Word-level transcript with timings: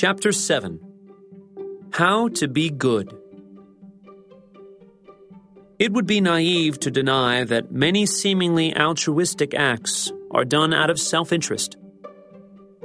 Chapter 0.00 0.30
7 0.30 0.78
How 1.90 2.28
to 2.28 2.46
Be 2.46 2.70
Good. 2.70 3.12
It 5.80 5.92
would 5.92 6.06
be 6.06 6.20
naive 6.20 6.78
to 6.78 6.90
deny 6.92 7.42
that 7.42 7.72
many 7.72 8.06
seemingly 8.06 8.76
altruistic 8.76 9.54
acts 9.54 10.12
are 10.30 10.44
done 10.44 10.72
out 10.72 10.88
of 10.88 11.00
self 11.00 11.32
interest. 11.32 11.78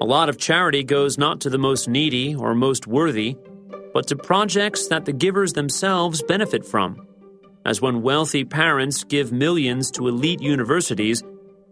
A 0.01 0.05
lot 0.05 0.27
of 0.27 0.39
charity 0.39 0.83
goes 0.83 1.19
not 1.19 1.39
to 1.41 1.51
the 1.51 1.59
most 1.59 1.87
needy 1.87 2.33
or 2.33 2.55
most 2.55 2.87
worthy, 2.87 3.37
but 3.93 4.07
to 4.07 4.15
projects 4.15 4.87
that 4.87 5.05
the 5.05 5.13
givers 5.13 5.53
themselves 5.53 6.23
benefit 6.23 6.65
from, 6.65 7.05
as 7.63 7.79
when 7.79 8.01
wealthy 8.01 8.43
parents 8.43 9.03
give 9.03 9.31
millions 9.31 9.91
to 9.91 10.07
elite 10.07 10.41
universities 10.41 11.21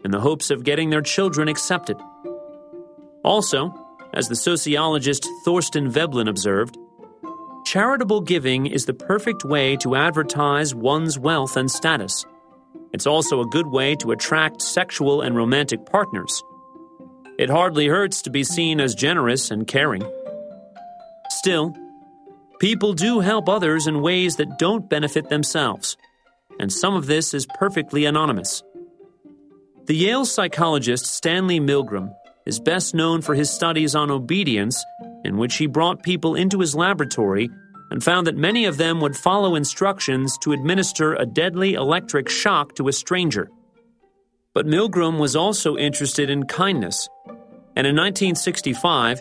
in 0.04 0.12
the 0.12 0.20
hopes 0.20 0.52
of 0.52 0.62
getting 0.62 0.90
their 0.90 1.02
children 1.02 1.48
accepted. 1.48 1.96
Also, 3.24 3.81
as 4.14 4.28
the 4.28 4.36
sociologist 4.36 5.26
Thorstein 5.44 5.90
Veblen 5.90 6.28
observed, 6.28 6.76
charitable 7.64 8.20
giving 8.20 8.66
is 8.66 8.86
the 8.86 8.94
perfect 8.94 9.44
way 9.44 9.76
to 9.76 9.96
advertise 9.96 10.74
one's 10.74 11.18
wealth 11.18 11.56
and 11.56 11.70
status. 11.70 12.24
It's 12.92 13.06
also 13.06 13.40
a 13.40 13.46
good 13.46 13.66
way 13.66 13.94
to 13.96 14.10
attract 14.10 14.60
sexual 14.60 15.22
and 15.22 15.34
romantic 15.34 15.86
partners. 15.86 16.42
It 17.38 17.48
hardly 17.48 17.86
hurts 17.86 18.22
to 18.22 18.30
be 18.30 18.44
seen 18.44 18.80
as 18.80 18.94
generous 18.94 19.50
and 19.50 19.66
caring. 19.66 20.02
Still, 21.30 21.74
people 22.60 22.92
do 22.92 23.20
help 23.20 23.48
others 23.48 23.86
in 23.86 24.02
ways 24.02 24.36
that 24.36 24.58
don't 24.58 24.90
benefit 24.90 25.30
themselves, 25.30 25.96
and 26.60 26.70
some 26.70 26.94
of 26.94 27.06
this 27.06 27.32
is 27.32 27.46
perfectly 27.58 28.04
anonymous. 28.04 28.62
The 29.86 29.96
Yale 29.96 30.26
psychologist 30.26 31.06
Stanley 31.06 31.58
Milgram 31.58 32.14
is 32.46 32.60
best 32.60 32.94
known 32.94 33.22
for 33.22 33.34
his 33.34 33.50
studies 33.50 33.94
on 33.94 34.10
obedience, 34.10 34.84
in 35.24 35.36
which 35.36 35.56
he 35.56 35.66
brought 35.66 36.02
people 36.02 36.34
into 36.34 36.60
his 36.60 36.74
laboratory 36.74 37.50
and 37.90 38.02
found 38.02 38.26
that 38.26 38.36
many 38.36 38.64
of 38.64 38.78
them 38.78 39.00
would 39.00 39.16
follow 39.16 39.54
instructions 39.54 40.38
to 40.38 40.52
administer 40.52 41.14
a 41.14 41.26
deadly 41.26 41.74
electric 41.74 42.28
shock 42.28 42.74
to 42.74 42.88
a 42.88 42.92
stranger. 42.92 43.50
But 44.54 44.66
Milgram 44.66 45.18
was 45.18 45.36
also 45.36 45.76
interested 45.76 46.30
in 46.30 46.44
kindness, 46.44 47.08
and 47.76 47.86
in 47.86 47.96
1965, 47.96 49.20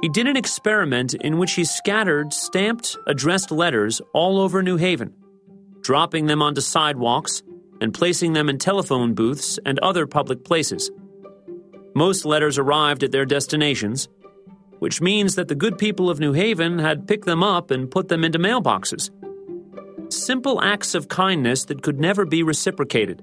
he 0.00 0.08
did 0.08 0.26
an 0.26 0.36
experiment 0.36 1.14
in 1.14 1.38
which 1.38 1.52
he 1.52 1.64
scattered 1.64 2.32
stamped, 2.32 2.96
addressed 3.06 3.50
letters 3.50 4.00
all 4.14 4.40
over 4.40 4.62
New 4.62 4.76
Haven, 4.76 5.14
dropping 5.82 6.26
them 6.26 6.42
onto 6.42 6.60
sidewalks 6.60 7.42
and 7.80 7.94
placing 7.94 8.32
them 8.32 8.48
in 8.48 8.58
telephone 8.58 9.14
booths 9.14 9.58
and 9.64 9.78
other 9.80 10.06
public 10.06 10.44
places. 10.44 10.90
Most 11.94 12.24
letters 12.24 12.58
arrived 12.58 13.02
at 13.02 13.12
their 13.12 13.24
destinations, 13.24 14.08
which 14.78 15.00
means 15.00 15.34
that 15.34 15.48
the 15.48 15.54
good 15.54 15.78
people 15.78 16.08
of 16.08 16.20
New 16.20 16.32
Haven 16.32 16.78
had 16.78 17.06
picked 17.06 17.26
them 17.26 17.42
up 17.42 17.70
and 17.70 17.90
put 17.90 18.08
them 18.08 18.24
into 18.24 18.38
mailboxes. 18.38 19.10
Simple 20.12 20.62
acts 20.62 20.94
of 20.94 21.08
kindness 21.08 21.64
that 21.66 21.82
could 21.82 22.00
never 22.00 22.24
be 22.24 22.42
reciprocated. 22.42 23.22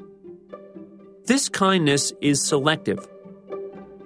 This 1.26 1.50
kindness 1.50 2.14
is 2.22 2.44
selective. 2.44 3.08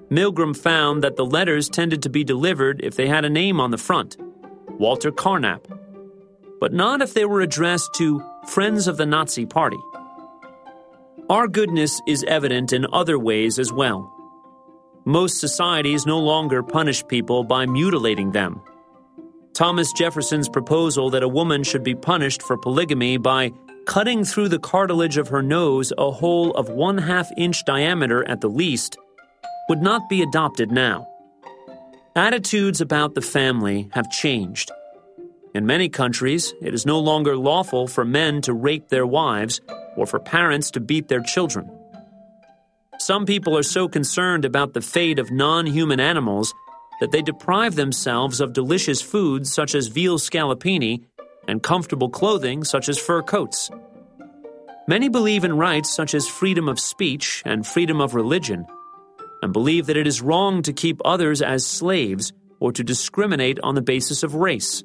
Milgram 0.10 0.56
found 0.56 1.04
that 1.04 1.16
the 1.16 1.26
letters 1.26 1.70
tended 1.70 2.04
to 2.04 2.10
be 2.10 2.24
delivered 2.24 2.82
if 2.84 2.96
they 2.96 3.08
had 3.08 3.24
a 3.26 3.30
name 3.30 3.60
on 3.60 3.72
the 3.72 3.78
front 3.78 4.18
Walter 4.80 5.12
Carnap, 5.12 5.66
but 6.60 6.74
not 6.74 7.02
if 7.02 7.14
they 7.14 7.26
were 7.26 7.42
addressed 7.42 7.94
to 7.96 8.24
Friends 8.48 8.88
of 8.88 8.98
the 8.98 9.06
Nazi 9.06 9.46
Party. 9.46 9.78
Our 11.30 11.48
goodness 11.48 12.02
is 12.08 12.24
evident 12.24 12.74
in 12.74 12.88
other 12.92 13.18
ways 13.20 13.60
as 13.60 13.72
well. 13.72 14.12
Most 15.06 15.40
societies 15.40 16.06
no 16.06 16.20
longer 16.20 16.62
punish 16.62 17.06
people 17.08 17.44
by 17.44 17.66
mutilating 17.66 18.32
them. 18.32 18.62
Thomas 19.54 19.92
Jefferson's 19.94 20.48
proposal 20.48 21.10
that 21.10 21.24
a 21.24 21.28
woman 21.28 21.64
should 21.64 21.84
be 21.84 21.96
punished 21.96 22.44
for 22.44 22.56
polygamy 22.58 23.18
by 23.18 23.52
cutting 23.86 24.24
through 24.24 24.50
the 24.50 24.60
cartilage 24.60 25.18
of 25.18 25.30
her 25.30 25.42
nose 25.42 25.92
a 25.98 26.12
hole 26.12 26.52
of 26.52 26.70
one 26.70 27.00
half 27.00 27.30
inch 27.36 27.66
diameter 27.66 28.24
at 28.30 28.42
the 28.42 28.48
least 28.48 28.96
would 29.68 29.82
not 29.82 30.08
be 30.08 30.22
adopted 30.22 30.72
now. 30.72 31.08
Attitudes 32.16 32.80
about 32.80 33.16
the 33.16 33.22
family 33.22 33.90
have 33.94 34.12
changed. 34.12 34.70
In 35.56 35.66
many 35.66 35.90
countries, 35.90 36.54
it 36.62 36.74
is 36.74 36.86
no 36.86 37.00
longer 37.00 37.36
lawful 37.36 37.88
for 37.88 38.06
men 38.06 38.42
to 38.42 38.54
rape 38.54 38.90
their 38.90 39.08
wives 39.08 39.62
or 39.96 40.06
for 40.06 40.20
parents 40.20 40.72
to 40.72 40.80
beat 40.80 41.08
their 41.08 41.22
children. 41.22 41.70
Some 43.02 43.26
people 43.26 43.58
are 43.58 43.64
so 43.64 43.88
concerned 43.88 44.46
about 44.46 44.76
the 44.76 44.80
fate 44.80 45.18
of 45.18 45.32
non 45.32 45.66
human 45.66 46.00
animals 46.00 46.54
that 47.00 47.10
they 47.10 47.24
deprive 47.24 47.74
themselves 47.74 48.40
of 48.40 48.54
delicious 48.54 49.02
foods 49.02 49.52
such 49.52 49.74
as 49.74 49.88
veal 49.88 50.20
scallopini 50.20 51.04
and 51.48 51.64
comfortable 51.64 52.10
clothing 52.10 52.64
such 52.64 52.90
as 52.90 53.00
fur 53.00 53.24
coats. 53.24 53.72
Many 54.88 55.10
believe 55.10 55.44
in 55.44 55.58
rights 55.58 55.92
such 55.92 56.14
as 56.14 56.28
freedom 56.28 56.70
of 56.70 56.80
speech 56.80 57.42
and 57.44 57.66
freedom 57.66 58.00
of 58.00 58.14
religion, 58.14 58.68
and 59.42 59.52
believe 59.52 59.88
that 59.88 59.98
it 59.98 60.06
is 60.06 60.22
wrong 60.22 60.62
to 60.62 60.72
keep 60.72 61.02
others 61.04 61.42
as 61.42 61.66
slaves 61.66 62.34
or 62.60 62.72
to 62.72 62.84
discriminate 62.84 63.60
on 63.64 63.74
the 63.74 63.82
basis 63.82 64.22
of 64.22 64.36
race. 64.36 64.84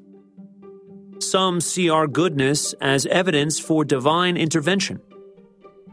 Some 1.18 1.60
see 1.60 1.90
our 1.90 2.06
goodness 2.06 2.72
as 2.80 3.04
evidence 3.04 3.58
for 3.58 3.84
divine 3.84 4.38
intervention 4.38 5.02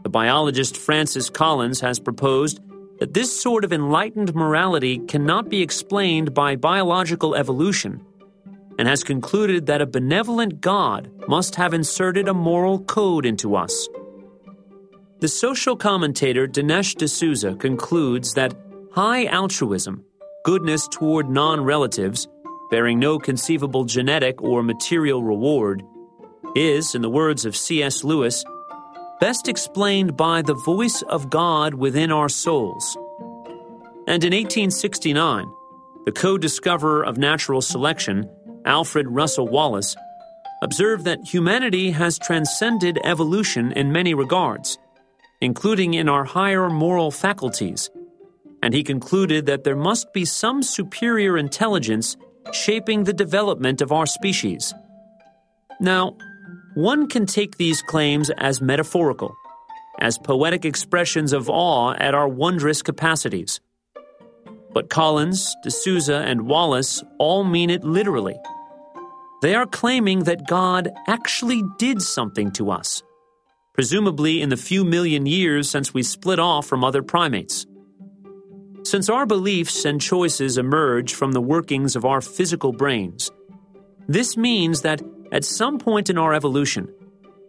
the 0.04 0.10
biologist 0.10 0.76
Francis 0.76 1.30
Collins 1.30 1.80
has 1.80 1.98
proposed 1.98 2.60
that 3.00 3.14
this 3.14 3.40
sort 3.40 3.64
of 3.64 3.72
enlightened 3.72 4.34
morality 4.34 4.98
cannot 4.98 5.48
be 5.48 5.62
explained 5.62 6.34
by 6.34 6.54
biological 6.54 7.34
evolution 7.34 8.04
and 8.78 8.86
has 8.86 9.02
concluded 9.02 9.66
that 9.66 9.80
a 9.80 9.86
benevolent 9.86 10.60
God 10.60 11.10
must 11.26 11.54
have 11.54 11.72
inserted 11.72 12.28
a 12.28 12.34
moral 12.34 12.80
code 12.80 13.24
into 13.24 13.56
us. 13.56 13.88
The 15.20 15.28
social 15.28 15.74
commentator 15.74 16.46
Dinesh 16.46 16.96
D'Souza 16.96 17.54
concludes 17.54 18.34
that 18.34 18.54
high 18.92 19.24
altruism, 19.26 20.04
goodness 20.44 20.86
toward 20.88 21.30
non 21.30 21.64
relatives, 21.64 22.28
bearing 22.70 22.98
no 22.98 23.18
conceivable 23.18 23.84
genetic 23.84 24.42
or 24.42 24.62
material 24.62 25.22
reward, 25.22 25.82
is, 26.54 26.94
in 26.94 27.00
the 27.00 27.10
words 27.10 27.46
of 27.46 27.56
C.S. 27.56 28.04
Lewis, 28.04 28.44
best 29.24 29.48
explained 29.48 30.14
by 30.18 30.42
the 30.42 30.52
voice 30.52 31.00
of 31.08 31.30
God 31.30 31.72
within 31.72 32.12
our 32.12 32.28
souls. 32.28 32.94
And 34.06 34.22
in 34.22 34.34
1869, 34.34 35.46
the 36.04 36.12
co 36.12 36.36
discoverer 36.36 37.02
of 37.02 37.16
natural 37.16 37.62
selection, 37.62 38.28
Alfred 38.66 39.08
Russel 39.08 39.48
Wallace, 39.48 39.96
observed 40.62 41.06
that 41.06 41.24
humanity 41.24 41.90
has 41.92 42.18
transcended 42.18 43.00
evolution 43.02 43.72
in 43.72 43.92
many 43.92 44.12
regards, 44.12 44.76
including 45.40 45.94
in 45.94 46.06
our 46.06 46.26
higher 46.26 46.68
moral 46.68 47.10
faculties. 47.10 47.88
And 48.62 48.74
he 48.74 48.82
concluded 48.82 49.46
that 49.46 49.64
there 49.64 49.74
must 49.90 50.12
be 50.12 50.26
some 50.26 50.62
superior 50.62 51.38
intelligence 51.38 52.18
shaping 52.52 53.04
the 53.04 53.14
development 53.14 53.80
of 53.80 53.90
our 53.90 54.04
species. 54.04 54.74
Now, 55.80 56.14
one 56.74 57.08
can 57.08 57.26
take 57.26 57.56
these 57.56 57.82
claims 57.82 58.30
as 58.30 58.60
metaphorical, 58.60 59.36
as 60.00 60.18
poetic 60.18 60.64
expressions 60.64 61.32
of 61.32 61.48
awe 61.48 61.94
at 61.94 62.14
our 62.14 62.28
wondrous 62.28 62.82
capacities. 62.82 63.60
But 64.72 64.90
Collins, 64.90 65.54
D'Souza, 65.62 66.16
and 66.16 66.48
Wallace 66.48 67.02
all 67.18 67.44
mean 67.44 67.70
it 67.70 67.84
literally. 67.84 68.36
They 69.40 69.54
are 69.54 69.66
claiming 69.66 70.24
that 70.24 70.48
God 70.48 70.90
actually 71.06 71.62
did 71.78 72.02
something 72.02 72.50
to 72.52 72.70
us, 72.70 73.02
presumably 73.72 74.42
in 74.42 74.48
the 74.48 74.56
few 74.56 74.84
million 74.84 75.26
years 75.26 75.70
since 75.70 75.94
we 75.94 76.02
split 76.02 76.40
off 76.40 76.66
from 76.66 76.82
other 76.82 77.02
primates. 77.02 77.66
Since 78.82 79.08
our 79.08 79.26
beliefs 79.26 79.84
and 79.84 80.00
choices 80.00 80.58
emerge 80.58 81.14
from 81.14 81.32
the 81.32 81.40
workings 81.40 81.94
of 81.94 82.04
our 82.04 82.20
physical 82.20 82.72
brains, 82.72 83.30
this 84.08 84.36
means 84.36 84.82
that 84.82 85.00
at 85.34 85.44
some 85.44 85.78
point 85.78 86.08
in 86.08 86.16
our 86.16 86.32
evolution, 86.32 86.88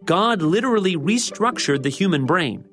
God 0.04 0.42
literally 0.42 0.96
restructured 0.96 1.84
the 1.84 1.88
human 1.88 2.26
brain. 2.26 2.66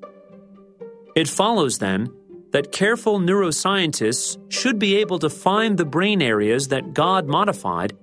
It 1.14 1.28
follows, 1.28 1.78
then, 1.78 2.08
that 2.50 2.72
careful 2.72 3.20
neuroscientists 3.20 4.36
should 4.52 4.80
be 4.80 4.96
able 4.96 5.20
to 5.20 5.30
find 5.30 5.78
the 5.78 5.84
brain 5.84 6.20
areas 6.20 6.68
that 6.68 6.94
God 6.94 7.28
modified 7.28 7.96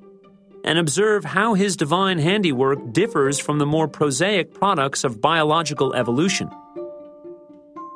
and 0.64 0.80
observe 0.80 1.26
how 1.26 1.54
his 1.54 1.76
divine 1.76 2.18
handiwork 2.18 2.94
differs 2.94 3.40
from 3.40 3.60
the 3.60 3.66
more 3.66 3.90
prosaic 3.90 4.54
products 4.54 5.04
of 5.04 5.20
biological 5.20 5.94
evolution. 5.94 6.50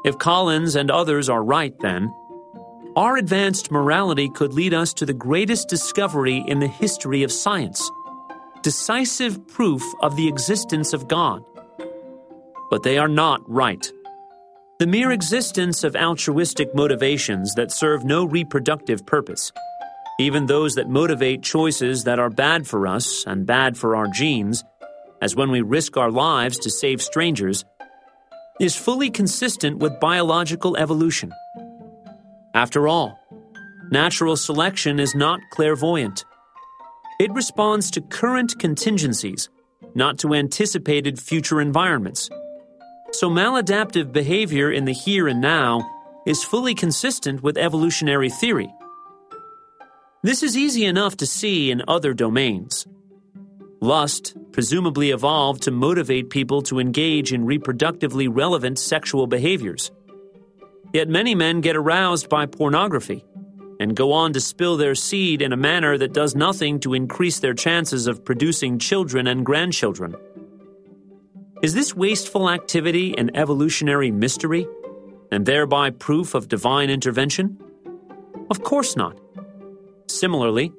If 0.03 0.17
Collins 0.17 0.75
and 0.75 0.91
others 0.91 1.29
are 1.29 1.43
right, 1.43 1.77
then, 1.79 2.13
our 2.97 3.15
advanced 3.15 3.71
morality 3.71 4.29
could 4.29 4.53
lead 4.53 4.73
us 4.73 4.93
to 4.95 5.05
the 5.05 5.13
greatest 5.13 5.69
discovery 5.69 6.43
in 6.47 6.59
the 6.59 6.67
history 6.67 7.23
of 7.23 7.31
science 7.31 7.89
decisive 8.65 9.47
proof 9.47 9.81
of 10.01 10.17
the 10.17 10.27
existence 10.27 10.91
of 10.91 11.07
God. 11.07 11.41
But 12.69 12.83
they 12.83 12.97
are 12.97 13.07
not 13.07 13.39
right. 13.47 13.89
The 14.79 14.87
mere 14.87 15.11
existence 15.11 15.85
of 15.85 15.95
altruistic 15.95 16.75
motivations 16.75 17.53
that 17.53 17.71
serve 17.71 18.03
no 18.03 18.25
reproductive 18.25 19.05
purpose 19.05 19.53
even 20.17 20.45
those 20.45 20.75
that 20.75 20.89
motivate 20.89 21.43
choices 21.43 22.05
that 22.05 22.19
are 22.19 22.29
bad 22.29 22.65
for 22.65 22.87
us 22.87 23.25
and 23.27 23.45
bad 23.45 23.77
for 23.77 23.95
our 23.95 24.07
genes, 24.07 24.63
as 25.21 25.35
when 25.35 25.51
we 25.51 25.61
risk 25.61 25.97
our 25.97 26.11
lives 26.11 26.57
to 26.59 26.69
save 26.69 27.01
strangers, 27.01 27.65
is 28.59 28.75
fully 28.75 29.09
consistent 29.09 29.79
with 29.79 29.99
biological 29.99 30.77
evolution. 30.77 31.33
After 32.53 32.87
all, 32.87 33.19
natural 33.91 34.37
selection 34.37 34.99
is 34.99 35.13
not 35.13 35.41
clairvoyant. 35.51 36.23
It 37.17 37.31
responds 37.31 37.91
to 37.91 38.01
current 38.01 38.59
contingencies, 38.59 39.49
not 39.93 40.17
to 40.19 40.33
anticipated 40.33 41.17
future 41.17 41.61
environments. 41.61 42.29
So, 43.13 43.29
maladaptive 43.29 44.11
behavior 44.11 44.69
in 44.69 44.83
the 44.83 44.91
here 44.91 45.29
and 45.29 45.39
now 45.39 45.89
is 46.27 46.43
fully 46.43 46.75
consistent 46.75 47.41
with 47.41 47.57
evolutionary 47.57 48.29
theory. 48.29 48.69
This 50.23 50.43
is 50.43 50.57
easy 50.57 50.83
enough 50.83 51.15
to 51.17 51.25
see 51.25 51.71
in 51.71 51.83
other 51.87 52.13
domains. 52.13 52.85
Lust 53.79 54.35
presumably 54.51 55.11
evolved 55.11 55.63
to 55.63 55.71
motivate 55.71 56.29
people 56.29 56.61
to 56.63 56.79
engage 56.79 57.31
in 57.31 57.45
reproductively 57.45 58.27
relevant 58.29 58.77
sexual 58.77 59.27
behaviors. 59.27 59.89
Yet 60.93 61.07
many 61.07 61.33
men 61.33 61.61
get 61.61 61.77
aroused 61.77 62.27
by 62.27 62.45
pornography 62.45 63.23
and 63.79 63.95
go 63.95 64.13
on 64.13 64.33
to 64.33 64.39
spill 64.39 64.77
their 64.77 64.95
seed 64.95 65.41
in 65.41 65.53
a 65.53 65.57
manner 65.57 65.97
that 65.97 66.13
does 66.13 66.35
nothing 66.35 66.79
to 66.79 66.93
increase 66.93 67.39
their 67.39 67.53
chances 67.53 68.07
of 68.07 68.23
producing 68.23 68.79
children 68.79 69.27
and 69.27 69.45
grandchildren. 69.45 70.15
Is 71.61 71.73
this 71.73 71.95
wasteful 71.95 72.49
activity 72.49 73.17
an 73.17 73.35
evolutionary 73.35 74.11
mystery, 74.11 74.67
and 75.31 75.45
thereby 75.45 75.89
proof 75.89 76.35
of 76.35 76.47
divine 76.47 76.89
intervention? 76.89 77.57
Of 78.49 78.63
course 78.63 78.95
not. 78.95 79.17
Similarly, 80.07 80.71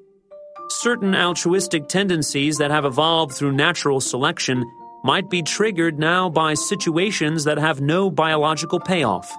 certain 0.69 1.15
altruistic 1.15 1.89
tendencies 1.89 2.59
that 2.59 2.71
have 2.71 2.85
evolved 2.85 3.35
through 3.35 3.53
natural 3.53 4.01
selection 4.01 4.65
might 5.05 5.31
be 5.31 5.43
triggered 5.43 5.99
now 5.99 6.29
by 6.29 6.55
situations 6.55 7.45
that 7.45 7.59
have 7.59 7.81
no 7.81 8.11
biological 8.11 8.81
payoff. 8.81 9.33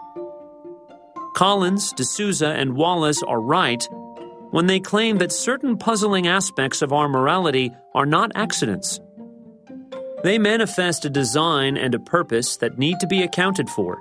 Collins, 1.37 1.93
D'Souza, 1.93 2.47
and 2.47 2.75
Wallace 2.75 3.21
are 3.21 3.39
right 3.39 3.87
when 4.49 4.65
they 4.65 4.79
claim 4.79 5.19
that 5.19 5.31
certain 5.31 5.77
puzzling 5.77 6.25
aspects 6.25 6.81
of 6.81 6.91
our 6.91 7.07
morality 7.07 7.71
are 7.93 8.07
not 8.07 8.31
accidents. 8.33 8.99
They 10.23 10.39
manifest 10.39 11.05
a 11.05 11.11
design 11.11 11.77
and 11.77 11.93
a 11.93 11.99
purpose 11.99 12.57
that 12.57 12.79
need 12.79 12.99
to 13.01 13.05
be 13.05 13.21
accounted 13.21 13.69
for. 13.69 13.99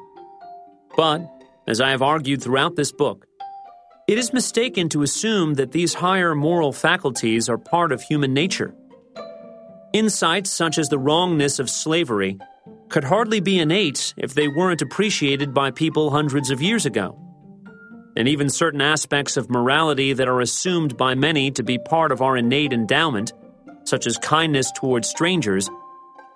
But, 0.97 1.31
as 1.67 1.79
I 1.79 1.91
have 1.91 2.01
argued 2.01 2.43
throughout 2.43 2.75
this 2.75 2.91
book, 2.91 3.27
it 4.09 4.17
is 4.17 4.33
mistaken 4.33 4.89
to 4.89 5.03
assume 5.03 5.57
that 5.57 5.73
these 5.73 5.93
higher 5.93 6.35
moral 6.35 6.73
faculties 6.73 7.51
are 7.51 7.59
part 7.59 7.93
of 7.93 8.01
human 8.01 8.33
nature. 8.33 8.75
Insights 9.93 10.51
such 10.51 10.79
as 10.79 10.89
the 10.89 10.99
wrongness 10.99 11.59
of 11.59 11.69
slavery 11.69 12.39
could 12.89 13.05
hardly 13.05 13.41
be 13.41 13.59
innate 13.59 14.15
if 14.17 14.33
they 14.33 14.49
weren't 14.49 14.81
appreciated 14.81 15.53
by 15.53 15.71
people 15.71 16.11
hundreds 16.11 16.51
of 16.51 16.63
years 16.63 16.87
ago. 16.87 17.25
And 18.17 18.29
even 18.29 18.49
certain 18.49 18.81
aspects 18.81 19.37
of 19.37 19.51
morality 19.51 20.15
that 20.15 20.29
are 20.29 20.41
assumed 20.41 20.97
by 20.97 21.15
many 21.15 21.51
to 21.51 21.63
be 21.63 21.79
part 21.79 22.13
of 22.13 22.23
our 22.23 22.37
innate 22.37 22.73
endowment, 22.73 23.33
such 23.85 24.07
as 24.07 24.17
kindness 24.19 24.73
towards 24.73 25.09
strangers, 25.09 25.69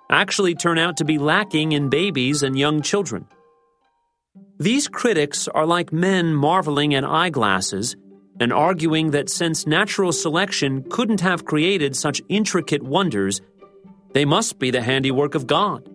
actually 0.09 0.53
turn 0.53 0.77
out 0.77 0.97
to 0.97 1.05
be 1.05 1.17
lacking 1.17 1.71
in 1.71 1.89
babies 1.89 2.43
and 2.43 2.57
young 2.57 2.81
children. 2.81 3.25
These 4.59 4.87
critics 4.89 5.47
are 5.47 5.65
like 5.65 5.91
men 5.91 6.35
marveling 6.35 6.93
at 6.93 7.03
eyeglasses 7.03 7.95
and 8.39 8.53
arguing 8.53 9.11
that 9.11 9.29
since 9.29 9.65
natural 9.65 10.11
selection 10.11 10.83
couldn't 10.89 11.21
have 11.21 11.45
created 11.45 11.95
such 11.95 12.21
intricate 12.29 12.83
wonders, 12.83 13.41
they 14.13 14.25
must 14.25 14.59
be 14.59 14.69
the 14.69 14.81
handiwork 14.81 15.33
of 15.33 15.47
God. 15.47 15.89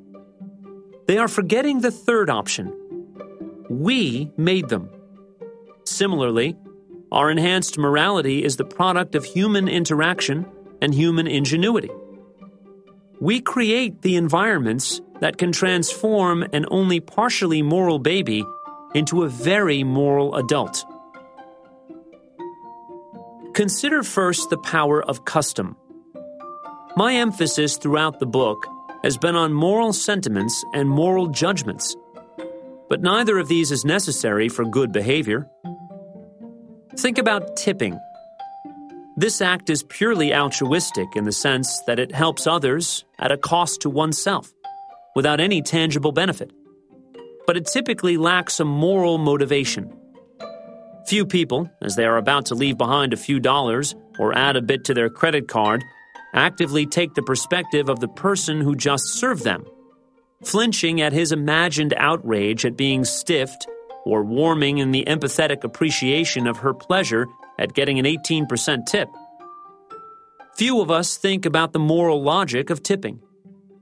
They 1.06 1.18
are 1.18 1.28
forgetting 1.28 1.80
the 1.80 1.92
third 1.92 2.28
option. 2.28 2.72
We 3.70 4.32
made 4.36 4.68
them. 4.68 4.90
Similarly, 5.86 6.56
our 7.12 7.30
enhanced 7.30 7.78
morality 7.78 8.44
is 8.44 8.56
the 8.56 8.64
product 8.64 9.14
of 9.14 9.24
human 9.24 9.68
interaction 9.68 10.46
and 10.82 10.92
human 10.92 11.26
ingenuity. 11.26 11.90
We 13.20 13.40
create 13.40 14.02
the 14.02 14.16
environments 14.16 15.00
that 15.20 15.38
can 15.38 15.52
transform 15.52 16.42
an 16.52 16.66
only 16.70 17.00
partially 17.00 17.62
moral 17.62 17.98
baby 17.98 18.44
into 18.94 19.22
a 19.22 19.28
very 19.28 19.84
moral 19.84 20.34
adult. 20.34 20.84
Consider 23.54 24.02
first 24.02 24.50
the 24.50 24.58
power 24.58 25.02
of 25.02 25.24
custom. 25.24 25.76
My 26.96 27.14
emphasis 27.14 27.78
throughout 27.78 28.18
the 28.18 28.26
book 28.26 28.66
has 29.02 29.16
been 29.16 29.36
on 29.36 29.52
moral 29.52 29.92
sentiments 29.92 30.64
and 30.74 30.88
moral 30.88 31.28
judgments, 31.28 31.96
but 32.88 33.00
neither 33.00 33.38
of 33.38 33.48
these 33.48 33.70
is 33.70 33.84
necessary 33.84 34.48
for 34.48 34.64
good 34.64 34.92
behavior. 34.92 35.48
Think 36.98 37.18
about 37.18 37.56
tipping. 37.56 37.98
This 39.16 39.40
act 39.40 39.70
is 39.70 39.82
purely 39.82 40.34
altruistic 40.34 41.16
in 41.16 41.24
the 41.24 41.32
sense 41.32 41.80
that 41.86 41.98
it 41.98 42.12
helps 42.12 42.46
others 42.46 43.04
at 43.18 43.32
a 43.32 43.38
cost 43.38 43.82
to 43.82 43.90
oneself, 43.90 44.52
without 45.14 45.40
any 45.40 45.62
tangible 45.62 46.12
benefit 46.12 46.52
but 47.46 47.56
it 47.56 47.66
typically 47.66 48.16
lacks 48.16 48.60
a 48.60 48.64
moral 48.64 49.18
motivation. 49.18 49.96
Few 51.06 51.24
people, 51.24 51.70
as 51.80 51.94
they 51.94 52.04
are 52.04 52.16
about 52.16 52.46
to 52.46 52.54
leave 52.54 52.76
behind 52.76 53.12
a 53.12 53.16
few 53.16 53.38
dollars 53.38 53.94
or 54.18 54.36
add 54.36 54.56
a 54.56 54.62
bit 54.62 54.84
to 54.84 54.94
their 54.94 55.08
credit 55.08 55.46
card, 55.46 55.84
actively 56.34 56.84
take 56.84 57.14
the 57.14 57.22
perspective 57.22 57.88
of 57.88 58.00
the 58.00 58.08
person 58.08 58.60
who 58.60 58.74
just 58.74 59.04
served 59.14 59.44
them, 59.44 59.64
flinching 60.44 61.00
at 61.00 61.12
his 61.12 61.30
imagined 61.30 61.94
outrage 61.96 62.66
at 62.66 62.76
being 62.76 63.04
stiffed 63.04 63.68
or 64.06 64.22
warming 64.22 64.78
in 64.78 64.92
the 64.92 65.04
empathetic 65.08 65.64
appreciation 65.64 66.46
of 66.46 66.58
her 66.58 66.72
pleasure 66.72 67.26
at 67.58 67.74
getting 67.74 67.98
an 67.98 68.04
18% 68.04 68.86
tip. 68.86 69.08
Few 70.54 70.80
of 70.80 70.90
us 70.90 71.16
think 71.16 71.44
about 71.44 71.72
the 71.72 71.80
moral 71.80 72.22
logic 72.22 72.70
of 72.70 72.82
tipping, 72.82 73.20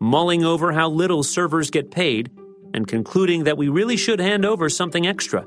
mulling 0.00 0.42
over 0.42 0.72
how 0.72 0.88
little 0.88 1.22
servers 1.22 1.70
get 1.70 1.90
paid 1.90 2.30
and 2.72 2.88
concluding 2.88 3.44
that 3.44 3.58
we 3.58 3.68
really 3.68 3.98
should 3.98 4.18
hand 4.18 4.46
over 4.46 4.68
something 4.70 5.06
extra. 5.06 5.46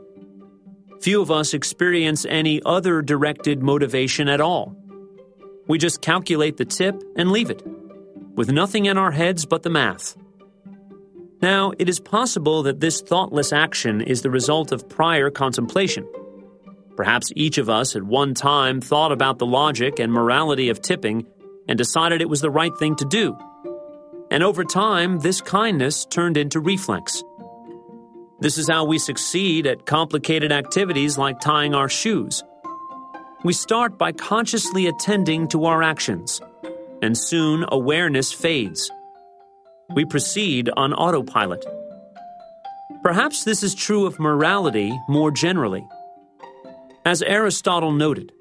Few 1.01 1.21
of 1.21 1.31
us 1.31 1.55
experience 1.55 2.25
any 2.29 2.61
other 2.63 3.01
directed 3.01 3.63
motivation 3.63 4.29
at 4.29 4.39
all. 4.39 4.77
We 5.67 5.79
just 5.79 6.01
calculate 6.01 6.57
the 6.57 6.65
tip 6.65 7.01
and 7.15 7.31
leave 7.31 7.49
it, 7.49 7.63
with 8.35 8.51
nothing 8.51 8.85
in 8.85 8.97
our 8.97 9.11
heads 9.11 9.45
but 9.45 9.63
the 9.63 9.69
math. 9.71 10.15
Now, 11.41 11.73
it 11.77 11.87
is 11.87 11.99
possible 11.99 12.63
that 12.63 12.79
this 12.79 13.01
thoughtless 13.01 13.53
action 13.53 14.01
is 14.01 14.21
the 14.21 14.31
result 14.31 14.71
of 14.71 14.89
prior 14.89 15.29
contemplation. 15.29 16.07
Perhaps 16.95 17.31
each 17.35 17.57
of 17.57 17.69
us 17.69 17.95
at 17.95 18.03
one 18.03 18.33
time 18.33 18.81
thought 18.81 19.11
about 19.11 19.37
the 19.37 19.45
logic 19.45 19.99
and 19.99 20.11
morality 20.11 20.69
of 20.69 20.81
tipping 20.81 21.27
and 21.67 21.77
decided 21.77 22.21
it 22.21 22.29
was 22.29 22.41
the 22.41 22.49
right 22.49 22.75
thing 22.79 22.95
to 22.95 23.05
do 23.05 23.37
and 24.29 24.43
over 24.43 24.63
time, 24.63 25.19
this 25.19 25.41
kindness 25.41 26.05
turned 26.05 26.37
into 26.37 26.59
reflex. 26.59 27.23
This 28.39 28.57
is 28.57 28.69
how 28.69 28.85
we 28.85 28.99
succeed 28.99 29.65
at 29.65 29.85
complicated 29.85 30.51
activities 30.51 31.17
like 31.17 31.39
tying 31.39 31.73
our 31.73 31.89
shoes. 31.89 32.43
We 33.43 33.53
start 33.53 33.97
by 33.97 34.11
consciously 34.11 34.87
attending 34.87 35.47
to 35.49 35.65
our 35.65 35.81
actions, 35.81 36.41
and 37.01 37.17
soon 37.17 37.65
awareness 37.69 38.33
fades. 38.33 38.91
We 39.93 40.05
proceed 40.05 40.69
on 40.75 40.93
autopilot. 40.93 41.65
Perhaps 43.03 43.45
this 43.45 43.63
is 43.63 43.73
true 43.73 44.05
of 44.05 44.19
morality 44.19 44.97
more 45.07 45.31
generally. 45.31 45.87
As 47.05 47.21
Aristotle 47.21 47.91
noted, 47.91 48.33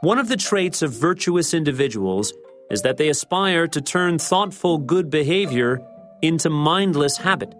one 0.00 0.18
of 0.18 0.28
the 0.28 0.36
traits 0.36 0.82
of 0.82 0.92
virtuous 0.92 1.54
individuals 1.54 2.32
is 2.70 2.82
that 2.82 2.96
they 2.96 3.08
aspire 3.08 3.68
to 3.68 3.80
turn 3.80 4.18
thoughtful 4.18 4.78
good 4.78 5.08
behavior 5.08 5.80
into 6.20 6.50
mindless 6.50 7.16
habit, 7.16 7.54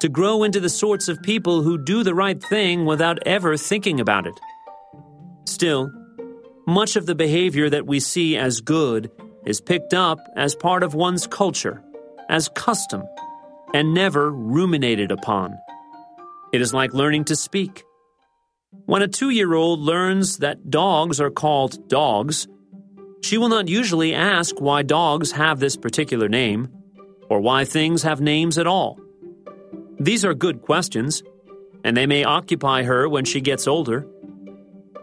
to 0.00 0.08
grow 0.08 0.42
into 0.42 0.60
the 0.60 0.68
sorts 0.68 1.08
of 1.08 1.22
people 1.22 1.62
who 1.62 1.76
do 1.76 2.02
the 2.02 2.14
right 2.14 2.42
thing 2.42 2.86
without 2.86 3.18
ever 3.26 3.56
thinking 3.56 4.00
about 4.00 4.26
it. 4.26 4.34
Still, 5.44 5.92
much 6.66 6.96
of 6.96 7.04
the 7.04 7.14
behavior 7.14 7.68
that 7.68 7.86
we 7.86 8.00
see 8.00 8.36
as 8.36 8.60
good 8.60 9.10
is 9.44 9.60
picked 9.60 9.92
up 9.92 10.18
as 10.36 10.54
part 10.54 10.82
of 10.82 10.94
one's 10.94 11.26
culture, 11.26 11.82
as 12.30 12.48
custom, 12.54 13.02
and 13.74 13.92
never 13.92 14.30
ruminated 14.30 15.10
upon. 15.10 15.58
It 16.52 16.62
is 16.62 16.72
like 16.72 16.94
learning 16.94 17.24
to 17.24 17.36
speak. 17.36 17.84
When 18.86 19.02
a 19.02 19.08
two 19.08 19.30
year 19.30 19.52
old 19.52 19.80
learns 19.80 20.38
that 20.38 20.70
dogs 20.70 21.20
are 21.20 21.30
called 21.30 21.88
dogs, 21.88 22.48
she 23.22 23.36
will 23.36 23.48
not 23.48 23.68
usually 23.68 24.14
ask 24.14 24.60
why 24.60 24.82
dogs 24.82 25.32
have 25.32 25.58
this 25.60 25.76
particular 25.76 26.28
name, 26.28 26.68
or 27.28 27.40
why 27.40 27.64
things 27.64 28.04
have 28.04 28.20
names 28.20 28.58
at 28.58 28.66
all. 28.66 28.98
These 29.98 30.24
are 30.24 30.34
good 30.34 30.62
questions, 30.62 31.22
and 31.84 31.96
they 31.96 32.06
may 32.06 32.24
occupy 32.24 32.84
her 32.84 33.08
when 33.08 33.24
she 33.24 33.40
gets 33.40 33.66
older. 33.66 34.06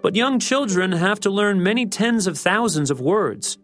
But 0.01 0.15
young 0.15 0.39
children 0.39 0.93
have 0.93 1.19
to 1.21 1.29
learn 1.29 1.61
many 1.61 1.85
tens 1.85 2.25
of 2.25 2.37
thousands 2.37 2.89
of 2.89 3.01
words. 3.01 3.57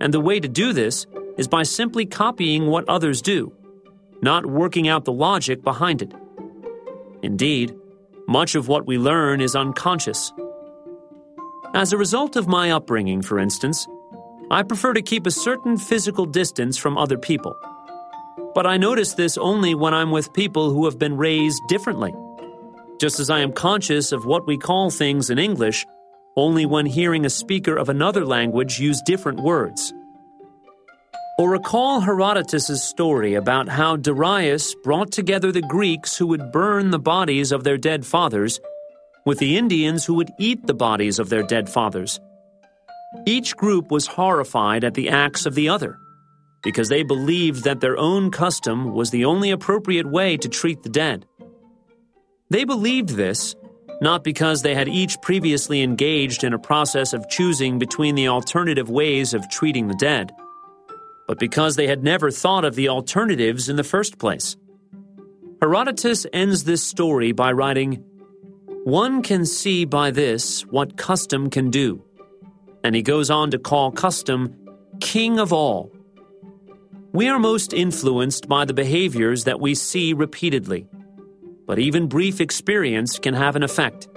And 0.00 0.12
the 0.12 0.20
way 0.20 0.40
to 0.40 0.48
do 0.48 0.72
this 0.72 1.06
is 1.36 1.48
by 1.48 1.62
simply 1.62 2.06
copying 2.06 2.66
what 2.66 2.88
others 2.88 3.22
do, 3.22 3.52
not 4.22 4.46
working 4.46 4.88
out 4.88 5.04
the 5.04 5.12
logic 5.12 5.62
behind 5.62 6.02
it. 6.02 6.12
Indeed, 7.22 7.74
much 8.28 8.54
of 8.54 8.68
what 8.68 8.86
we 8.86 8.98
learn 8.98 9.40
is 9.40 9.54
unconscious. 9.54 10.32
As 11.74 11.92
a 11.92 11.98
result 11.98 12.36
of 12.36 12.48
my 12.48 12.70
upbringing, 12.70 13.22
for 13.22 13.38
instance, 13.38 13.86
I 14.50 14.62
prefer 14.62 14.94
to 14.94 15.02
keep 15.02 15.26
a 15.26 15.30
certain 15.30 15.76
physical 15.76 16.24
distance 16.24 16.76
from 16.76 16.96
other 16.96 17.18
people. 17.18 17.54
But 18.54 18.66
I 18.66 18.76
notice 18.76 19.14
this 19.14 19.36
only 19.36 19.74
when 19.74 19.92
I'm 19.92 20.10
with 20.10 20.32
people 20.32 20.70
who 20.70 20.84
have 20.86 20.98
been 20.98 21.16
raised 21.16 21.60
differently. 21.68 22.14
Just 22.98 23.20
as 23.20 23.28
I 23.28 23.40
am 23.40 23.52
conscious 23.52 24.12
of 24.12 24.24
what 24.24 24.46
we 24.46 24.56
call 24.56 24.90
things 24.90 25.28
in 25.28 25.38
English 25.38 25.84
only 26.36 26.66
when 26.66 26.86
hearing 26.86 27.24
a 27.24 27.30
speaker 27.30 27.76
of 27.76 27.88
another 27.88 28.24
language 28.24 28.78
use 28.78 29.00
different 29.02 29.40
words. 29.40 29.92
Or 31.38 31.50
recall 31.50 32.00
Herodotus' 32.00 32.82
story 32.82 33.34
about 33.34 33.68
how 33.68 33.96
Darius 33.96 34.74
brought 34.76 35.12
together 35.12 35.52
the 35.52 35.60
Greeks 35.60 36.16
who 36.16 36.28
would 36.28 36.50
burn 36.50 36.90
the 36.90 36.98
bodies 36.98 37.52
of 37.52 37.62
their 37.62 37.76
dead 37.76 38.06
fathers 38.06 38.58
with 39.26 39.38
the 39.38 39.58
Indians 39.58 40.06
who 40.06 40.14
would 40.14 40.30
eat 40.38 40.66
the 40.66 40.72
bodies 40.72 41.18
of 41.18 41.28
their 41.28 41.42
dead 41.42 41.68
fathers. 41.68 42.18
Each 43.26 43.54
group 43.54 43.90
was 43.90 44.06
horrified 44.06 44.82
at 44.82 44.94
the 44.94 45.10
acts 45.10 45.44
of 45.44 45.54
the 45.54 45.68
other 45.68 45.98
because 46.62 46.88
they 46.88 47.02
believed 47.02 47.64
that 47.64 47.80
their 47.80 47.98
own 47.98 48.30
custom 48.30 48.94
was 48.94 49.10
the 49.10 49.26
only 49.26 49.50
appropriate 49.50 50.10
way 50.10 50.38
to 50.38 50.48
treat 50.48 50.82
the 50.82 50.88
dead. 50.88 51.26
They 52.48 52.64
believed 52.64 53.10
this 53.10 53.54
not 54.00 54.24
because 54.24 54.62
they 54.62 54.74
had 54.74 54.88
each 54.88 55.20
previously 55.20 55.82
engaged 55.82 56.44
in 56.44 56.54
a 56.54 56.58
process 56.58 57.12
of 57.12 57.28
choosing 57.28 57.78
between 57.78 58.14
the 58.14 58.28
alternative 58.28 58.88
ways 58.88 59.34
of 59.34 59.50
treating 59.50 59.88
the 59.88 59.94
dead 59.94 60.32
but 61.26 61.38
because 61.38 61.76
they 61.76 61.86
had 61.86 62.04
never 62.04 62.30
thought 62.30 62.64
of 62.64 62.74
the 62.74 62.88
alternatives 62.88 63.68
in 63.68 63.76
the 63.76 63.84
first 63.84 64.18
place. 64.18 64.56
Herodotus 65.60 66.26
ends 66.32 66.64
this 66.64 66.84
story 66.84 67.32
by 67.32 67.52
writing, 67.52 68.04
One 68.84 69.22
can 69.22 69.44
see 69.44 69.84
by 69.84 70.10
this 70.10 70.62
what 70.62 70.96
custom 70.96 71.50
can 71.50 71.70
do. 71.70 72.04
And 72.84 72.94
he 72.94 73.02
goes 73.02 73.30
on 73.30 73.50
to 73.50 73.58
call 73.58 73.90
custom 73.90 74.54
king 75.00 75.38
of 75.38 75.52
all. 75.52 75.90
We 77.12 77.28
are 77.28 77.38
most 77.38 77.72
influenced 77.72 78.48
by 78.48 78.64
the 78.64 78.74
behaviors 78.74 79.44
that 79.44 79.60
we 79.60 79.74
see 79.74 80.12
repeatedly, 80.12 80.86
but 81.66 81.78
even 81.78 82.08
brief 82.08 82.40
experience 82.40 83.18
can 83.18 83.34
have 83.34 83.56
an 83.56 83.62
effect. 83.62 84.08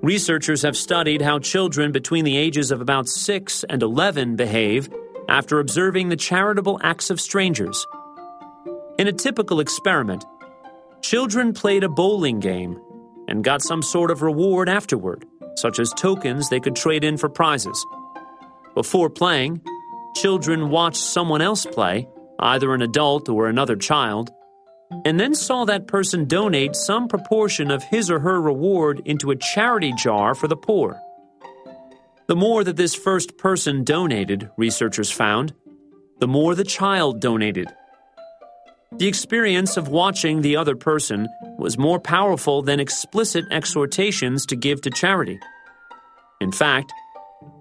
Researchers 0.00 0.62
have 0.62 0.76
studied 0.76 1.20
how 1.20 1.40
children 1.40 1.92
between 1.92 2.24
the 2.24 2.36
ages 2.36 2.70
of 2.70 2.80
about 2.80 3.08
6 3.08 3.64
and 3.64 3.82
11 3.82 4.36
behave 4.36 4.88
after 5.30 5.60
observing 5.60 6.08
the 6.08 6.16
charitable 6.16 6.78
acts 6.82 7.08
of 7.08 7.20
strangers. 7.20 7.86
In 8.98 9.06
a 9.06 9.12
typical 9.12 9.60
experiment, 9.60 10.24
children 11.00 11.54
played 11.54 11.84
a 11.84 11.88
bowling 11.88 12.40
game 12.40 12.78
and 13.28 13.44
got 13.44 13.62
some 13.62 13.80
sort 13.80 14.10
of 14.10 14.22
reward 14.22 14.68
afterward, 14.68 15.24
such 15.54 15.78
as 15.78 15.92
tokens 15.92 16.50
they 16.50 16.58
could 16.58 16.74
trade 16.74 17.04
in 17.04 17.16
for 17.16 17.28
prizes. 17.28 17.86
Before 18.74 19.08
playing, 19.08 19.62
children 20.16 20.68
watched 20.68 21.00
someone 21.00 21.40
else 21.40 21.64
play, 21.64 22.08
either 22.40 22.74
an 22.74 22.82
adult 22.82 23.28
or 23.28 23.46
another 23.48 23.76
child, 23.76 24.30
and 25.04 25.20
then 25.20 25.36
saw 25.36 25.64
that 25.64 25.86
person 25.86 26.24
donate 26.24 26.74
some 26.74 27.06
proportion 27.06 27.70
of 27.70 27.84
his 27.84 28.10
or 28.10 28.18
her 28.18 28.40
reward 28.40 29.00
into 29.04 29.30
a 29.30 29.36
charity 29.36 29.92
jar 29.92 30.34
for 30.34 30.48
the 30.48 30.56
poor. 30.56 31.00
The 32.30 32.36
more 32.36 32.62
that 32.62 32.76
this 32.76 32.94
first 32.94 33.38
person 33.38 33.82
donated, 33.82 34.48
researchers 34.56 35.10
found, 35.10 35.52
the 36.20 36.28
more 36.28 36.54
the 36.54 36.62
child 36.62 37.20
donated. 37.20 37.66
The 38.92 39.08
experience 39.08 39.76
of 39.76 39.88
watching 39.88 40.40
the 40.40 40.54
other 40.54 40.76
person 40.76 41.26
was 41.58 41.76
more 41.76 41.98
powerful 41.98 42.62
than 42.62 42.78
explicit 42.78 43.46
exhortations 43.50 44.46
to 44.46 44.54
give 44.54 44.80
to 44.82 44.90
charity. 44.90 45.40
In 46.40 46.52
fact, 46.52 46.92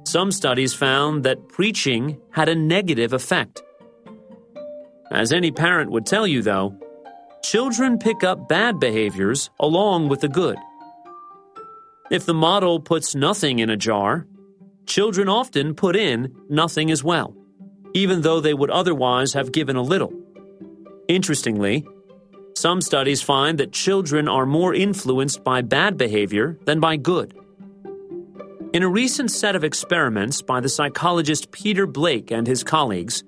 some 0.03 0.31
studies 0.31 0.75
found 0.75 1.23
that 1.23 1.47
preaching 1.47 2.21
had 2.29 2.47
a 2.47 2.53
negative 2.53 3.11
effect. 3.11 3.63
As 5.09 5.33
any 5.33 5.49
parent 5.49 5.89
would 5.89 6.05
tell 6.05 6.27
you, 6.27 6.43
though, 6.43 6.77
children 7.41 7.97
pick 7.97 8.23
up 8.23 8.47
bad 8.47 8.79
behaviors 8.79 9.49
along 9.59 10.09
with 10.09 10.21
the 10.21 10.29
good. 10.29 10.59
If 12.11 12.27
the 12.27 12.35
model 12.35 12.79
puts 12.79 13.15
nothing 13.15 13.57
in 13.57 13.71
a 13.71 13.75
jar, 13.75 14.27
children 14.89 15.29
often 15.29 15.75
put 15.75 15.95
in 15.95 16.35
nothing 16.49 16.89
as 16.91 17.03
well, 17.03 17.35
even 17.93 18.21
though 18.21 18.41
they 18.41 18.53
would 18.53 18.71
otherwise 18.71 19.33
have 19.33 19.51
given 19.51 19.75
a 19.75 19.81
little. 19.81 20.11
Interestingly, 21.07 21.87
some 22.55 22.81
studies 22.81 23.21
find 23.21 23.57
that 23.59 23.71
children 23.71 24.27
are 24.27 24.45
more 24.45 24.73
influenced 24.73 25.43
by 25.43 25.61
bad 25.61 25.97
behavior 25.97 26.57
than 26.65 26.79
by 26.79 26.97
good. 26.97 27.33
In 28.73 28.83
a 28.83 28.89
recent 28.89 29.31
set 29.31 29.55
of 29.55 29.63
experiments 29.63 30.41
by 30.41 30.59
the 30.59 30.69
psychologist 30.69 31.51
Peter 31.51 31.87
Blake 31.87 32.31
and 32.31 32.45
his 32.45 32.63
colleagues, 32.63 33.23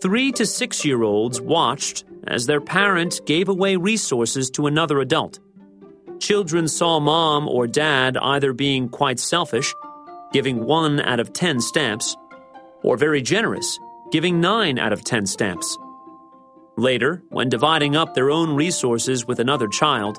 three 0.00 0.32
to 0.32 0.46
six 0.46 0.84
year 0.84 1.02
olds 1.02 1.40
watched 1.40 2.04
as 2.26 2.46
their 2.46 2.60
parent 2.60 3.20
gave 3.26 3.48
away 3.48 3.76
resources 3.76 4.50
to 4.50 4.66
another 4.66 5.00
adult. 5.00 5.38
Children 6.18 6.66
saw 6.66 6.98
mom 6.98 7.46
or 7.46 7.66
dad 7.66 8.16
either 8.16 8.52
being 8.52 8.88
quite 8.88 9.20
selfish 9.20 9.74
giving 10.36 10.66
1 10.66 11.00
out 11.00 11.18
of 11.18 11.32
10 11.32 11.62
stamps, 11.62 12.14
or 12.82 12.98
very 12.98 13.22
generous, 13.22 13.80
giving 14.12 14.38
9 14.38 14.78
out 14.78 14.92
of 14.92 15.02
10 15.02 15.24
stamps. 15.24 15.78
Later, 16.76 17.22
when 17.30 17.48
dividing 17.48 17.96
up 17.96 18.12
their 18.12 18.30
own 18.30 18.54
resources 18.54 19.26
with 19.26 19.40
another 19.40 19.66
child, 19.66 20.18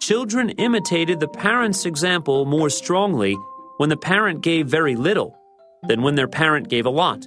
children 0.00 0.50
imitated 0.58 1.20
the 1.20 1.28
parent's 1.28 1.86
example 1.86 2.46
more 2.46 2.68
strongly 2.68 3.36
when 3.76 3.90
the 3.90 3.96
parent 3.96 4.40
gave 4.40 4.66
very 4.66 4.96
little 4.96 5.38
than 5.86 6.02
when 6.02 6.16
their 6.16 6.26
parent 6.26 6.68
gave 6.68 6.84
a 6.84 6.90
lot. 6.90 7.24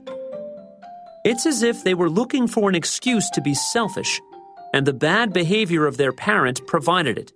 It's 1.24 1.46
as 1.46 1.64
if 1.64 1.86
they 1.86 1.94
were 1.94 2.10
looking 2.10 2.46
for 2.46 2.68
an 2.68 2.76
excuse 2.76 3.30
to 3.30 3.42
be 3.42 3.54
selfish, 3.54 4.20
and 4.74 4.86
the 4.86 4.92
bad 4.92 5.32
behavior 5.32 5.86
of 5.88 5.96
their 5.96 6.12
parent 6.12 6.60
provided 6.68 7.18
it. 7.18 7.32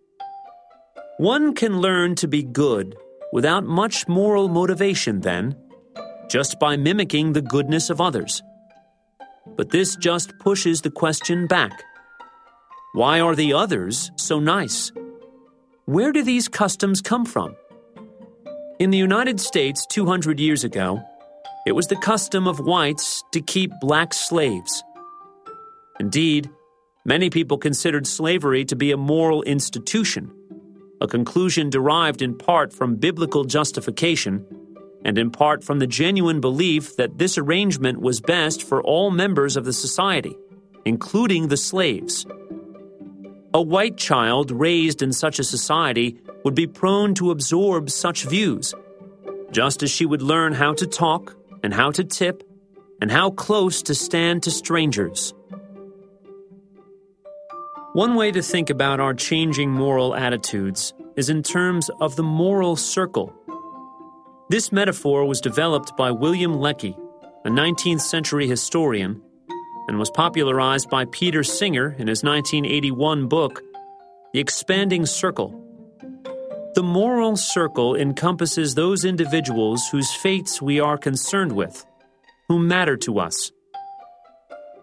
One 1.15 1.55
can 1.55 1.79
learn 1.79 2.15
to 2.15 2.27
be 2.27 2.44
good 2.44 2.98
without 3.35 3.65
much 3.65 4.07
moral 4.07 4.47
motivation, 4.47 5.19
then, 5.19 5.53
just 6.29 6.57
by 6.57 6.77
mimicking 6.77 7.33
the 7.33 7.41
goodness 7.41 7.89
of 7.89 7.99
others. 7.99 8.41
But 9.57 9.71
this 9.71 9.97
just 9.97 10.39
pushes 10.39 10.81
the 10.81 10.89
question 10.89 11.45
back 11.45 11.83
Why 12.93 13.19
are 13.19 13.35
the 13.35 13.51
others 13.51 14.09
so 14.15 14.39
nice? 14.39 14.93
Where 15.83 16.13
do 16.13 16.23
these 16.23 16.47
customs 16.47 17.01
come 17.01 17.25
from? 17.25 17.57
In 18.79 18.89
the 18.89 18.97
United 18.97 19.41
States 19.41 19.85
200 19.87 20.39
years 20.39 20.63
ago, 20.63 21.03
it 21.67 21.73
was 21.73 21.87
the 21.87 21.97
custom 21.97 22.47
of 22.47 22.61
whites 22.61 23.21
to 23.33 23.41
keep 23.41 23.71
black 23.81 24.13
slaves. 24.13 24.81
Indeed, 25.99 26.49
many 27.03 27.29
people 27.29 27.57
considered 27.57 28.07
slavery 28.07 28.63
to 28.63 28.77
be 28.77 28.93
a 28.93 28.97
moral 28.97 29.43
institution 29.43 30.31
a 31.01 31.07
conclusion 31.07 31.69
derived 31.69 32.21
in 32.21 32.37
part 32.37 32.73
from 32.73 32.95
biblical 32.95 33.43
justification 33.43 34.45
and 35.03 35.17
in 35.17 35.29
part 35.29 35.63
from 35.63 35.79
the 35.79 35.87
genuine 35.87 36.41
belief 36.41 36.95
that 36.95 37.17
this 37.17 37.37
arrangement 37.37 38.01
was 38.01 38.19
best 38.21 38.63
for 38.63 38.81
all 38.81 39.11
members 39.11 39.55
of 39.55 39.65
the 39.65 39.73
society, 39.73 40.35
including 40.83 41.47
the 41.47 41.57
slaves. 41.57 42.25
A 43.53 43.61
white 43.61 43.97
child 43.97 44.51
raised 44.51 45.01
in 45.01 45.13
such 45.13 45.39
a 45.39 45.43
society 45.43 46.17
would 46.43 46.55
be 46.55 46.67
prone 46.67 47.13
to 47.15 47.31
absorb 47.31 47.89
such 47.89 48.25
views, 48.25 48.73
just 49.51 49.83
as 49.83 49.91
she 49.91 50.05
would 50.05 50.21
learn 50.21 50.53
how 50.53 50.73
to 50.73 50.87
talk 50.87 51.35
and 51.63 51.73
how 51.73 51.91
to 51.91 52.03
tip 52.03 52.43
and 52.99 53.11
how 53.11 53.29
close 53.29 53.81
to 53.83 53.95
stand 53.95 54.43
to 54.43 54.51
strangers. 54.51 55.33
One 57.95 58.15
way 58.15 58.29
to 58.33 58.41
think 58.41 58.69
about 58.69 58.99
our 58.99 59.13
changing 59.13 59.71
moral 59.71 60.15
attitudes 60.15 60.93
is 61.15 61.29
in 61.29 61.41
terms 61.41 61.89
of 62.01 62.17
the 62.17 62.23
moral 62.23 62.75
circle. 62.75 63.33
This 64.49 64.69
metaphor 64.69 65.23
was 65.23 65.39
developed 65.39 65.95
by 65.95 66.11
William 66.11 66.55
Lecky, 66.55 66.97
a 67.45 67.49
19th 67.49 68.01
century 68.01 68.49
historian, 68.49 69.21
and 69.87 69.97
was 69.97 70.11
popularized 70.11 70.89
by 70.89 71.05
Peter 71.05 71.41
Singer 71.41 71.95
in 71.97 72.09
his 72.09 72.21
1981 72.21 73.29
book, 73.29 73.61
The 74.33 74.41
Expanding 74.41 75.05
Circle. 75.05 75.57
The 76.75 76.83
moral 76.83 77.37
circle 77.37 77.95
encompasses 77.95 78.75
those 78.75 79.05
individuals 79.05 79.87
whose 79.89 80.13
fates 80.13 80.61
we 80.61 80.81
are 80.81 80.97
concerned 80.97 81.53
with, 81.53 81.85
who 82.49 82.59
matter 82.59 82.97
to 82.97 83.19
us. 83.19 83.53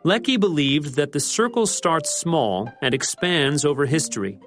Lecky 0.05 0.37
believed 0.37 0.97
that 0.97 1.13
the 1.13 1.21
circle 1.21 1.65
starts 1.65 2.11
small 2.11 2.73
and 2.83 2.93
expands 2.93 3.65
over 3.65 3.87
history. 3.87 4.41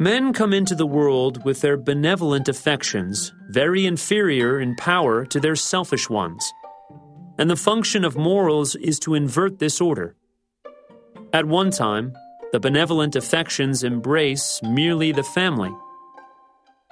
Men 0.00 0.32
come 0.32 0.52
into 0.52 0.74
the 0.74 0.86
world 0.86 1.44
with 1.44 1.60
their 1.60 1.76
benevolent 1.76 2.48
affections, 2.48 3.32
very 3.50 3.86
inferior 3.86 4.58
in 4.58 4.74
power 4.74 5.24
to 5.26 5.38
their 5.38 5.54
selfish 5.54 6.10
ones. 6.10 6.52
And 7.38 7.48
the 7.48 7.54
function 7.54 8.04
of 8.04 8.16
morals 8.16 8.74
is 8.74 8.98
to 9.00 9.14
invert 9.14 9.60
this 9.60 9.80
order. 9.80 10.16
At 11.32 11.46
one 11.46 11.70
time, 11.70 12.12
the 12.50 12.58
benevolent 12.58 13.14
affections 13.14 13.84
embrace 13.84 14.60
merely 14.64 15.12
the 15.12 15.22
family. 15.22 15.70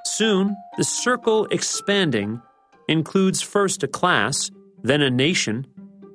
Soon, 0.04 0.56
the 0.76 0.84
circle 0.84 1.46
expanding 1.46 2.40
includes 2.88 3.42
first 3.42 3.82
a 3.82 3.88
class, 3.88 4.48
then 4.82 5.02
a 5.02 5.10
nation, 5.10 5.66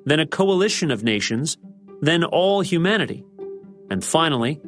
then 0.04 0.20
a 0.20 0.26
coalition 0.26 0.90
of 0.90 1.02
nations, 1.02 1.56
then 2.00 2.24
all 2.24 2.60
humanity, 2.60 3.24
and 3.90 4.04
finally, 4.04 4.60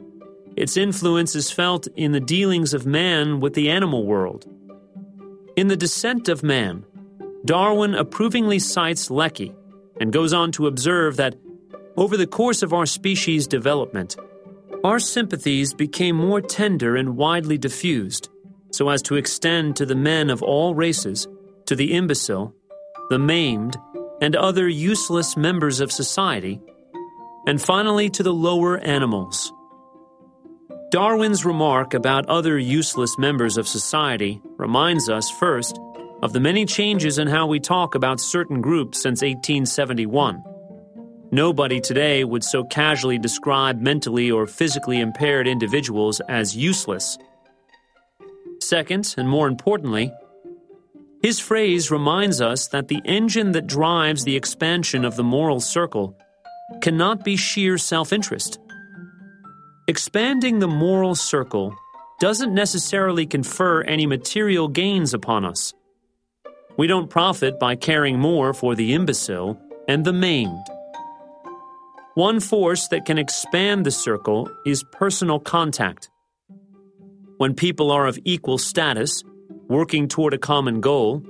its 0.57 0.77
influence 0.77 1.37
is 1.37 1.51
felt 1.51 1.87
in 1.97 2.13
the 2.13 2.21
dealings 2.21 2.73
of 2.73 2.87
man 2.87 3.41
with 3.41 3.55
the 3.55 3.71
animal 3.71 4.07
world. 4.07 4.47
In 5.55 5.69
The 5.69 5.77
Descent 5.77 6.29
of 6.29 6.43
Man, 6.43 6.85
Darwin 7.45 7.95
approvingly 7.95 8.59
cites 8.59 9.11
Lecky 9.11 9.55
and 10.01 10.13
goes 10.13 10.33
on 10.33 10.53
to 10.53 10.67
observe 10.67 11.17
that 11.17 11.37
over 11.97 12.17
the 12.17 12.27
course 12.27 12.63
of 12.63 12.73
our 12.73 12.87
species' 12.87 13.47
development, 13.47 14.17
our 14.85 14.99
sympathies 14.99 15.75
became 15.75 16.17
more 16.17 16.41
tender 16.41 16.97
and 16.97 17.17
widely 17.17 17.59
diffused, 17.59 18.29
so 18.71 18.89
as 18.89 19.03
to 19.03 19.17
extend 19.17 19.77
to 19.77 19.87
the 19.87 19.95
men 19.95 20.31
of 20.31 20.43
all 20.43 20.75
races, 20.75 21.27
to 21.67 21.75
the 21.75 21.93
imbecile, 21.93 22.55
the 23.11 23.19
maimed, 23.19 23.77
and 24.21 24.35
other 24.35 24.69
useless 24.69 25.37
members 25.37 25.81
of 25.81 25.93
society, 25.93 26.61
and 27.47 27.61
finally 27.61 28.11
to 28.11 28.23
the 28.23 28.33
lower 28.33 28.79
animals. 28.79 29.53
Darwin's 30.91 31.45
remark 31.45 31.95
about 31.95 32.27
other 32.27 32.59
useless 32.59 33.19
members 33.19 33.59
of 33.59 33.69
society 33.69 34.41
reminds 34.57 35.09
us, 35.09 35.31
first, 35.31 35.79
of 36.23 36.33
the 36.33 36.41
many 36.41 36.65
changes 36.65 37.19
in 37.19 37.29
how 37.29 37.47
we 37.47 37.61
talk 37.61 37.95
about 37.95 38.21
certain 38.21 38.61
groups 38.61 39.03
since 39.03 39.21
1871. 39.21 40.43
Nobody 41.33 41.81
today 41.81 42.25
would 42.25 42.45
so 42.45 42.65
casually 42.65 43.19
describe 43.19 43.81
mentally 43.81 44.31
or 44.31 44.47
physically 44.47 45.01
impaired 45.01 45.49
individuals 45.49 46.21
as 46.29 46.57
useless. 46.57 47.19
Second, 48.61 49.15
and 49.19 49.29
more 49.29 49.49
importantly, 49.49 50.13
his 51.23 51.41
phrase 51.41 51.91
reminds 51.91 52.41
us 52.41 52.69
that 52.69 52.89
the 52.89 53.01
engine 53.05 53.53
that 53.53 53.67
drives 53.67 54.25
the 54.25 54.37
expansion 54.37 55.05
of 55.05 55.17
the 55.17 55.25
moral 55.25 55.61
circle 55.61 56.17
cannot 56.81 57.25
be 57.25 57.37
sheer 57.37 57.79
self 57.79 58.13
interest. 58.13 58.59
Expanding 59.89 60.59
the 60.59 60.69
moral 60.69 61.15
circle 61.15 61.75
doesn't 62.21 62.55
necessarily 62.55 63.27
confer 63.27 63.83
any 63.83 64.07
material 64.07 64.69
gains 64.69 65.15
upon 65.15 65.45
us. 65.45 65.75
We 66.77 66.87
don't 66.87 67.09
profit 67.09 67.59
by 67.59 67.77
caring 67.77 68.19
more 68.19 68.53
for 68.53 68.75
the 68.75 68.95
imbecile 68.95 69.61
and 69.89 70.05
the 70.05 70.13
maimed. 70.13 70.67
One 72.15 72.41
force 72.41 72.89
that 72.89 73.05
can 73.05 73.19
expand 73.19 73.85
the 73.85 73.91
circle 73.91 74.51
is 74.65 74.85
personal 74.93 75.39
contact. 75.39 76.11
When 77.37 77.55
people 77.55 77.91
are 77.91 78.07
of 78.07 78.19
equal 78.25 78.59
status, 78.59 79.23
working 79.69 80.09
toward 80.09 80.35
a 80.35 80.39
common 80.39 80.81
goal, 80.81 81.23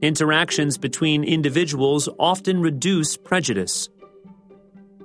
interactions 0.00 0.78
between 0.78 1.24
individuals 1.24 2.08
often 2.18 2.60
reduce 2.60 3.16
prejudice. 3.16 3.88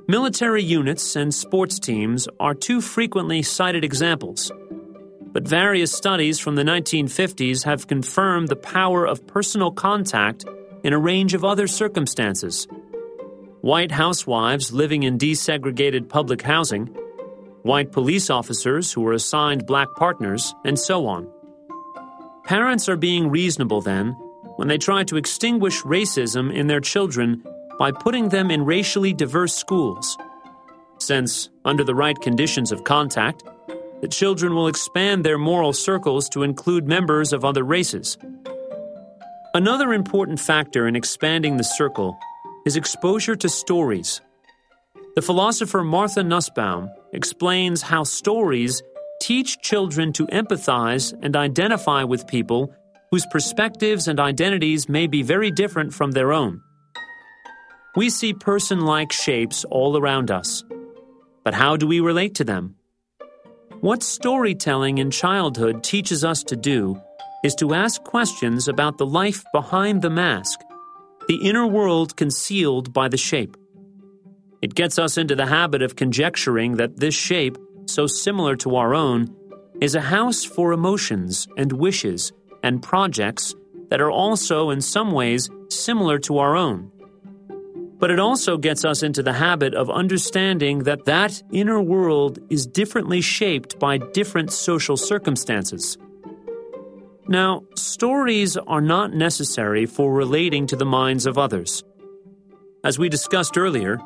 Military 0.08 0.64
units 0.64 1.16
and 1.16 1.34
sports 1.34 1.80
teams 1.80 2.28
are 2.40 2.54
two 2.54 2.80
frequently 2.80 3.42
cited 3.42 3.84
examples. 3.84 4.52
But 5.34 5.48
various 5.48 5.92
studies 5.92 6.40
from 6.40 6.56
the 6.56 6.64
1950s 6.64 7.66
have 7.66 7.88
confirmed 7.88 8.48
the 8.48 8.56
power 8.56 9.06
of 9.06 9.28
personal 9.28 9.72
contact 9.72 10.46
in 10.84 10.94
a 10.94 10.98
range 10.98 11.34
of 11.34 11.44
other 11.44 11.68
circumstances. 11.68 12.68
White 13.62 13.92
housewives 13.92 14.72
living 14.72 15.04
in 15.04 15.18
desegregated 15.18 16.08
public 16.08 16.42
housing, 16.42 16.86
white 17.64 17.92
police 17.92 18.30
officers 18.30 18.94
who 18.94 19.02
were 19.02 19.14
assigned 19.14 19.68
black 19.68 19.90
partners, 19.96 20.56
and 20.64 20.80
so 20.80 21.06
on. 21.06 21.28
Parents 22.48 22.88
are 22.88 22.96
being 22.96 23.30
reasonable 23.30 23.82
then 23.82 24.12
when 24.56 24.70
they 24.70 24.78
try 24.78 25.04
to 25.04 25.18
extinguish 25.18 25.82
racism 25.82 26.50
in 26.54 26.68
their 26.68 26.80
children 26.80 27.44
by 27.78 27.92
putting 27.92 28.30
them 28.30 28.50
in 28.50 28.64
racially 28.64 29.12
diverse 29.12 29.54
schools. 29.54 30.18
Since, 30.98 31.50
under 31.66 31.84
the 31.84 31.94
right 31.94 32.18
conditions 32.22 32.72
of 32.72 32.86
contact, 32.86 33.44
the 34.00 34.08
children 34.08 34.56
will 34.56 34.70
expand 34.70 35.26
their 35.26 35.38
moral 35.38 35.74
circles 35.74 36.30
to 36.30 36.44
include 36.44 36.88
members 36.88 37.34
of 37.34 37.44
other 37.44 37.66
races. 37.66 38.18
Another 39.54 39.92
important 39.94 40.40
factor 40.40 40.88
in 40.88 40.96
expanding 40.96 41.58
the 41.58 41.66
circle 41.66 42.18
is 42.66 42.78
exposure 42.78 43.36
to 43.36 43.50
stories. 43.50 44.22
The 45.16 45.22
philosopher 45.22 45.84
Martha 45.84 46.24
Nussbaum 46.24 46.92
explains 47.12 47.82
how 47.82 48.04
stories 48.04 48.82
teach 49.22 49.62
children 49.62 50.14
to 50.14 50.28
empathize 50.28 51.14
and 51.22 51.36
identify 51.36 52.04
with 52.04 52.28
people 52.28 52.74
whose 53.12 53.26
perspectives 53.28 54.08
and 54.08 54.20
identities 54.20 54.90
may 54.90 55.08
be 55.08 55.24
very 55.24 55.52
different 55.52 55.94
from 55.94 56.12
their 56.12 56.34
own. 56.34 56.62
We 57.96 58.10
see 58.10 58.34
person 58.34 58.82
like 58.82 59.12
shapes 59.12 59.66
all 59.66 59.98
around 59.98 60.30
us. 60.30 60.64
But 61.44 61.54
how 61.54 61.78
do 61.78 61.88
we 61.88 62.00
relate 62.00 62.36
to 62.36 62.44
them? 62.44 62.76
What 63.80 64.04
storytelling 64.04 64.98
in 64.98 65.12
childhood 65.12 65.84
teaches 65.84 66.26
us 66.26 66.44
to 66.44 66.56
do 66.56 67.02
is 67.44 67.56
to 67.56 67.74
ask 67.74 68.04
questions 68.04 68.68
about 68.68 68.98
the 68.98 69.06
life 69.06 69.44
behind 69.54 70.02
the 70.02 70.10
mask, 70.10 70.60
the 71.28 71.40
inner 71.48 71.66
world 71.66 72.18
concealed 72.18 72.92
by 72.92 73.08
the 73.08 73.18
shape. 73.18 73.56
It 74.62 74.74
gets 74.76 74.98
us 74.98 75.18
into 75.18 75.36
the 75.36 75.46
habit 75.46 75.82
of 75.82 75.96
conjecturing 75.96 76.78
that 76.78 76.98
this 76.98 77.14
shape, 77.14 77.58
so 77.88 78.08
similar 78.08 78.56
to 78.58 78.76
our 78.76 78.94
own, 78.94 79.36
is 79.82 79.96
a 79.96 80.02
house 80.02 80.44
for 80.44 80.74
emotions 80.74 81.48
and 81.58 81.72
wishes 81.72 82.32
and 82.64 82.84
projects 82.84 83.56
that 83.90 84.02
are 84.02 84.12
also 84.12 84.70
in 84.70 84.82
some 84.82 85.12
ways 85.12 85.50
similar 85.70 86.20
to 86.20 86.40
our 86.40 86.56
own. 86.56 86.92
But 88.00 88.12
it 88.12 88.20
also 88.20 88.58
gets 88.58 88.86
us 88.86 89.02
into 89.02 89.24
the 89.24 89.34
habit 89.34 89.74
of 89.74 89.90
understanding 89.90 90.84
that 90.84 91.06
that 91.06 91.42
inner 91.52 91.82
world 91.82 92.38
is 92.50 92.68
differently 92.68 93.22
shaped 93.22 93.80
by 93.80 93.98
different 93.98 94.52
social 94.52 94.98
circumstances. 94.98 95.98
Now, 97.28 97.64
stories 97.76 98.56
are 98.56 98.82
not 98.82 99.14
necessary 99.14 99.86
for 99.86 100.14
relating 100.14 100.68
to 100.68 100.76
the 100.76 100.86
minds 100.86 101.26
of 101.26 101.38
others. 101.38 101.84
As 102.84 103.00
we 103.00 103.10
discussed 103.10 103.58
earlier, 103.58 104.00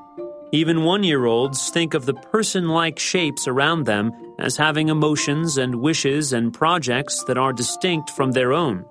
even 0.51 0.83
one 0.83 1.03
year 1.03 1.25
olds 1.25 1.69
think 1.69 1.93
of 1.93 2.05
the 2.05 2.13
person 2.13 2.67
like 2.69 2.99
shapes 2.99 3.47
around 3.47 3.85
them 3.85 4.11
as 4.39 4.57
having 4.57 4.89
emotions 4.89 5.57
and 5.57 5.75
wishes 5.75 6.33
and 6.33 6.53
projects 6.53 7.23
that 7.25 7.37
are 7.37 7.53
distinct 7.53 8.09
from 8.09 8.31
their 8.31 8.53
own. 8.53 8.85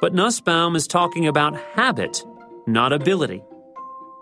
But 0.00 0.14
Nussbaum 0.14 0.76
is 0.76 0.86
talking 0.86 1.26
about 1.26 1.56
habit, 1.74 2.24
not 2.66 2.92
ability 2.92 3.42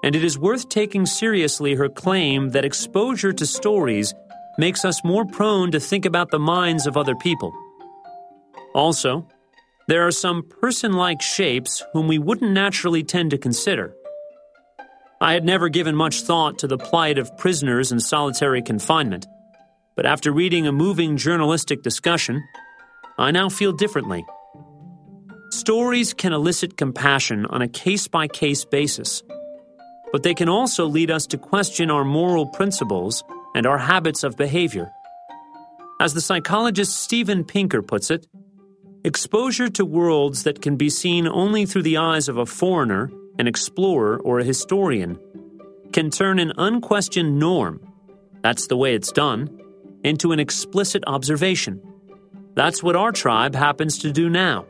and 0.03 0.17
it 0.17 0.25
is 0.25 0.39
worth 0.39 0.69
taking 0.69 1.07
seriously 1.07 1.75
her 1.75 1.89
claim 1.89 2.51
that 2.51 2.65
exposure 2.65 3.33
to 3.33 3.47
stories 3.47 4.13
makes 4.59 4.85
us 4.85 5.05
more 5.05 5.25
prone 5.25 5.71
to 5.71 5.81
think 5.81 6.05
about 6.05 6.31
the 6.31 6.39
minds 6.39 6.87
of 6.87 6.97
other 6.97 7.15
people. 7.15 7.55
Also, 8.75 9.27
there 9.89 10.07
are 10.07 10.13
some 10.13 10.43
person 10.43 10.93
like 10.93 11.23
shapes 11.23 11.85
whom 11.93 12.09
we 12.09 12.19
wouldn't 12.19 12.53
naturally 12.53 13.03
tend 13.03 13.31
to 13.31 13.39
consider. 13.39 13.95
I 15.23 15.33
had 15.33 15.45
never 15.45 15.71
given 15.71 15.97
much 15.97 16.21
thought 16.23 16.59
to 16.59 16.67
the 16.67 16.77
plight 16.77 17.17
of 17.17 17.35
prisoners 17.39 17.93
in 17.93 18.01
solitary 18.01 18.61
confinement, 18.61 19.27
but 19.97 20.05
after 20.05 20.31
reading 20.33 20.67
a 20.67 20.73
moving 20.73 21.17
journalistic 21.17 21.83
discussion, 21.83 22.43
I 23.17 23.31
now 23.31 23.49
feel 23.49 23.73
differently. 23.73 24.25
Stories 25.51 26.13
can 26.13 26.35
elicit 26.35 26.77
compassion 26.77 27.47
on 27.47 27.63
a 27.63 27.69
case 27.69 28.09
by 28.09 28.27
case 28.27 28.65
basis 28.67 29.23
but 30.13 30.23
they 30.23 30.35
can 30.35 30.49
also 30.49 30.87
lead 30.87 31.11
us 31.11 31.27
to 31.27 31.39
question 31.39 31.91
our 31.91 32.05
moral 32.05 32.47
principles 32.47 33.25
and 33.55 33.67
our 33.67 33.79
habits 33.79 34.23
of 34.23 34.37
behavior. 34.37 34.93
As 35.99 36.15
the 36.15 36.21
psychologist 36.21 37.03
Steven 37.03 37.45
Pinker 37.45 37.83
puts 37.83 38.11
it, 38.11 38.27
exposure 39.05 39.71
to 39.71 39.85
worlds 39.85 40.45
that 40.45 40.61
can 40.61 40.77
be 40.77 40.91
seen 40.91 41.27
only 41.27 41.65
through 41.65 41.83
the 41.83 41.97
eyes 41.97 42.29
of 42.29 42.37
a 42.37 42.47
foreigner, 42.47 43.11
an 43.43 43.49
explorer, 43.49 44.21
or 44.21 44.39
a 44.39 44.45
historian 44.45 45.19
can 45.93 46.09
turn 46.09 46.39
an 46.39 46.53
unquestioned 46.57 47.39
norm 47.41 47.93
that's 48.43 48.69
the 48.69 48.77
way 48.77 48.95
it's 48.95 49.13
done 49.13 49.61
into 50.05 50.33
an 50.33 50.41
explicit 50.41 51.03
observation. 51.07 51.81
That's 52.55 52.83
what 52.83 52.97
our 52.97 53.13
tribe 53.13 53.55
happens 53.55 53.99
to 53.99 54.13
do 54.13 54.29
now. 54.29 54.67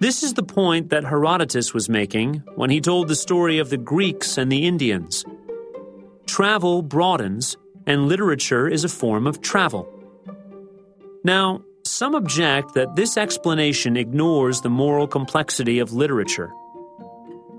This 0.00 0.22
is 0.22 0.34
the 0.34 0.42
point 0.42 0.90
that 0.90 1.04
Herodotus 1.04 1.72
was 1.74 1.88
making 1.88 2.42
when 2.56 2.70
he 2.70 2.80
told 2.80 3.08
the 3.08 3.16
story 3.16 3.58
of 3.58 3.70
the 3.70 3.76
Greeks 3.76 4.36
and 4.36 4.50
the 4.50 4.66
Indians. 4.66 5.24
Travel 6.26 6.82
broadens, 6.82 7.56
and 7.86 8.08
literature 8.08 8.68
is 8.68 8.84
a 8.84 8.88
form 8.88 9.26
of 9.26 9.40
travel. 9.40 9.88
Now, 11.22 11.62
some 11.84 12.14
object 12.14 12.74
that 12.74 12.96
this 12.96 13.16
explanation 13.16 13.96
ignores 13.96 14.60
the 14.60 14.70
moral 14.70 15.06
complexity 15.06 15.78
of 15.78 15.92
literature. 15.92 16.52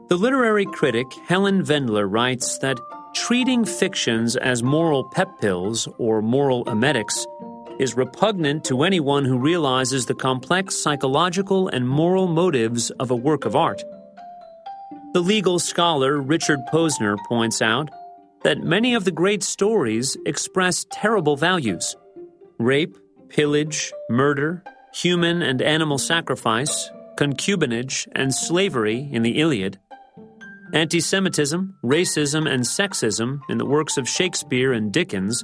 The 0.08 0.18
literary 0.18 0.68
critic 0.68 1.12
Helen 1.28 1.64
Vendler 1.64 2.06
writes 2.08 2.60
that 2.60 2.80
treating 3.16 3.66
fictions 3.66 4.36
as 4.36 4.62
moral 4.62 5.04
pep 5.04 5.40
pills 5.42 5.88
or 5.98 6.22
moral 6.22 6.64
emetics 6.70 7.26
is 7.80 7.98
repugnant 7.98 8.64
to 8.66 8.84
anyone 8.84 9.26
who 9.26 9.40
realizes 9.40 10.06
the 10.06 10.14
complex 10.14 10.76
psychological 10.76 11.70
and 11.70 11.90
moral 11.90 12.28
motives 12.28 12.92
of 12.92 13.10
a 13.10 13.16
work 13.16 13.46
of 13.46 13.56
art. 13.56 13.84
The 15.14 15.22
legal 15.22 15.58
scholar 15.58 16.22
Richard 16.22 16.60
Posner 16.72 17.18
points 17.28 17.60
out 17.60 17.90
that 18.44 18.60
many 18.60 18.94
of 18.94 19.06
the 19.06 19.12
great 19.12 19.42
stories 19.42 20.16
express 20.28 20.86
terrible 20.92 21.36
values 21.36 21.96
rape, 22.60 22.96
pillage, 23.30 23.92
murder, 24.12 24.64
human 24.94 25.42
and 25.42 25.64
animal 25.64 25.98
sacrifice, 25.98 26.92
concubinage, 27.18 28.08
and 28.12 28.36
slavery 28.36 29.10
in 29.12 29.24
the 29.24 29.40
Iliad 29.40 29.80
anti 30.76 31.00
Semitism, 31.00 31.74
racism, 31.84 32.50
and 32.52 32.62
sexism 32.64 33.40
in 33.48 33.58
the 33.58 33.66
works 33.66 33.98
of 33.98 34.10
Shakespeare 34.10 34.74
and 34.74 34.92
Dickens, 34.92 35.42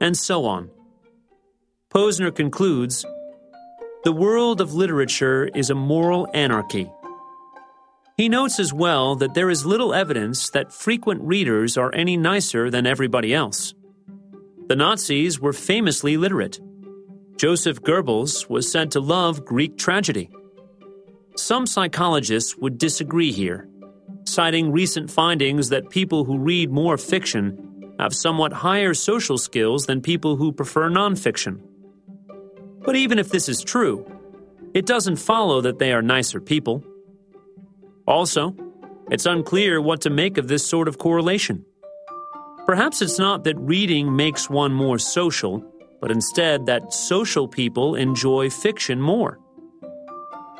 and 0.00 0.16
so 0.16 0.44
on. 0.44 0.70
Posner 1.92 2.32
concludes 2.34 3.04
The 4.04 4.12
world 4.12 4.60
of 4.60 4.72
literature 4.72 5.50
is 5.52 5.68
a 5.68 5.74
moral 5.74 6.28
anarchy. 6.32 6.88
He 8.16 8.28
notes 8.28 8.60
as 8.60 8.72
well 8.72 9.16
that 9.16 9.34
there 9.34 9.50
is 9.50 9.66
little 9.66 9.92
evidence 9.92 10.50
that 10.50 10.72
frequent 10.72 11.22
readers 11.22 11.76
are 11.76 11.92
any 11.92 12.16
nicer 12.16 12.70
than 12.70 12.86
everybody 12.86 13.34
else. 13.34 13.74
The 14.68 14.76
Nazis 14.76 15.40
were 15.40 15.52
famously 15.52 16.16
literate. 16.16 16.60
Joseph 17.36 17.82
Goebbels 17.82 18.48
was 18.48 18.70
said 18.70 18.92
to 18.92 19.00
love 19.00 19.44
Greek 19.44 19.76
tragedy. 19.76 20.30
Some 21.36 21.66
psychologists 21.66 22.56
would 22.56 22.78
disagree 22.78 23.32
here 23.32 23.68
citing 24.24 24.72
recent 24.72 25.10
findings 25.10 25.68
that 25.70 25.90
people 25.90 26.24
who 26.24 26.38
read 26.38 26.70
more 26.70 26.96
fiction 26.96 27.94
have 27.98 28.14
somewhat 28.14 28.52
higher 28.52 28.94
social 28.94 29.38
skills 29.38 29.86
than 29.86 30.00
people 30.00 30.36
who 30.36 30.52
prefer 30.52 30.88
nonfiction. 30.90 31.60
But 32.80 32.96
even 32.96 33.18
if 33.18 33.28
this 33.28 33.48
is 33.48 33.62
true, 33.62 34.06
it 34.74 34.86
doesn't 34.86 35.16
follow 35.16 35.60
that 35.60 35.78
they 35.78 35.92
are 35.92 36.02
nicer 36.02 36.40
people. 36.40 36.82
Also, 38.06 38.56
it's 39.10 39.26
unclear 39.26 39.80
what 39.80 40.00
to 40.02 40.10
make 40.10 40.38
of 40.38 40.48
this 40.48 40.66
sort 40.66 40.88
of 40.88 40.98
correlation. 40.98 41.64
Perhaps 42.66 43.02
it's 43.02 43.18
not 43.18 43.44
that 43.44 43.58
reading 43.58 44.16
makes 44.16 44.48
one 44.48 44.72
more 44.72 44.98
social, 44.98 45.64
but 46.00 46.10
instead 46.10 46.66
that 46.66 46.92
social 46.92 47.46
people 47.46 47.94
enjoy 47.94 48.50
fiction 48.50 49.00
more. 49.00 49.38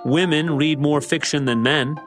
Women 0.05 0.57
read 0.57 0.79
more 0.79 1.01
fiction 1.01 1.44
than 1.44 1.62
men, 1.62 2.01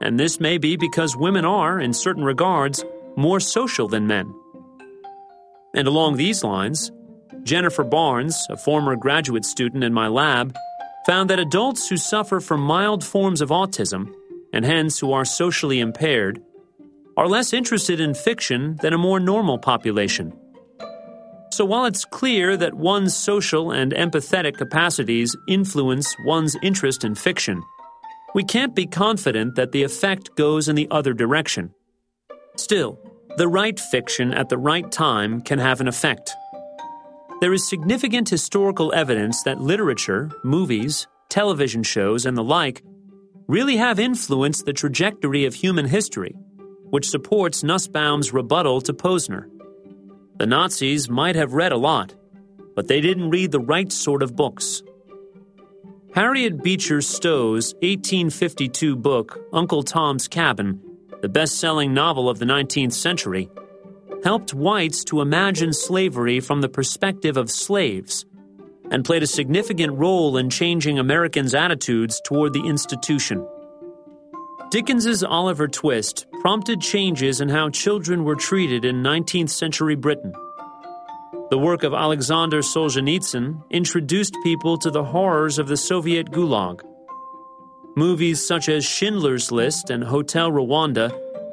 and 0.00 0.18
this 0.18 0.40
may 0.40 0.58
be 0.58 0.76
because 0.76 1.16
women 1.16 1.44
are, 1.44 1.80
in 1.80 1.92
certain 1.92 2.24
regards, 2.24 2.84
more 3.16 3.40
social 3.40 3.88
than 3.88 4.06
men. 4.06 4.34
And 5.74 5.88
along 5.88 6.16
these 6.16 6.44
lines, 6.44 6.92
Jennifer 7.42 7.84
Barnes, 7.84 8.46
a 8.48 8.56
former 8.56 8.96
graduate 8.96 9.44
student 9.44 9.84
in 9.84 9.92
my 9.92 10.08
lab, 10.08 10.56
found 11.06 11.30
that 11.30 11.38
adults 11.38 11.88
who 11.88 11.96
suffer 11.96 12.40
from 12.40 12.60
mild 12.60 13.04
forms 13.04 13.40
of 13.40 13.50
autism, 13.50 14.12
and 14.52 14.64
hence 14.64 14.98
who 14.98 15.12
are 15.12 15.24
socially 15.24 15.80
impaired, 15.80 16.40
are 17.16 17.28
less 17.28 17.52
interested 17.52 18.00
in 18.00 18.14
fiction 18.14 18.76
than 18.82 18.92
a 18.92 18.98
more 18.98 19.20
normal 19.20 19.58
population. 19.58 20.32
So 21.52 21.64
while 21.64 21.84
it's 21.84 22.04
clear 22.04 22.56
that 22.56 22.74
one's 22.74 23.14
social 23.14 23.70
and 23.70 23.92
empathetic 23.92 24.56
capacities 24.56 25.36
influence 25.46 26.16
one's 26.24 26.56
interest 26.62 27.04
in 27.04 27.14
fiction, 27.14 27.62
we 28.34 28.44
can't 28.44 28.74
be 28.74 28.86
confident 28.86 29.54
that 29.54 29.72
the 29.72 29.84
effect 29.84 30.34
goes 30.36 30.68
in 30.68 30.74
the 30.74 30.88
other 30.90 31.14
direction. 31.14 31.72
Still, 32.56 32.98
the 33.36 33.48
right 33.48 33.78
fiction 33.78 34.34
at 34.34 34.48
the 34.48 34.58
right 34.58 34.90
time 34.90 35.40
can 35.40 35.58
have 35.58 35.80
an 35.80 35.88
effect. 35.88 36.34
There 37.40 37.52
is 37.52 37.68
significant 37.68 38.28
historical 38.28 38.92
evidence 38.92 39.42
that 39.44 39.60
literature, 39.60 40.30
movies, 40.42 41.06
television 41.28 41.82
shows, 41.82 42.26
and 42.26 42.36
the 42.36 42.44
like 42.44 42.82
really 43.46 43.76
have 43.76 43.98
influenced 43.98 44.66
the 44.66 44.72
trajectory 44.72 45.44
of 45.44 45.54
human 45.54 45.86
history, 45.86 46.34
which 46.90 47.10
supports 47.10 47.62
Nussbaum's 47.62 48.32
rebuttal 48.32 48.80
to 48.82 48.92
Posner. 48.92 49.48
The 50.38 50.46
Nazis 50.46 51.08
might 51.08 51.36
have 51.36 51.54
read 51.54 51.72
a 51.72 51.76
lot, 51.76 52.14
but 52.74 52.88
they 52.88 53.00
didn't 53.00 53.30
read 53.30 53.52
the 53.52 53.60
right 53.60 53.92
sort 53.92 54.22
of 54.22 54.34
books. 54.34 54.82
Harriet 56.14 56.62
Beecher 56.62 57.00
Stowe's 57.00 57.74
1852 57.82 58.94
book, 58.94 59.48
Uncle 59.52 59.82
Tom's 59.82 60.28
Cabin, 60.28 60.80
the 61.22 61.28
best 61.28 61.58
selling 61.58 61.92
novel 61.92 62.30
of 62.30 62.38
the 62.38 62.44
19th 62.44 62.92
century, 62.92 63.50
helped 64.22 64.54
whites 64.54 65.02
to 65.02 65.20
imagine 65.20 65.72
slavery 65.72 66.38
from 66.38 66.60
the 66.60 66.68
perspective 66.68 67.36
of 67.36 67.50
slaves 67.50 68.26
and 68.92 69.04
played 69.04 69.24
a 69.24 69.26
significant 69.26 69.98
role 69.98 70.36
in 70.36 70.50
changing 70.50 71.00
Americans' 71.00 71.52
attitudes 71.52 72.20
toward 72.24 72.52
the 72.52 72.64
institution. 72.64 73.44
Dickens's 74.70 75.24
Oliver 75.24 75.66
Twist 75.66 76.26
prompted 76.40 76.80
changes 76.80 77.40
in 77.40 77.48
how 77.48 77.70
children 77.70 78.22
were 78.22 78.36
treated 78.36 78.84
in 78.84 79.02
19th 79.02 79.50
century 79.50 79.96
Britain. 79.96 80.32
The 81.50 81.58
work 81.58 81.82
of 81.82 81.92
Alexander 81.92 82.60
Solzhenitsyn 82.60 83.62
introduced 83.70 84.34
people 84.42 84.78
to 84.78 84.90
the 84.90 85.04
horrors 85.04 85.58
of 85.58 85.68
the 85.68 85.76
Soviet 85.76 86.30
Gulag. 86.30 86.80
Movies 87.96 88.44
such 88.44 88.70
as 88.70 88.84
Schindler's 88.84 89.52
List 89.52 89.90
and 89.90 90.02
Hotel 90.02 90.50
Rwanda 90.50 91.12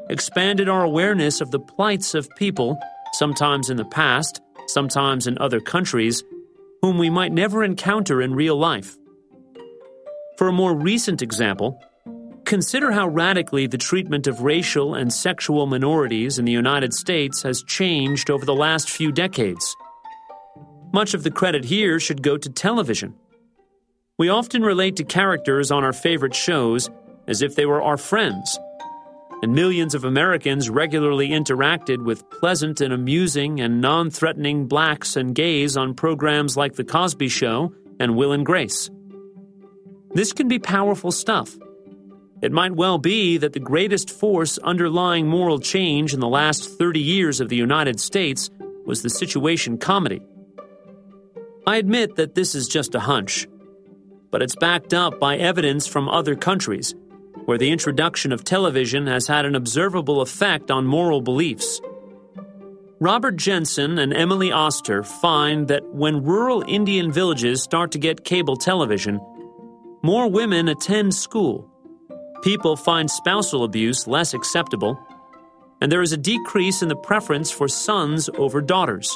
expanded 0.09 0.69
our 0.69 0.83
awareness 0.83 1.41
of 1.41 1.51
the 1.51 1.59
plights 1.59 2.15
of 2.15 2.33
people, 2.37 2.79
sometimes 3.13 3.69
in 3.69 3.75
the 3.75 3.85
past, 3.85 4.41
sometimes 4.67 5.27
in 5.27 5.37
other 5.37 5.59
countries, 5.59 6.23
whom 6.81 6.97
we 6.97 7.09
might 7.09 7.33
never 7.33 7.61
encounter 7.61 8.21
in 8.21 8.33
real 8.33 8.55
life. 8.55 8.97
For 10.37 10.47
a 10.47 10.53
more 10.53 10.73
recent 10.73 11.21
example, 11.21 11.83
consider 12.45 12.91
how 12.91 13.09
radically 13.09 13.67
the 13.67 13.77
treatment 13.77 14.25
of 14.25 14.41
racial 14.41 14.95
and 14.95 15.11
sexual 15.11 15.67
minorities 15.67 16.39
in 16.39 16.45
the 16.45 16.51
United 16.51 16.93
States 16.93 17.43
has 17.43 17.61
changed 17.63 18.29
over 18.29 18.45
the 18.45 18.55
last 18.55 18.89
few 18.89 19.11
decades. 19.11 19.75
Much 20.93 21.13
of 21.13 21.23
the 21.23 21.31
credit 21.31 21.65
here 21.65 21.99
should 21.99 22.21
go 22.21 22.37
to 22.37 22.49
television. 22.49 23.13
We 24.17 24.29
often 24.29 24.61
relate 24.61 24.97
to 24.97 25.03
characters 25.03 25.71
on 25.71 25.83
our 25.83 25.93
favorite 25.93 26.35
shows 26.35 26.89
as 27.27 27.41
if 27.41 27.55
they 27.55 27.65
were 27.65 27.81
our 27.81 27.97
friends. 27.97 28.59
And 29.41 29.55
millions 29.55 29.95
of 29.95 30.03
Americans 30.03 30.69
regularly 30.69 31.29
interacted 31.29 32.03
with 32.03 32.29
pleasant 32.29 32.81
and 32.81 32.93
amusing 32.93 33.59
and 33.61 33.81
non 33.81 34.11
threatening 34.11 34.67
blacks 34.67 35.15
and 35.15 35.33
gays 35.33 35.77
on 35.77 35.95
programs 35.95 36.57
like 36.57 36.75
The 36.75 36.83
Cosby 36.83 37.29
Show 37.29 37.73
and 37.99 38.15
Will 38.15 38.33
and 38.33 38.45
Grace. 38.45 38.91
This 40.13 40.33
can 40.33 40.47
be 40.47 40.59
powerful 40.59 41.11
stuff. 41.11 41.57
It 42.41 42.51
might 42.51 42.75
well 42.75 42.97
be 42.97 43.37
that 43.37 43.53
the 43.53 43.59
greatest 43.59 44.09
force 44.09 44.57
underlying 44.59 45.27
moral 45.27 45.59
change 45.59 46.13
in 46.13 46.19
the 46.19 46.27
last 46.27 46.77
30 46.77 46.99
years 46.99 47.39
of 47.39 47.49
the 47.49 47.55
United 47.55 47.99
States 47.99 48.49
was 48.85 49.01
the 49.01 49.09
situation 49.09 49.77
comedy. 49.77 50.21
I 51.67 51.77
admit 51.77 52.15
that 52.15 52.33
this 52.33 52.55
is 52.55 52.67
just 52.67 52.95
a 52.95 52.99
hunch, 52.99 53.47
but 54.31 54.41
it's 54.41 54.55
backed 54.55 54.95
up 54.95 55.19
by 55.19 55.37
evidence 55.37 55.85
from 55.85 56.09
other 56.09 56.35
countries 56.35 56.95
where 57.45 57.59
the 57.59 57.69
introduction 57.69 58.31
of 58.31 58.43
television 58.43 59.05
has 59.05 59.27
had 59.27 59.45
an 59.45 59.55
observable 59.55 60.21
effect 60.21 60.71
on 60.71 60.85
moral 60.85 61.21
beliefs. 61.21 61.79
Robert 62.99 63.35
Jensen 63.35 63.99
and 63.99 64.13
Emily 64.13 64.51
Oster 64.51 65.03
find 65.03 65.67
that 65.67 65.83
when 65.93 66.23
rural 66.23 66.63
Indian 66.67 67.11
villages 67.11 67.61
start 67.61 67.91
to 67.91 67.99
get 67.99 68.25
cable 68.25 68.55
television, 68.55 69.19
more 70.01 70.27
women 70.27 70.67
attend 70.67 71.13
school, 71.13 71.69
people 72.43 72.75
find 72.75 73.09
spousal 73.09 73.63
abuse 73.63 74.07
less 74.07 74.33
acceptable, 74.33 74.99
and 75.79 75.91
there 75.91 76.01
is 76.01 76.11
a 76.11 76.17
decrease 76.17 76.81
in 76.81 76.89
the 76.89 76.95
preference 76.95 77.51
for 77.51 77.67
sons 77.67 78.29
over 78.35 78.61
daughters. 78.61 79.15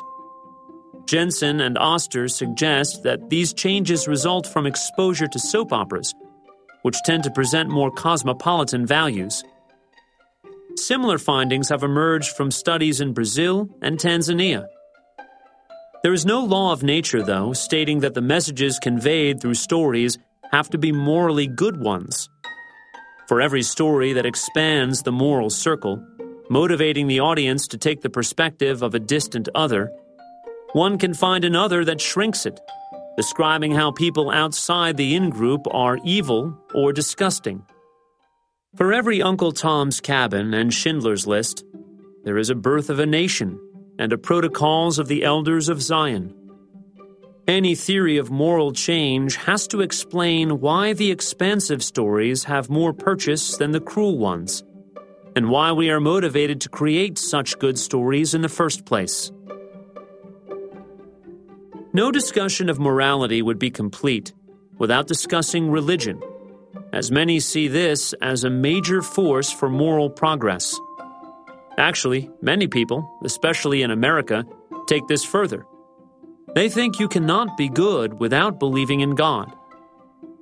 Jensen 1.05 1.61
and 1.61 1.77
Oster 1.77 2.27
suggest 2.27 3.03
that 3.03 3.29
these 3.29 3.53
changes 3.53 4.07
result 4.07 4.47
from 4.47 4.65
exposure 4.65 5.27
to 5.27 5.39
soap 5.39 5.71
operas, 5.71 6.13
which 6.81 7.01
tend 7.05 7.23
to 7.23 7.31
present 7.31 7.69
more 7.69 7.91
cosmopolitan 7.91 8.85
values. 8.85 9.43
Similar 10.75 11.19
findings 11.19 11.69
have 11.69 11.83
emerged 11.83 12.35
from 12.35 12.51
studies 12.51 13.01
in 13.01 13.13
Brazil 13.13 13.69
and 13.81 13.99
Tanzania. 13.99 14.65
There 16.03 16.13
is 16.13 16.25
no 16.25 16.43
law 16.43 16.71
of 16.71 16.83
nature, 16.83 17.23
though, 17.23 17.53
stating 17.53 17.99
that 17.99 18.13
the 18.13 18.21
messages 18.21 18.77
conveyed 18.79 19.41
through 19.41 19.55
stories 19.55 20.17
have 20.51 20.69
to 20.71 20.77
be 20.77 20.91
morally 20.91 21.47
good 21.47 21.79
ones. 21.79 22.29
For 23.27 23.41
every 23.41 23.63
story 23.63 24.13
that 24.13 24.25
expands 24.25 25.01
the 25.01 25.11
moral 25.11 25.49
circle, 25.49 26.05
motivating 26.49 27.07
the 27.07 27.21
audience 27.21 27.67
to 27.69 27.77
take 27.77 28.01
the 28.01 28.09
perspective 28.09 28.83
of 28.83 28.93
a 28.93 28.99
distant 28.99 29.49
other, 29.55 29.91
one 30.75 30.97
can 30.97 31.13
find 31.13 31.45
another 31.45 31.85
that 31.85 32.01
shrinks 32.01 32.45
it, 32.45 32.59
describing 33.15 33.71
how 33.71 33.91
people 33.91 34.29
outside 34.29 34.97
the 34.97 35.15
in 35.15 35.29
group 35.29 35.61
are 35.71 35.97
evil 36.03 36.53
or 36.73 36.91
disgusting. 36.91 37.63
For 38.75 38.91
every 38.91 39.21
Uncle 39.21 39.53
Tom's 39.53 40.01
Cabin 40.01 40.53
and 40.53 40.73
Schindler's 40.73 41.25
List, 41.25 41.63
there 42.25 42.37
is 42.37 42.49
a 42.49 42.55
birth 42.55 42.89
of 42.89 42.99
a 42.99 43.05
nation 43.05 43.57
and 43.97 44.11
a 44.11 44.17
protocols 44.17 44.99
of 44.99 45.07
the 45.07 45.23
elders 45.23 45.69
of 45.69 45.81
Zion. 45.81 46.35
Any 47.47 47.73
theory 47.75 48.17
of 48.17 48.29
moral 48.29 48.73
change 48.73 49.37
has 49.37 49.67
to 49.67 49.79
explain 49.79 50.59
why 50.59 50.91
the 50.91 51.09
expansive 51.09 51.81
stories 51.85 52.43
have 52.43 52.69
more 52.69 52.91
purchase 52.91 53.55
than 53.55 53.71
the 53.71 53.79
cruel 53.79 54.17
ones, 54.17 54.61
and 55.37 55.49
why 55.49 55.71
we 55.71 55.89
are 55.89 56.01
motivated 56.01 56.59
to 56.59 56.69
create 56.69 57.17
such 57.17 57.59
good 57.59 57.79
stories 57.79 58.33
in 58.33 58.41
the 58.41 58.49
first 58.49 58.83
place. 58.83 59.31
No 61.95 62.11
discussion 62.11 62.67
of 62.67 62.77
morality 62.77 63.41
would 63.41 63.57
be 63.57 63.71
complete 63.71 64.33
without 64.77 65.07
discussing 65.07 65.71
religion, 65.71 66.21
as 66.91 67.09
many 67.09 67.39
see 67.39 67.69
this 67.69 68.11
as 68.21 68.43
a 68.43 68.49
major 68.49 69.01
force 69.01 69.49
for 69.49 69.69
moral 69.69 70.09
progress. 70.09 70.77
Actually, 71.77 72.29
many 72.41 72.67
people, 72.67 73.09
especially 73.23 73.81
in 73.81 73.91
America, 73.91 74.43
take 74.87 75.07
this 75.07 75.23
further. 75.23 75.65
They 76.53 76.67
think 76.67 76.99
you 76.99 77.07
cannot 77.07 77.55
be 77.55 77.69
good 77.69 78.19
without 78.19 78.59
believing 78.59 78.99
in 78.99 79.15
God. 79.15 79.55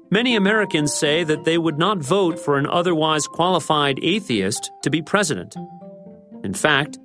Many 0.09 0.35
Americans 0.35 0.91
say 0.91 1.23
that 1.23 1.43
they 1.43 1.59
would 1.59 1.77
not 1.77 1.99
vote 1.99 2.39
for 2.39 2.57
an 2.57 2.65
otherwise 2.65 3.27
qualified 3.27 3.99
atheist 4.01 4.71
to 4.81 4.89
be 4.89 5.03
president. 5.03 5.55
In 6.43 6.55
fact, 6.55 6.97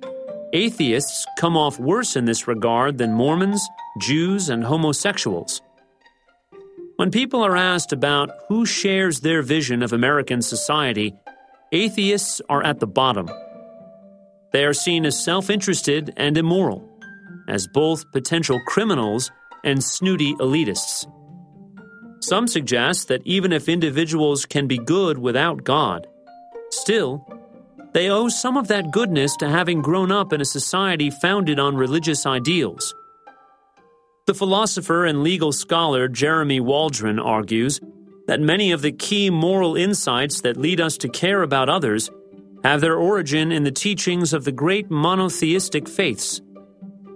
atheists 0.53 1.25
come 1.37 1.55
off 1.57 1.79
worse 1.79 2.15
in 2.15 2.25
this 2.25 2.47
regard 2.47 2.97
than 2.97 3.13
Mormons, 3.13 3.67
Jews, 3.99 4.49
and 4.49 4.63
homosexuals. 4.63 5.61
When 6.97 7.11
people 7.11 7.43
are 7.43 7.55
asked 7.55 7.93
about 7.93 8.31
who 8.49 8.65
shares 8.65 9.21
their 9.21 9.41
vision 9.41 9.81
of 9.83 9.93
American 9.93 10.41
society, 10.41 11.15
atheists 11.71 12.41
are 12.49 12.63
at 12.63 12.79
the 12.79 12.87
bottom. 12.87 13.29
They 14.51 14.65
are 14.65 14.73
seen 14.73 15.05
as 15.05 15.23
self 15.23 15.49
interested 15.49 16.13
and 16.17 16.37
immoral 16.37 16.87
as 17.47 17.67
both 17.67 18.11
potential 18.11 18.59
criminals 18.67 19.31
and 19.63 19.83
snooty 19.83 20.33
elitists. 20.35 21.05
Some 22.21 22.47
suggest 22.47 23.07
that 23.07 23.21
even 23.25 23.51
if 23.51 23.69
individuals 23.69 24.45
can 24.45 24.67
be 24.67 24.77
good 24.77 25.17
without 25.17 25.63
God, 25.63 26.05
still, 26.69 27.25
they 27.93 28.09
owe 28.09 28.29
some 28.29 28.57
of 28.57 28.67
that 28.67 28.91
goodness 28.91 29.35
to 29.37 29.49
having 29.49 29.81
grown 29.81 30.11
up 30.11 30.33
in 30.33 30.41
a 30.41 30.45
society 30.45 31.09
founded 31.09 31.59
on 31.59 31.75
religious 31.75 32.25
ideals. 32.25 32.93
The 34.27 34.33
philosopher 34.33 35.05
and 35.05 35.23
legal 35.23 35.51
scholar 35.51 36.07
Jeremy 36.07 36.59
Waldron 36.59 37.19
argues 37.19 37.79
that 38.27 38.39
many 38.39 38.71
of 38.71 38.81
the 38.81 38.91
key 38.91 39.29
moral 39.29 39.75
insights 39.75 40.41
that 40.41 40.57
lead 40.57 40.79
us 40.79 40.97
to 40.97 41.09
care 41.09 41.41
about 41.41 41.69
others 41.69 42.11
have 42.63 42.81
their 42.81 42.95
origin 42.95 43.51
in 43.51 43.63
the 43.63 43.71
teachings 43.71 44.33
of 44.33 44.43
the 44.43 44.51
great 44.51 44.91
monotheistic 44.91 45.87
faiths 45.89 46.41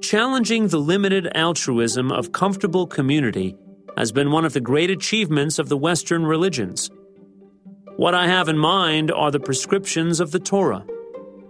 Challenging 0.03 0.67
the 0.67 0.81
limited 0.81 1.29
altruism 1.33 2.11
of 2.11 2.33
comfortable 2.33 2.85
community 2.85 3.55
has 3.95 4.11
been 4.11 4.31
one 4.31 4.43
of 4.43 4.51
the 4.51 4.59
great 4.59 4.89
achievements 4.89 5.59
of 5.59 5.69
the 5.69 5.77
Western 5.77 6.25
religions. 6.25 6.91
What 8.03 8.13
I 8.13 8.27
have 8.27 8.49
in 8.49 8.57
mind 8.57 9.13
are 9.13 9.31
the 9.31 9.39
prescriptions 9.39 10.19
of 10.19 10.31
the 10.31 10.39
Torah, 10.39 10.85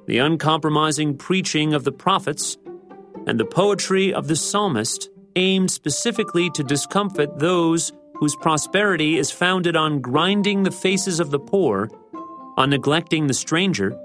the 0.06 0.20
uncompromising 0.20 1.18
preaching 1.18 1.74
of 1.74 1.84
the 1.84 1.92
prophets, 1.92 2.60
and 3.26 3.40
the 3.40 3.46
poetry 3.46 4.14
of 4.14 4.28
the 4.28 4.36
psalmist 4.36 5.10
aimed 5.36 5.72
specifically 5.72 6.52
to 6.52 6.64
discomfit 6.64 7.40
those 7.40 7.92
whose 8.18 8.36
prosperity 8.36 9.18
is 9.18 9.32
founded 9.32 9.76
on 9.76 10.00
grinding 10.00 10.62
the 10.62 10.70
faces 10.70 11.20
of 11.20 11.32
the 11.32 11.40
poor, 11.40 11.90
on 12.56 12.70
neglecting 12.70 13.26
the 13.26 13.34
stranger, 13.34 14.00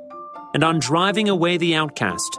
and 0.55 0.65
on 0.65 0.79
driving 0.79 1.29
away 1.29 1.59
the 1.59 1.75
outcast. 1.75 2.39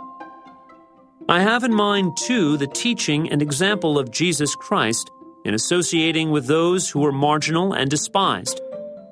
I 1.29 1.41
have 1.41 1.63
in 1.63 1.71
mind, 1.71 2.17
too, 2.17 2.57
the 2.57 2.65
teaching 2.65 3.29
and 3.31 3.43
example 3.43 3.99
of 3.99 4.09
Jesus 4.09 4.55
Christ 4.55 5.11
in 5.45 5.53
associating 5.53 6.31
with 6.31 6.47
those 6.47 6.89
who 6.89 7.05
are 7.05 7.11
marginal 7.11 7.73
and 7.73 7.91
despised, 7.91 8.59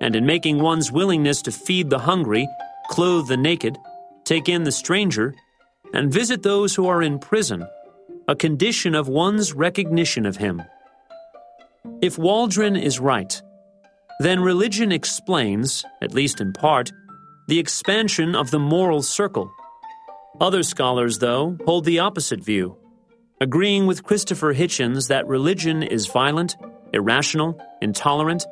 and 0.01 0.15
in 0.15 0.25
making 0.25 0.59
one's 0.59 0.91
willingness 0.91 1.41
to 1.43 1.51
feed 1.51 1.89
the 1.89 1.99
hungry, 1.99 2.47
clothe 2.89 3.27
the 3.27 3.37
naked, 3.37 3.77
take 4.23 4.49
in 4.49 4.63
the 4.63 4.71
stranger, 4.71 5.33
and 5.93 6.11
visit 6.11 6.43
those 6.43 6.75
who 6.75 6.87
are 6.87 7.01
in 7.01 7.19
prison, 7.19 7.65
a 8.27 8.35
condition 8.35 8.95
of 8.95 9.07
one's 9.07 9.53
recognition 9.53 10.25
of 10.25 10.37
Him. 10.37 10.61
If 12.01 12.17
Waldron 12.17 12.75
is 12.75 12.99
right, 12.99 13.41
then 14.19 14.41
religion 14.41 14.91
explains, 14.91 15.85
at 16.01 16.13
least 16.13 16.41
in 16.41 16.53
part, 16.53 16.91
the 17.47 17.59
expansion 17.59 18.35
of 18.35 18.51
the 18.51 18.59
moral 18.59 19.01
circle 19.01 19.49
other 20.39 20.61
scholars, 20.61 21.17
though, 21.17 21.57
hold 21.65 21.85
the 21.85 21.97
opposite 21.99 22.43
view, 22.43 22.77
agreeing 23.41 23.87
with 23.87 24.03
Christopher 24.03 24.53
Hitchens 24.53 25.07
that 25.07 25.27
religion 25.27 25.81
is 25.81 26.05
violent, 26.05 26.55
irrational, 26.93 27.59
intolerant, 27.81 28.45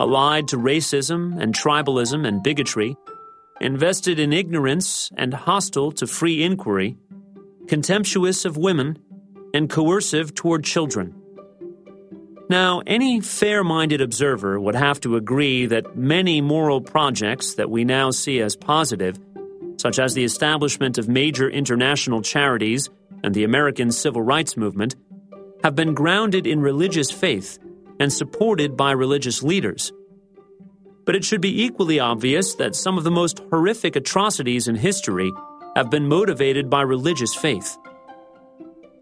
allied 0.00 0.48
to 0.48 0.56
racism 0.56 1.40
and 1.40 1.54
tribalism 1.54 2.26
and 2.26 2.42
bigotry, 2.42 2.96
invested 3.60 4.18
in 4.18 4.32
ignorance 4.32 5.10
and 5.16 5.32
hostile 5.32 5.92
to 5.92 6.06
free 6.06 6.42
inquiry, 6.42 6.96
contemptuous 7.68 8.44
of 8.44 8.56
women, 8.56 8.98
and 9.52 9.70
coercive 9.70 10.34
toward 10.34 10.64
children. 10.64 11.14
Now, 12.50 12.82
any 12.86 13.20
fair 13.20 13.64
minded 13.64 14.00
observer 14.00 14.60
would 14.60 14.74
have 14.74 15.00
to 15.00 15.16
agree 15.16 15.66
that 15.66 15.96
many 15.96 16.40
moral 16.40 16.80
projects 16.80 17.54
that 17.54 17.70
we 17.70 17.84
now 17.84 18.10
see 18.10 18.40
as 18.40 18.54
positive 18.54 19.18
such 19.76 19.98
as 19.98 20.14
the 20.14 20.24
establishment 20.24 20.98
of 20.98 21.08
major 21.08 21.48
international 21.48 22.22
charities 22.22 22.88
and 23.22 23.34
the 23.34 23.44
American 23.44 23.90
Civil 23.90 24.22
Rights 24.22 24.56
Movement, 24.56 24.96
have 25.62 25.74
been 25.74 25.94
grounded 25.94 26.46
in 26.46 26.60
religious 26.60 27.10
faith 27.10 27.58
and 28.00 28.12
supported 28.12 28.76
by 28.76 28.92
religious 28.92 29.42
leaders. 29.42 29.92
But 31.04 31.16
it 31.16 31.24
should 31.24 31.40
be 31.40 31.62
equally 31.64 32.00
obvious 32.00 32.54
that 32.54 32.74
some 32.74 32.98
of 32.98 33.04
the 33.04 33.10
most 33.10 33.40
horrific 33.50 33.96
atrocities 33.96 34.68
in 34.68 34.76
history 34.76 35.32
have 35.76 35.90
been 35.90 36.08
motivated 36.08 36.70
by 36.70 36.82
religious 36.82 37.34
faith. 37.34 37.76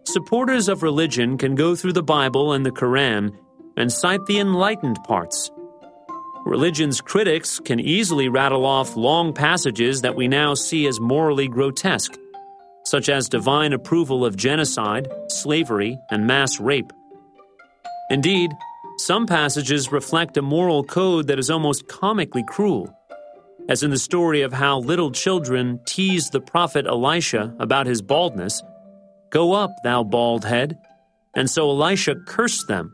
Supporters 0.05 0.67
of 0.67 0.83
religion 0.83 1.37
can 1.37 1.55
go 1.55 1.75
through 1.75 1.93
the 1.93 2.03
Bible 2.03 2.53
and 2.53 2.65
the 2.65 2.71
Koran 2.71 3.31
and 3.77 3.91
cite 3.91 4.25
the 4.25 4.39
enlightened 4.39 4.97
parts 5.03 5.49
Religion's 6.45 6.99
critics 6.99 7.57
can 7.59 7.79
easily 7.79 8.27
rattle 8.27 8.65
off 8.65 8.97
long 8.97 9.31
passages 9.31 10.01
that 10.01 10.15
we 10.15 10.27
now 10.27 10.53
see 10.53 10.87
as 10.87 10.99
morally 10.99 11.47
grotesque, 11.47 12.17
such 12.83 13.07
as 13.07 13.29
divine 13.29 13.71
approval 13.71 14.25
of 14.25 14.35
genocide, 14.35 15.07
slavery, 15.29 15.97
and 16.11 16.27
mass 16.27 16.59
rape. 16.59 16.91
Indeed, 18.09 18.51
some 18.97 19.25
passages 19.25 19.91
reflect 19.91 20.37
a 20.37 20.41
moral 20.41 20.83
code 20.83 21.27
that 21.27 21.39
is 21.39 21.49
almost 21.49 21.87
comically 21.87 22.43
cruel, 22.43 22.93
as 23.69 23.83
in 23.83 23.91
the 23.91 23.97
story 23.97 24.41
of 24.41 24.53
how 24.53 24.79
little 24.79 25.11
children 25.11 25.79
teased 25.85 26.31
the 26.31 26.41
prophet 26.41 26.85
Elisha 26.85 27.55
about 27.59 27.87
his 27.87 28.01
baldness 28.01 28.61
Go 29.29 29.53
up, 29.53 29.71
thou 29.83 30.03
bald 30.03 30.45
head. 30.45 30.77
And 31.35 31.49
so 31.49 31.67
Elisha 31.67 32.15
cursed 32.27 32.67
them 32.67 32.93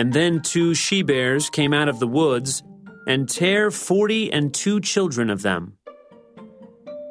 and 0.00 0.14
then 0.14 0.40
two 0.40 0.74
she 0.74 1.02
bears 1.02 1.50
came 1.50 1.74
out 1.74 1.86
of 1.86 1.98
the 1.98 2.06
woods 2.06 2.62
and 3.06 3.28
tear 3.28 3.70
forty 3.70 4.32
and 4.32 4.54
two 4.54 4.80
children 4.80 5.28
of 5.28 5.42
them. 5.42 5.76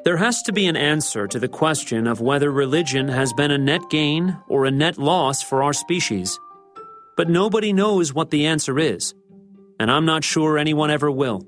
There 0.05 0.17
has 0.17 0.41
to 0.43 0.51
be 0.51 0.65
an 0.65 0.75
answer 0.75 1.27
to 1.27 1.37
the 1.37 1.47
question 1.47 2.07
of 2.07 2.21
whether 2.21 2.49
religion 2.49 3.07
has 3.07 3.31
been 3.33 3.51
a 3.51 3.59
net 3.59 3.81
gain 3.91 4.35
or 4.47 4.65
a 4.65 4.71
net 4.71 4.97
loss 4.97 5.43
for 5.43 5.61
our 5.61 5.73
species. 5.73 6.39
But 7.19 7.27
nobody 7.27 7.73
knows 7.73 8.13
what 8.13 8.29
the 8.29 8.45
answer 8.45 8.79
is, 8.79 9.13
and 9.77 9.91
I'm 9.91 10.05
not 10.05 10.23
sure 10.23 10.57
anyone 10.57 10.89
ever 10.89 11.11
will. 11.11 11.45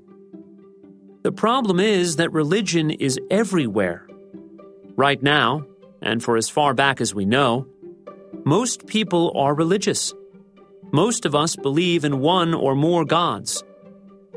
The 1.22 1.32
problem 1.32 1.80
is 1.80 2.16
that 2.16 2.30
religion 2.30 2.90
is 2.90 3.18
everywhere. 3.30 4.06
Right 4.96 5.22
now, 5.22 5.64
and 6.02 6.22
for 6.22 6.36
as 6.36 6.50
far 6.50 6.74
back 6.74 7.00
as 7.00 7.14
we 7.14 7.24
know, 7.24 7.66
most 8.44 8.86
people 8.86 9.32
are 9.34 9.54
religious. 9.54 10.12
Most 10.92 11.24
of 11.24 11.34
us 11.34 11.56
believe 11.56 12.04
in 12.04 12.20
one 12.20 12.52
or 12.52 12.74
more 12.74 13.06
gods. 13.06 13.64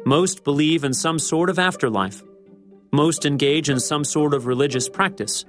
Most 0.05 0.45
believe 0.45 0.85
in 0.85 0.93
some 0.93 1.19
sort 1.19 1.49
of 1.49 1.59
afterlife. 1.59 2.23
Most 2.93 3.25
engage 3.25 3.69
in 3.69 3.81
some 3.81 4.05
sort 4.05 4.33
of 4.33 4.45
religious 4.45 4.87
practice. 4.87 5.43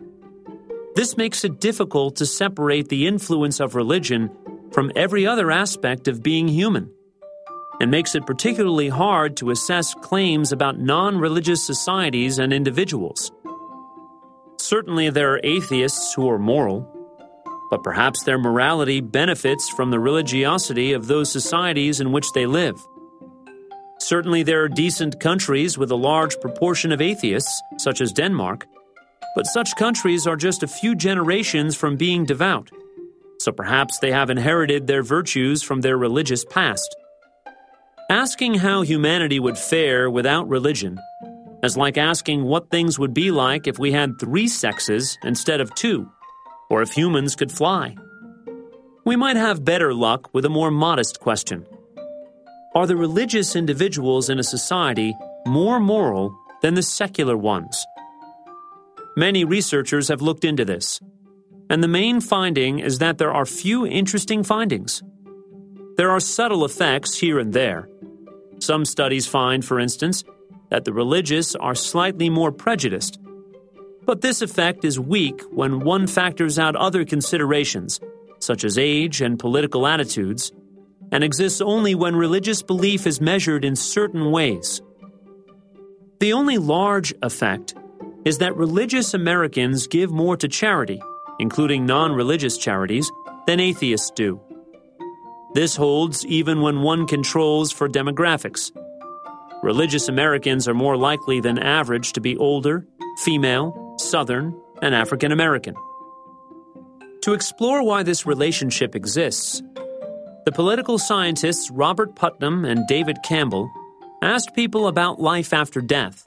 This 0.97 1.17
makes 1.17 1.45
it 1.45 1.61
difficult 1.61 2.17
to 2.17 2.27
separate 2.27 2.89
the 2.89 3.07
influence 3.07 3.61
of 3.61 3.77
religion 3.77 4.37
from 4.73 4.93
every 4.97 5.27
other 5.27 5.51
aspect 5.51 6.09
of 6.09 6.23
being 6.23 6.49
human, 6.49 6.91
and 7.81 7.91
makes 7.91 8.15
it 8.15 8.27
particularly 8.27 8.89
hard 8.89 9.37
to 9.37 9.51
assess 9.51 9.95
claims 9.95 10.53
about 10.53 10.79
non 10.79 11.19
religious 11.19 11.65
societies 11.65 12.39
and 12.39 12.53
individuals. 12.53 13.31
Certainly, 14.59 15.11
there 15.11 15.35
are 15.35 15.41
atheists 15.45 16.15
who 16.15 16.29
are 16.31 16.39
moral, 16.39 16.91
but 17.71 17.83
perhaps 17.83 18.23
their 18.23 18.39
morality 18.39 19.01
benefits 19.01 19.69
from 19.69 19.91
the 19.91 20.01
religiosity 20.01 20.93
of 20.93 21.07
those 21.07 21.31
societies 21.31 22.01
in 22.01 22.13
which 22.13 22.33
they 22.33 22.47
live. 22.47 22.77
Certainly, 23.99 24.45
there 24.45 24.63
are 24.63 24.69
decent 24.69 25.21
countries 25.21 25.77
with 25.77 25.91
a 25.91 25.97
large 25.97 26.39
proportion 26.41 26.93
of 26.93 27.01
atheists, 27.01 27.61
such 27.79 28.01
as 28.01 28.13
Denmark, 28.13 28.67
but 29.35 29.47
such 29.47 29.77
countries 29.77 30.27
are 30.27 30.37
just 30.37 30.63
a 30.63 30.69
few 30.69 30.95
generations 30.95 31.77
from 31.77 31.97
being 31.97 32.25
devout, 32.25 32.71
so 33.47 33.53
perhaps 33.53 34.01
they 34.01 34.11
have 34.11 34.29
inherited 34.29 34.89
their 34.89 35.05
virtues 35.05 35.63
from 35.63 35.81
their 35.81 35.97
religious 35.97 36.45
past. 36.45 36.97
Asking 38.11 38.55
how 38.55 38.83
humanity 38.83 39.39
would 39.39 39.57
fare 39.57 40.11
without 40.11 40.49
religion 40.49 40.99
is 41.63 41.77
like 41.77 41.97
asking 41.97 42.43
what 42.43 42.71
things 42.71 42.99
would 42.99 43.15
be 43.15 43.31
like 43.31 43.69
if 43.69 43.79
we 43.79 43.93
had 43.93 44.19
three 44.19 44.49
sexes 44.49 45.17
instead 45.23 45.61
of 45.61 45.73
two, 45.77 46.11
or 46.71 46.83
if 46.83 46.91
humans 46.91 47.37
could 47.37 47.53
fly. 47.53 47.95
We 49.05 49.15
might 49.15 49.37
have 49.37 49.65
better 49.65 49.95
luck 49.95 50.35
with 50.35 50.45
a 50.45 50.57
more 50.59 50.73
modest 50.73 51.21
question 51.21 51.65
Are 52.75 52.89
the 52.89 52.97
religious 52.97 53.55
individuals 53.55 54.29
in 54.29 54.41
a 54.41 54.51
society 54.57 55.15
more 55.47 55.79
moral 55.79 56.37
than 56.63 56.75
the 56.75 56.83
secular 56.83 57.37
ones? 57.37 57.87
Many 59.17 59.45
researchers 59.45 60.09
have 60.09 60.21
looked 60.21 60.45
into 60.45 60.65
this, 60.65 61.01
and 61.69 61.83
the 61.83 61.89
main 61.89 62.21
finding 62.21 62.79
is 62.79 62.99
that 62.99 63.19
there 63.19 63.33
are 63.33 63.45
few 63.47 63.87
interesting 63.87 64.45
findings. 64.45 65.03
There 65.97 66.11
are 66.11 66.21
subtle 66.21 66.65
effects 66.65 67.19
here 67.19 67.39
and 67.39 67.53
there 67.53 67.89
some 68.59 68.85
studies 68.85 69.27
find, 69.27 69.65
for 69.65 69.79
instance, 69.79 70.25
that 70.71 70.85
the 70.85 70.93
religious 70.93 71.55
are 71.55 71.75
slightly 71.75 72.31
more 72.31 72.53
prejudiced. 72.53 73.19
But 74.05 74.21
this 74.21 74.43
effect 74.43 74.85
is 74.85 74.99
weak 74.99 75.43
when 75.51 75.81
one 75.81 76.07
factors 76.07 76.59
out 76.59 76.77
other 76.77 77.05
considerations, 77.05 78.01
such 78.39 78.65
as 78.65 78.79
age 78.79 79.21
and 79.21 79.39
political 79.39 79.87
attitudes, 79.87 80.53
and 81.13 81.23
exists 81.23 81.61
only 81.61 81.95
when 81.95 82.17
religious 82.17 82.63
belief 82.63 83.07
is 83.07 83.21
measured 83.21 83.65
in 83.65 83.77
certain 83.77 84.31
ways. 84.31 84.81
The 86.21 86.33
only 86.33 86.59
large 86.59 87.15
effect 87.23 87.75
is 88.25 88.39
that 88.39 88.57
religious 88.57 89.15
Americans 89.15 89.87
give 89.87 90.11
more 90.11 90.37
to 90.37 90.49
charity, 90.49 91.01
including 91.39 91.87
non 91.87 92.13
religious 92.13 92.57
charities, 92.59 93.11
than 93.47 93.61
atheists 93.61 94.11
do. 94.11 94.41
This 95.55 95.77
holds 95.77 96.27
even 96.27 96.61
when 96.61 96.83
one 96.83 97.07
controls 97.07 97.73
for 97.73 97.89
demographics. 97.89 98.71
Religious 99.63 100.09
Americans 100.09 100.69
are 100.69 100.75
more 100.75 100.97
likely 100.97 101.41
than 101.41 101.59
average 101.59 102.13
to 102.13 102.21
be 102.21 102.37
older, 102.37 102.87
female, 103.25 103.97
Southern, 103.99 104.55
and 104.83 104.95
African 104.95 105.33
American. 105.33 105.75
To 107.23 107.33
explore 107.33 107.83
why 107.83 108.03
this 108.03 108.27
relationship 108.27 108.95
exists, 108.95 109.63
the 110.45 110.53
political 110.53 110.99
scientists 110.99 111.71
Robert 111.71 112.15
Putnam 112.15 112.65
and 112.65 112.87
David 112.87 113.17
Campbell 113.25 113.69
asked 114.23 114.55
people 114.55 114.87
about 114.87 115.21
life 115.21 115.53
after 115.53 115.81
death, 115.81 116.27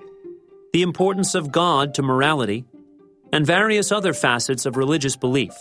the 0.73 0.81
importance 0.81 1.35
of 1.35 1.51
God 1.51 1.93
to 1.93 2.01
morality, 2.01 2.65
and 3.31 3.45
various 3.45 3.91
other 3.91 4.13
facets 4.13 4.65
of 4.65 4.77
religious 4.77 5.15
belief. 5.15 5.53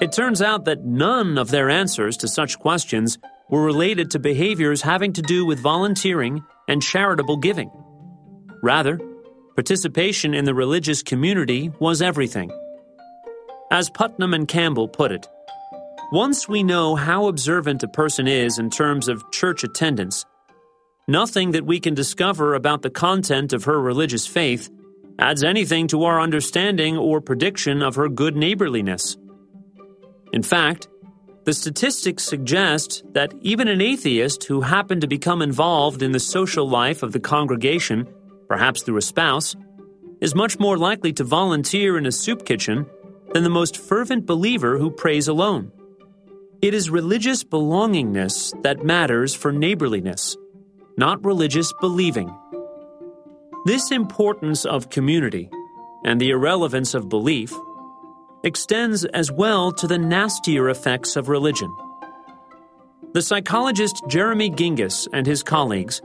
It 0.00 0.12
turns 0.12 0.42
out 0.42 0.64
that 0.64 0.84
none 0.84 1.38
of 1.38 1.50
their 1.50 1.70
answers 1.70 2.16
to 2.18 2.28
such 2.28 2.58
questions 2.58 3.18
were 3.48 3.64
related 3.64 4.10
to 4.10 4.18
behaviors 4.18 4.82
having 4.82 5.12
to 5.12 5.22
do 5.22 5.46
with 5.46 5.60
volunteering 5.60 6.42
and 6.68 6.82
charitable 6.82 7.36
giving. 7.36 7.70
Rather, 8.62 8.98
participation 9.54 10.34
in 10.34 10.44
the 10.44 10.54
religious 10.54 11.02
community 11.02 11.70
was 11.78 12.02
everything. 12.02 12.50
As 13.70 13.90
Putnam 13.90 14.34
and 14.34 14.48
Campbell 14.48 14.88
put 14.88 15.12
it, 15.12 15.28
once 16.12 16.48
we 16.48 16.62
know 16.62 16.96
how 16.96 17.28
observant 17.28 17.82
a 17.82 17.88
person 17.88 18.26
is 18.26 18.58
in 18.58 18.70
terms 18.70 19.08
of 19.08 19.30
church 19.32 19.64
attendance, 19.64 20.24
nothing 21.08 21.52
that 21.52 21.66
we 21.66 21.80
can 21.80 21.94
discover 21.94 22.54
about 22.54 22.82
the 22.82 22.90
content 22.90 23.52
of 23.52 23.64
her 23.64 23.80
religious 23.80 24.26
faith 24.26 24.70
adds 25.18 25.44
anything 25.44 25.86
to 25.88 26.04
our 26.04 26.20
understanding 26.20 26.96
or 26.96 27.20
prediction 27.20 27.82
of 27.82 27.94
her 27.94 28.08
good 28.08 28.36
neighborliness. 28.36 29.16
In 30.32 30.42
fact, 30.42 30.88
the 31.44 31.52
statistics 31.52 32.24
suggest 32.24 33.02
that 33.12 33.34
even 33.42 33.68
an 33.68 33.80
atheist 33.80 34.44
who 34.44 34.62
happened 34.62 35.02
to 35.02 35.06
become 35.06 35.42
involved 35.42 36.02
in 36.02 36.12
the 36.12 36.20
social 36.20 36.68
life 36.68 37.02
of 37.02 37.12
the 37.12 37.20
congregation, 37.20 38.08
perhaps 38.48 38.82
through 38.82 38.96
a 38.96 39.02
spouse, 39.02 39.54
is 40.20 40.34
much 40.34 40.58
more 40.58 40.78
likely 40.78 41.12
to 41.12 41.22
volunteer 41.22 41.98
in 41.98 42.06
a 42.06 42.12
soup 42.12 42.46
kitchen 42.46 42.86
than 43.32 43.42
the 43.44 43.50
most 43.50 43.76
fervent 43.76 44.24
believer 44.24 44.78
who 44.78 44.90
prays 44.90 45.28
alone. 45.28 45.70
It 46.62 46.72
is 46.72 46.88
religious 46.88 47.44
belongingness 47.44 48.62
that 48.62 48.82
matters 48.82 49.34
for 49.34 49.52
neighborliness, 49.52 50.36
not 50.96 51.22
religious 51.24 51.74
believing. 51.80 52.34
This 53.66 53.90
importance 53.90 54.66
of 54.66 54.90
community 54.90 55.48
and 56.04 56.20
the 56.20 56.28
irrelevance 56.30 56.92
of 56.92 57.08
belief 57.08 57.50
extends 58.42 59.06
as 59.06 59.32
well 59.32 59.72
to 59.72 59.86
the 59.86 59.96
nastier 59.96 60.68
effects 60.68 61.16
of 61.16 61.30
religion. 61.30 61.74
The 63.14 63.22
psychologist 63.22 64.02
Jeremy 64.06 64.50
Ginges 64.50 65.08
and 65.14 65.26
his 65.26 65.42
colleagues 65.42 66.02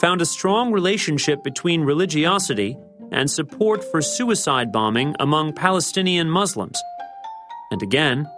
found 0.00 0.22
a 0.22 0.26
strong 0.26 0.70
relationship 0.70 1.42
between 1.42 1.82
religiosity 1.82 2.76
and 3.10 3.28
support 3.28 3.82
for 3.90 4.00
suicide 4.00 4.70
bombing 4.70 5.16
among 5.18 5.54
Palestinian 5.54 6.30
Muslims. 6.30 6.80
And 7.72 7.82
again, 7.82 8.28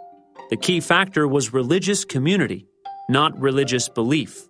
the 0.49 0.57
key 0.57 0.81
factor 0.81 1.29
was 1.29 1.53
religious 1.53 2.07
community, 2.07 2.67
not 3.11 3.39
religious 3.39 3.91
belief. 3.91 4.49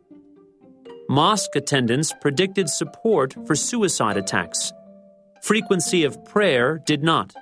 Mosque 1.12 1.56
attendance 1.56 2.10
predicted 2.22 2.70
support 2.70 3.36
for 3.46 3.54
suicide 3.54 4.16
attacks. 4.16 4.72
Frequency 5.42 6.04
of 6.04 6.24
prayer 6.24 6.78
did 6.86 7.02
not. 7.02 7.34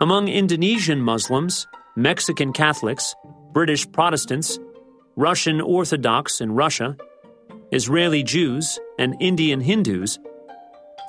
Among 0.00 0.26
Indonesian 0.26 1.00
Muslims, 1.00 1.68
Mexican 1.94 2.52
Catholics, 2.52 3.14
British 3.52 3.88
Protestants, 3.92 4.58
Russian 5.14 5.60
Orthodox 5.60 6.40
in 6.40 6.50
Russia, 6.50 6.96
Israeli 7.70 8.24
Jews, 8.24 8.80
and 8.98 9.14
Indian 9.20 9.60
Hindus, 9.60 10.18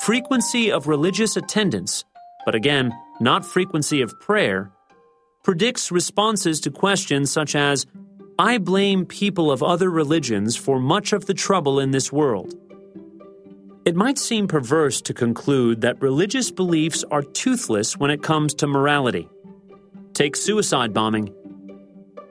frequency 0.02 0.72
of 0.72 0.86
religious 0.86 1.38
attendance, 1.38 2.06
but 2.46 2.54
again, 2.54 2.92
not 3.20 3.44
frequency 3.44 4.04
of 4.04 4.14
prayer, 4.20 4.72
predicts 5.44 5.92
responses 5.92 6.60
to 6.60 6.70
questions 6.70 7.32
such 7.32 7.56
as 7.56 7.88
I 8.42 8.58
blame 8.58 9.06
people 9.06 9.52
of 9.52 9.62
other 9.62 9.92
religions 9.92 10.56
for 10.56 10.80
much 10.80 11.14
of 11.14 11.28
the 11.28 11.34
trouble 11.36 11.80
in 11.80 11.92
this 11.92 12.12
world. 12.12 12.56
It 13.86 13.96
might 13.96 14.18
seem 14.18 14.48
perverse 14.48 15.00
to 15.04 15.14
conclude 15.14 15.82
that 15.82 16.02
religious 16.02 16.50
beliefs 16.50 17.04
are 17.12 17.22
toothless 17.22 17.98
when 17.98 18.10
it 18.10 18.24
comes 18.24 18.56
to 18.56 18.66
morality. 18.66 19.30
Take 20.14 20.36
suicide 20.36 20.92
bombing. 20.92 21.32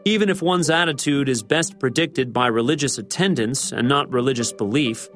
Even 0.05 0.29
if 0.29 0.43
one's 0.43 0.69
attitude 0.69 1.29
is 1.29 1.45
best 1.45 1.79
predicted 1.79 2.33
by 2.33 2.49
religious 2.49 2.99
attendance 2.99 3.71
and 3.71 3.89
not 3.89 4.13
religious 4.13 4.53
belief, 4.53 5.09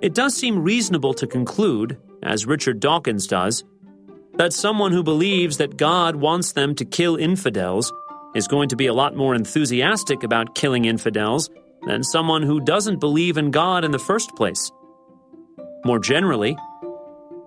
it 0.00 0.14
does 0.14 0.36
seem 0.36 0.62
reasonable 0.62 1.14
to 1.14 1.26
conclude, 1.26 1.98
as 2.22 2.46
Richard 2.46 2.78
Dawkins 2.78 3.26
does, 3.26 3.64
that 4.34 4.52
someone 4.52 4.92
who 4.92 5.02
believes 5.02 5.56
that 5.56 5.76
God 5.76 6.14
wants 6.14 6.52
them 6.52 6.76
to 6.76 6.84
kill 6.84 7.16
infidels 7.16 7.92
is 8.34 8.48
going 8.48 8.68
to 8.68 8.76
be 8.76 8.86
a 8.86 8.94
lot 8.94 9.16
more 9.16 9.34
enthusiastic 9.34 10.22
about 10.22 10.54
killing 10.54 10.84
infidels 10.84 11.50
than 11.86 12.04
someone 12.04 12.42
who 12.42 12.60
doesn't 12.60 13.00
believe 13.00 13.36
in 13.36 13.50
God 13.50 13.84
in 13.84 13.90
the 13.90 13.98
first 13.98 14.34
place. 14.36 14.70
More 15.84 15.98
generally, 15.98 16.56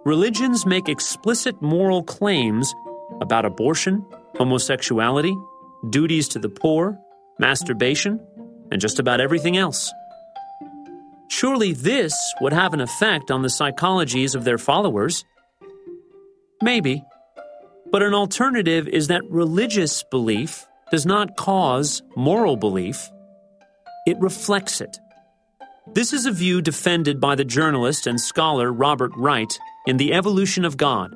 religions 0.05 0.65
make 0.65 0.89
explicit 0.89 1.61
moral 1.61 2.03
claims 2.03 2.73
about 3.21 3.45
abortion, 3.45 4.05
homosexuality, 4.35 5.35
duties 5.89 6.27
to 6.29 6.39
the 6.39 6.49
poor, 6.49 6.97
masturbation, 7.39 8.19
and 8.71 8.81
just 8.81 8.99
about 8.99 9.21
everything 9.21 9.55
else. 9.55 9.91
Surely 11.29 11.73
this 11.73 12.15
would 12.41 12.53
have 12.53 12.73
an 12.73 12.81
effect 12.81 13.31
on 13.31 13.41
the 13.41 13.47
psychologies 13.47 14.35
of 14.35 14.43
their 14.43 14.57
followers. 14.57 15.25
Maybe. 16.61 17.03
But 17.91 18.03
an 18.03 18.13
alternative 18.13 18.87
is 18.87 19.07
that 19.07 19.23
religious 19.29 20.03
belief 20.03 20.65
does 20.93 21.07
not 21.07 21.35
cause 21.35 22.03
moral 22.15 22.55
belief, 22.55 23.09
it 24.05 24.15
reflects 24.19 24.79
it. 24.79 24.99
This 25.95 26.13
is 26.13 26.27
a 26.27 26.31
view 26.31 26.61
defended 26.61 27.19
by 27.19 27.33
the 27.33 27.43
journalist 27.43 28.05
and 28.05 28.21
scholar 28.21 28.71
Robert 28.71 29.11
Wright 29.17 29.57
in 29.87 29.97
The 29.97 30.13
Evolution 30.13 30.63
of 30.65 30.77
God. 30.77 31.11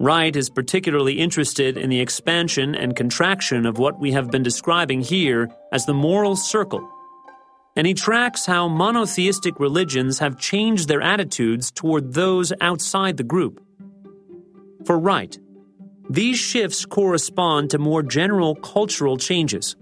Wright 0.00 0.34
is 0.34 0.50
particularly 0.50 1.20
interested 1.20 1.78
in 1.78 1.90
the 1.90 2.00
expansion 2.00 2.74
and 2.74 2.96
contraction 2.96 3.66
of 3.66 3.78
what 3.78 4.00
we 4.00 4.10
have 4.10 4.32
been 4.32 4.42
describing 4.42 5.00
here 5.00 5.48
as 5.70 5.86
the 5.86 5.94
moral 5.94 6.34
circle, 6.34 6.90
and 7.76 7.86
he 7.86 7.94
tracks 7.94 8.46
how 8.46 8.66
monotheistic 8.66 9.60
religions 9.60 10.18
have 10.18 10.40
changed 10.40 10.88
their 10.88 11.02
attitudes 11.02 11.70
toward 11.70 12.14
those 12.14 12.52
outside 12.60 13.16
the 13.16 13.22
group. 13.22 13.64
For 14.84 14.98
Wright, 14.98 15.38
These 16.10 16.38
shifts 16.38 16.84
correspond 16.84 17.70
to 17.70 17.78
more 17.78 18.02
general 18.02 18.54
cultural 18.56 19.16
changes. 19.16 19.76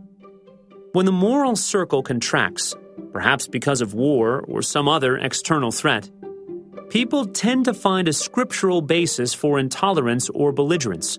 When 0.93 1.07
the 1.07 1.13
moral 1.13 1.57
circle 1.57 2.03
contracts, 2.03 2.75
perhaps 3.13 3.49
because 3.49 3.81
of 3.81 3.95
war 3.95 4.41
or 4.47 4.63
some 4.63 4.89
other 4.89 5.17
external 5.17 5.73
threat, 5.73 6.11
people 6.91 7.27
tend 7.27 7.65
to 7.67 7.75
find 7.75 8.07
a 8.09 8.13
scriptural 8.13 8.83
basis 8.83 9.33
for 9.33 9.59
intolerance 9.59 10.29
or 10.31 10.53
belligerence. 10.53 11.19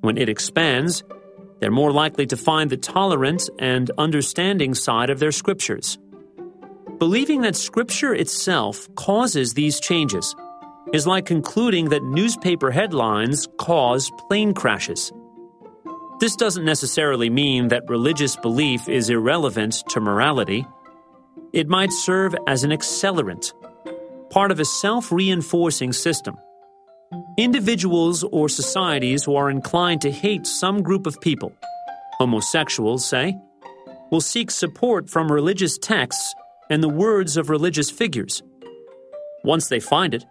When 0.00 0.16
it 0.18 0.28
expands, 0.28 1.04
they're 1.60 1.70
more 1.70 1.92
likely 1.92 2.26
to 2.26 2.36
find 2.36 2.70
the 2.70 2.78
tolerant 2.78 3.48
and 3.58 3.90
understanding 3.98 4.74
side 4.74 5.10
of 5.10 5.18
their 5.18 5.32
scriptures. 5.32 5.98
Believing 6.98 7.42
that 7.42 7.56
scripture 7.56 8.14
itself 8.14 8.92
causes 8.94 9.54
these 9.54 9.78
changes 9.78 10.34
is 10.92 11.06
like 11.06 11.26
concluding 11.26 11.90
that 11.90 12.02
newspaper 12.02 12.70
headlines 12.70 13.48
cause 13.58 14.10
plane 14.28 14.54
crashes. 14.54 15.12
This 16.18 16.36
doesn't 16.36 16.64
necessarily 16.64 17.30
mean 17.30 17.68
that 17.68 17.88
religious 17.88 18.36
belief 18.36 18.88
is 18.88 19.08
irrelevant 19.08 19.82
to 19.90 20.00
morality. 20.00 20.66
It 21.52 21.68
might 21.68 21.92
serve 21.92 22.34
as 22.46 22.64
an 22.64 22.70
accelerant, 22.70 23.52
part 24.30 24.50
of 24.50 24.60
a 24.60 24.64
self 24.64 25.10
reinforcing 25.10 25.92
system. 25.92 26.36
Individuals 27.38 28.22
or 28.24 28.48
societies 28.48 29.24
who 29.24 29.36
are 29.36 29.50
inclined 29.50 30.02
to 30.02 30.10
hate 30.10 30.46
some 30.46 30.82
group 30.82 31.06
of 31.06 31.20
people, 31.20 31.52
homosexuals, 32.18 33.04
say, 33.04 33.36
will 34.10 34.20
seek 34.20 34.50
support 34.50 35.08
from 35.08 35.30
religious 35.30 35.78
texts 35.78 36.34
and 36.68 36.82
the 36.82 36.88
words 36.88 37.36
of 37.36 37.48
religious 37.48 37.90
figures. 37.90 38.42
Once 39.42 39.68
they 39.68 39.80
find 39.80 40.14
it, 40.14 40.24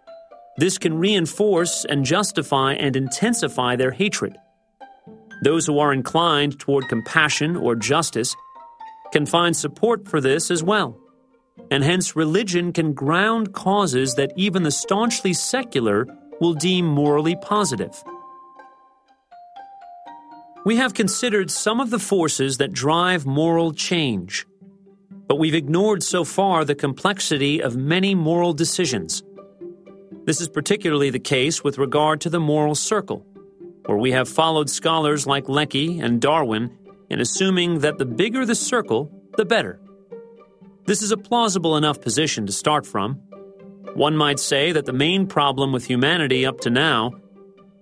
this 0.60 0.78
can 0.78 0.98
reinforce 0.98 1.86
and 1.86 2.06
justify 2.06 2.74
and 2.74 2.96
intensify 2.96 3.76
their 3.76 3.92
hatred. 3.92 4.36
Those 5.44 5.66
who 5.66 5.80
are 5.80 5.94
inclined 5.94 6.60
toward 6.60 6.90
compassion 6.90 7.56
or 7.56 7.76
justice 7.76 8.36
can 9.12 9.26
find 9.26 9.56
support 9.56 10.08
for 10.08 10.20
this 10.20 10.52
as 10.52 10.62
well. 10.62 11.00
And 11.72 11.84
hence, 11.84 12.16
religion 12.16 12.74
can 12.74 12.94
ground 12.94 13.54
causes 13.54 14.16
that 14.16 14.34
even 14.36 14.64
the 14.64 14.72
staunchly 14.72 15.34
secular 15.34 16.08
will 16.40 16.54
deem 16.54 16.86
morally 16.86 17.36
positive. 17.42 18.04
We 20.66 20.76
have 20.76 20.94
considered 20.94 21.50
some 21.52 21.80
of 21.80 21.90
the 21.90 22.00
forces 22.00 22.58
that 22.58 22.74
drive 22.74 23.26
moral 23.26 23.72
change, 23.72 24.46
but 25.28 25.40
we've 25.40 25.56
ignored 25.56 26.04
so 26.04 26.24
far 26.26 26.66
the 26.66 26.76
complexity 26.76 27.62
of 27.62 27.78
many 27.78 28.14
moral 28.14 28.54
decisions. 28.54 29.24
This 30.30 30.42
is 30.42 30.48
particularly 30.48 31.10
the 31.10 31.18
case 31.18 31.64
with 31.64 31.80
regard 31.80 32.22
to 32.22 32.30
the 32.30 32.40
moral 32.40 32.76
circle, 32.76 33.26
where 33.88 33.98
we 33.98 34.12
have 34.12 34.30
followed 34.30 34.70
scholars 34.70 35.26
like 35.26 35.50
Lecky 35.50 35.98
and 35.98 36.22
Darwin 36.22 36.70
in 37.10 37.20
assuming 37.20 37.80
that 37.80 37.98
the 37.98 38.06
bigger 38.06 38.46
the 38.46 38.54
circle, 38.54 39.12
the 39.38 39.44
better. 39.46 39.80
This 40.86 41.02
is 41.02 41.12
a 41.12 41.18
plausible 41.18 41.78
enough 41.78 42.00
position 42.00 42.46
to 42.46 42.52
start 42.52 42.86
from. 42.86 43.16
One 43.96 44.16
might 44.16 44.40
say 44.40 44.72
that 44.72 44.86
the 44.86 44.94
main 44.94 45.26
problem 45.26 45.72
with 45.72 45.88
humanity 45.88 46.46
up 46.46 46.60
to 46.60 46.70
now 46.70 47.14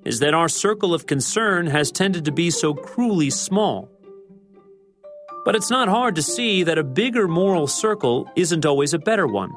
is 0.05 0.19
that 0.19 0.33
our 0.33 0.47
circle 0.47 0.93
of 0.93 1.05
concern 1.05 1.67
has 1.67 1.91
tended 1.91 2.23
to 2.23 2.31
be 2.31 2.49
so 2.49 2.73
cruelly 2.73 3.29
small. 3.29 3.91
But 5.43 5.57
it's 5.57 5.69
not 5.69 5.89
hard 5.89 6.15
to 6.15 6.21
see 6.21 6.63
that 6.63 6.77
a 6.77 6.83
bigger 6.85 7.27
moral 7.27 7.67
circle 7.67 8.31
isn't 8.37 8.65
always 8.65 8.93
a 8.93 8.99
better 8.99 9.27
one. 9.27 9.51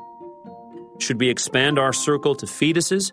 Should 1.01 1.20
we 1.20 1.28
expand 1.28 1.78
our 1.78 1.92
circle 1.92 2.34
to 2.36 2.46
fetuses, 2.46 3.12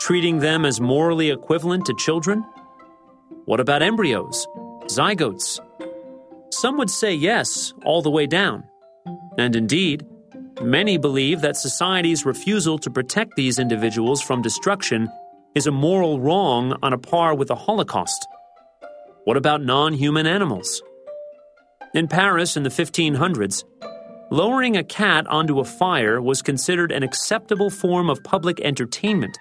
treating 0.00 0.38
them 0.38 0.64
as 0.64 0.80
morally 0.80 1.30
equivalent 1.30 1.84
to 1.86 1.94
children? 1.94 2.44
What 3.44 3.60
about 3.60 3.82
embryos, 3.82 4.46
zygotes? 4.84 5.60
Some 6.50 6.78
would 6.78 6.90
say 6.90 7.14
yes, 7.14 7.74
all 7.84 8.00
the 8.02 8.10
way 8.10 8.26
down. 8.26 8.64
And 9.38 9.54
indeed, 9.54 10.06
Many 10.62 10.98
believe 10.98 11.40
that 11.40 11.56
society's 11.56 12.26
refusal 12.26 12.78
to 12.80 12.90
protect 12.90 13.34
these 13.34 13.58
individuals 13.58 14.20
from 14.20 14.42
destruction 14.42 15.08
is 15.54 15.66
a 15.66 15.70
moral 15.70 16.20
wrong 16.20 16.76
on 16.82 16.92
a 16.92 16.98
par 16.98 17.34
with 17.34 17.48
the 17.48 17.54
Holocaust. 17.54 18.28
What 19.24 19.38
about 19.38 19.62
non 19.62 19.94
human 19.94 20.26
animals? 20.26 20.82
In 21.94 22.08
Paris 22.08 22.58
in 22.58 22.62
the 22.62 22.68
1500s, 22.68 23.64
lowering 24.30 24.76
a 24.76 24.84
cat 24.84 25.26
onto 25.26 25.60
a 25.60 25.64
fire 25.64 26.22
was 26.22 26.42
considered 26.42 26.92
an 26.92 27.02
acceptable 27.02 27.70
form 27.70 28.08
of 28.08 28.22
public 28.24 28.60
entertainment. 28.60 29.36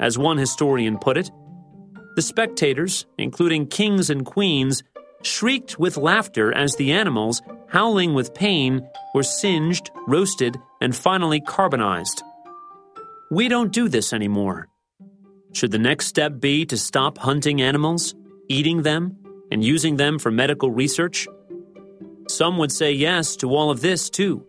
As 0.00 0.18
one 0.18 0.36
historian 0.36 0.98
put 0.98 1.16
it, 1.16 1.30
the 2.16 2.22
spectators, 2.22 3.06
including 3.18 3.66
kings 3.66 4.10
and 4.10 4.24
queens, 4.24 4.82
shrieked 5.22 5.78
with 5.78 5.96
laughter 5.96 6.52
as 6.52 6.76
the 6.76 6.92
animals, 6.92 7.42
howling 7.68 8.14
with 8.14 8.34
pain, 8.34 8.86
were 9.14 9.22
singed, 9.22 9.90
roasted, 10.06 10.56
and 10.80 10.94
finally 10.94 11.40
carbonized. 11.40 12.22
We 13.30 13.48
don't 13.48 13.72
do 13.72 13.88
this 13.88 14.12
anymore. 14.12 14.68
Should 15.52 15.70
the 15.70 15.78
next 15.78 16.06
step 16.06 16.40
be 16.40 16.66
to 16.66 16.76
stop 16.76 17.18
hunting 17.18 17.62
animals, 17.62 18.14
eating 18.48 18.82
them, 18.82 19.16
and 19.50 19.64
using 19.64 19.96
them 19.96 20.18
for 20.18 20.30
medical 20.30 20.70
research? 20.70 21.26
Some 22.28 22.58
would 22.58 22.72
say 22.72 22.92
yes 22.92 23.36
to 23.36 23.54
all 23.54 23.70
of 23.70 23.80
this 23.80 24.10
too. 24.10 24.46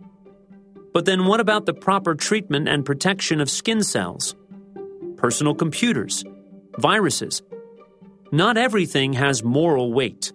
But 0.94 1.06
then 1.06 1.26
what 1.26 1.40
about 1.40 1.66
the 1.66 1.74
proper 1.74 2.16
treatment 2.16 2.68
and 2.70 2.86
protection 2.86 3.42
of 3.42 3.50
skin 3.50 3.84
cells? 3.84 4.36
Personal 5.18 5.56
computers? 5.56 6.24
Viruses? 6.80 7.42
Not 8.32 8.58
everything 8.58 9.14
has 9.14 9.44
moral 9.44 9.94
weight 9.94 10.32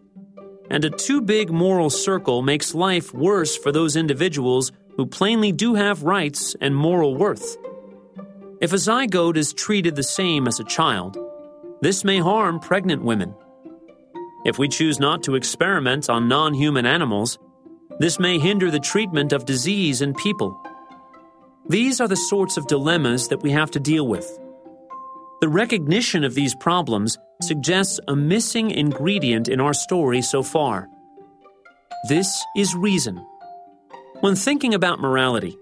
and 0.71 0.85
a 0.85 0.91
too 0.91 1.21
big 1.21 1.51
moral 1.51 1.91
circle 1.91 2.43
makes 2.43 2.75
life 2.75 3.13
worse 3.13 3.57
for 3.57 3.73
those 3.73 3.97
individuals 3.97 4.71
who 4.97 5.05
plainly 5.05 5.51
do 5.51 5.75
have 5.75 6.05
rights 6.05 6.55
and 6.61 6.75
moral 6.75 7.17
worth. 7.17 7.57
If 8.61 8.73
a 8.73 8.77
zygote 8.77 9.37
is 9.37 9.53
treated 9.53 9.97
the 9.97 10.03
same 10.05 10.47
as 10.47 10.61
a 10.61 10.65
child, 10.65 11.19
this 11.81 12.05
may 12.05 12.19
harm 12.19 12.61
pregnant 12.61 13.03
women. 13.03 13.35
If 14.45 14.59
we 14.59 14.69
choose 14.69 14.99
not 14.99 15.23
to 15.25 15.35
experiment 15.35 16.09
on 16.09 16.29
non 16.29 16.55
human 16.55 16.87
animals, 16.87 17.39
this 17.99 18.19
may 18.19 18.39
hinder 18.39 18.71
the 18.71 18.81
treatment 18.81 19.33
of 19.33 19.45
disease 19.45 20.01
in 20.01 20.15
people. 20.15 20.59
These 21.69 22.01
are 22.01 22.09
the 22.09 22.17
sorts 22.17 22.57
of 22.57 22.67
dilemmas 22.67 23.29
that 23.29 23.43
we 23.43 23.51
have 23.51 23.71
to 23.73 23.81
deal 23.81 24.07
with. 24.07 24.27
The 25.41 25.49
recognition 25.49 26.25
of 26.25 26.35
these 26.35 26.55
problems 26.55 27.19
suggests 27.43 28.01
a 28.09 28.17
missing 28.17 28.71
ingredient 28.71 29.49
in 29.49 29.61
our 29.61 29.75
story 29.75 30.23
so 30.23 30.43
far. 30.43 30.89
This 32.09 32.43
is 32.57 32.75
reason. 32.75 33.25
When 34.21 34.35
thinking 34.35 34.75
about 34.75 35.01
morality, 35.01 35.57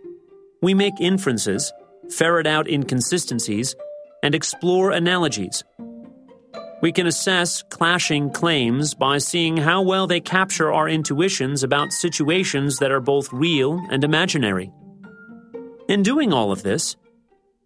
we 0.62 0.74
make 0.74 1.00
inferences, 1.00 1.72
ferret 2.10 2.46
out 2.46 2.68
inconsistencies, 2.68 3.74
and 4.22 4.34
explore 4.34 4.90
analogies. 4.90 5.64
We 6.80 6.92
can 6.92 7.08
assess 7.08 7.64
clashing 7.70 8.30
claims 8.30 8.94
by 8.94 9.18
seeing 9.18 9.56
how 9.56 9.82
well 9.82 10.06
they 10.06 10.20
capture 10.20 10.72
our 10.72 10.88
intuitions 10.88 11.64
about 11.64 11.92
situations 11.92 12.78
that 12.78 12.92
are 12.92 13.00
both 13.00 13.32
real 13.32 13.80
and 13.90 14.04
imaginary. 14.04 14.70
In 15.88 16.04
doing 16.04 16.32
all 16.32 16.52
of 16.52 16.62
this, 16.62 16.96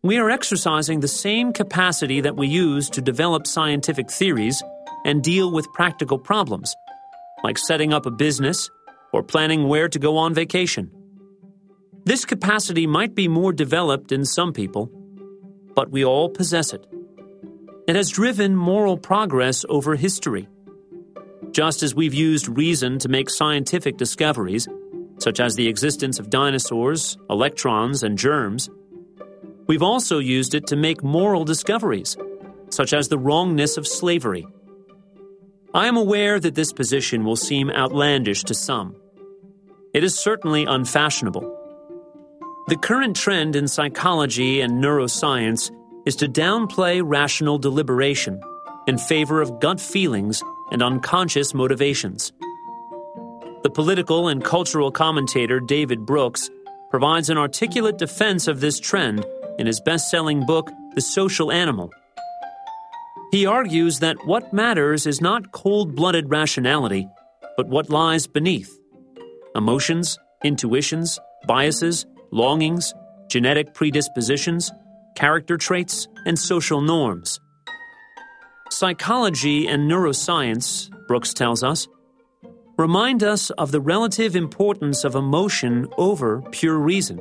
we 0.02 0.16
are 0.16 0.30
exercising 0.30 1.00
the 1.00 1.08
same 1.08 1.52
capacity 1.52 2.22
that 2.22 2.36
we 2.36 2.48
use 2.48 2.88
to 2.90 3.02
develop 3.02 3.46
scientific 3.46 4.10
theories 4.10 4.62
and 5.04 5.22
deal 5.22 5.52
with 5.52 5.72
practical 5.74 6.18
problems, 6.18 6.74
like 7.44 7.58
setting 7.58 7.92
up 7.92 8.06
a 8.06 8.10
business 8.10 8.70
or 9.12 9.22
planning 9.22 9.68
where 9.68 9.88
to 9.88 9.98
go 9.98 10.16
on 10.16 10.32
vacation. 10.32 10.90
This 12.04 12.24
capacity 12.24 12.86
might 12.86 13.14
be 13.14 13.28
more 13.28 13.52
developed 13.52 14.10
in 14.10 14.24
some 14.24 14.54
people, 14.54 14.90
but 15.76 15.90
we 15.90 16.02
all 16.02 16.30
possess 16.30 16.72
it. 16.72 16.86
It 17.86 17.96
has 17.96 18.10
driven 18.10 18.56
moral 18.56 18.96
progress 18.96 19.64
over 19.68 19.96
history. 19.96 20.48
Just 21.50 21.82
as 21.82 21.94
we've 21.94 22.14
used 22.14 22.48
reason 22.48 22.98
to 23.00 23.08
make 23.08 23.28
scientific 23.28 23.96
discoveries, 23.96 24.68
such 25.18 25.40
as 25.40 25.54
the 25.54 25.68
existence 25.68 26.18
of 26.18 26.30
dinosaurs, 26.30 27.16
electrons, 27.28 28.02
and 28.02 28.16
germs, 28.16 28.70
We've 29.66 29.82
also 29.82 30.18
used 30.18 30.54
it 30.54 30.66
to 30.68 30.76
make 30.76 31.02
moral 31.02 31.44
discoveries, 31.44 32.16
such 32.70 32.92
as 32.92 33.08
the 33.08 33.18
wrongness 33.18 33.76
of 33.76 33.86
slavery. 33.86 34.46
I 35.72 35.86
am 35.86 35.96
aware 35.96 36.40
that 36.40 36.54
this 36.54 36.72
position 36.72 37.24
will 37.24 37.36
seem 37.36 37.70
outlandish 37.70 38.42
to 38.44 38.54
some. 38.54 38.96
It 39.94 40.04
is 40.04 40.18
certainly 40.18 40.64
unfashionable. 40.64 41.58
The 42.68 42.76
current 42.76 43.16
trend 43.16 43.56
in 43.56 43.68
psychology 43.68 44.60
and 44.60 44.82
neuroscience 44.82 45.70
is 46.06 46.16
to 46.16 46.28
downplay 46.28 47.02
rational 47.04 47.58
deliberation 47.58 48.40
in 48.86 48.98
favor 48.98 49.40
of 49.40 49.60
gut 49.60 49.80
feelings 49.80 50.42
and 50.70 50.82
unconscious 50.82 51.54
motivations. 51.54 52.32
The 53.62 53.70
political 53.70 54.28
and 54.28 54.44
cultural 54.44 54.90
commentator 54.90 55.60
David 55.60 56.04
Brooks 56.04 56.50
provides 56.90 57.30
an 57.30 57.38
articulate 57.38 57.98
defense 57.98 58.48
of 58.48 58.60
this 58.60 58.80
trend 58.80 59.24
in 59.58 59.66
his 59.66 59.80
best 59.80 60.10
selling 60.10 60.44
book, 60.44 60.70
The 60.94 61.00
Social 61.00 61.52
Animal. 61.52 61.92
He 63.30 63.46
argues 63.46 64.00
that 64.00 64.26
what 64.26 64.52
matters 64.52 65.06
is 65.06 65.20
not 65.20 65.52
cold 65.52 65.94
blooded 65.94 66.28
rationality, 66.28 67.08
but 67.56 67.68
what 67.68 67.88
lies 67.88 68.26
beneath 68.26 68.78
emotions, 69.54 70.18
intuitions, 70.42 71.18
biases, 71.46 72.06
longings, 72.30 72.94
genetic 73.28 73.74
predispositions, 73.74 74.72
character 75.16 75.56
traits, 75.56 76.08
and 76.26 76.38
social 76.38 76.80
norms. 76.80 77.40
Psychology 78.70 79.66
and 79.66 79.90
neuroscience, 79.90 80.90
Brooks 81.06 81.34
tells 81.34 81.62
us, 81.62 81.88
remind 82.78 83.22
us 83.22 83.50
of 83.50 83.70
the 83.70 83.80
relative 83.80 84.34
importance 84.34 85.04
of 85.04 85.14
emotion 85.14 85.88
over 85.98 86.42
pure 86.52 86.78
reason, 86.78 87.20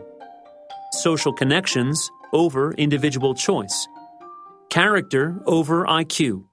social 0.94 1.34
connections 1.34 2.10
over 2.34 2.74
individual 2.74 3.34
choice, 3.34 3.88
character 4.70 5.42
over 5.46 5.86
IQ. 5.86 6.46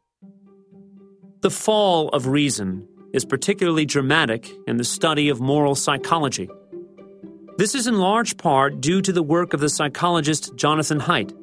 The 1.41 1.51
fall 1.51 2.09
of 2.09 2.27
reason 2.27 2.89
is 3.15 3.25
particularly 3.25 3.87
dramatic 3.87 4.51
in 4.67 4.77
the 4.77 4.85
study 4.85 5.29
of 5.29 5.41
moral 5.41 5.75
psychology. 5.75 6.49
This 7.59 7.75
is 7.75 7.89
in 7.89 7.99
large 7.99 8.37
part 8.37 8.81
due 8.81 9.03
to 9.03 9.13
the 9.13 9.21
work 9.21 9.53
of 9.53 9.59
the 9.59 9.69
psychologist 9.69 10.55
Jonathan 10.55 11.01
Haidt, 11.01 11.35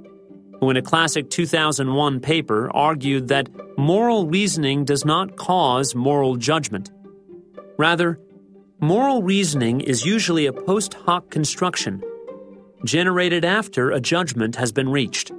who 0.61 0.69
in 0.69 0.77
a 0.77 0.81
classic 0.81 1.29
2001 1.29 2.21
paper 2.21 2.71
argued 2.73 3.27
that 3.27 3.49
moral 3.77 4.25
reasoning 4.25 4.85
does 4.85 5.03
not 5.03 5.35
cause 5.35 5.93
moral 5.93 6.37
judgment. 6.37 6.89
Rather, 7.77 8.17
moral 8.79 9.23
reasoning 9.23 9.81
is 9.81 10.05
usually 10.05 10.45
a 10.45 10.53
post 10.53 10.93
hoc 10.93 11.31
construction, 11.31 12.01
generated 12.85 13.43
after 13.43 13.91
a 13.91 13.99
judgment 13.99 14.55
has 14.55 14.71
been 14.71 14.87
reached. 14.87 15.33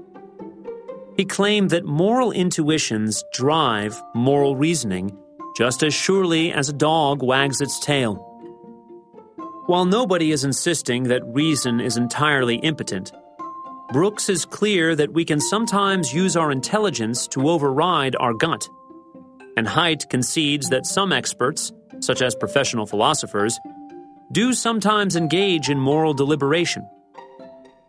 He 1.16 1.24
claimed 1.24 1.70
that 1.70 1.86
moral 1.86 2.32
intuitions 2.32 3.24
drive 3.32 3.98
moral 4.14 4.56
reasoning 4.56 5.16
just 5.56 5.82
as 5.82 5.94
surely 5.94 6.52
as 6.52 6.68
a 6.68 6.74
dog 6.74 7.22
wags 7.22 7.62
its 7.62 7.80
tail. 7.80 8.25
While 9.66 9.84
nobody 9.84 10.30
is 10.30 10.44
insisting 10.44 11.04
that 11.04 11.26
reason 11.26 11.80
is 11.80 11.96
entirely 11.96 12.54
impotent, 12.56 13.10
Brooks 13.92 14.28
is 14.28 14.44
clear 14.44 14.94
that 14.94 15.12
we 15.12 15.24
can 15.24 15.40
sometimes 15.40 16.14
use 16.14 16.36
our 16.36 16.52
intelligence 16.52 17.26
to 17.28 17.48
override 17.48 18.14
our 18.14 18.32
gut. 18.32 18.68
And 19.56 19.66
Haidt 19.66 20.08
concedes 20.08 20.68
that 20.68 20.86
some 20.86 21.12
experts, 21.12 21.72
such 21.98 22.22
as 22.22 22.36
professional 22.36 22.86
philosophers, 22.86 23.58
do 24.30 24.52
sometimes 24.52 25.16
engage 25.16 25.68
in 25.68 25.80
moral 25.80 26.14
deliberation. 26.14 26.88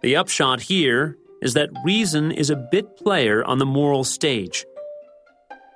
The 0.02 0.16
upshot 0.16 0.62
here 0.62 1.16
is 1.44 1.54
that 1.54 1.70
reason 1.86 2.32
is 2.32 2.50
a 2.50 2.68
bit 2.72 2.98
player 2.98 3.44
on 3.46 3.60
the 3.60 3.68
moral 3.68 4.04
stage. 4.04 4.66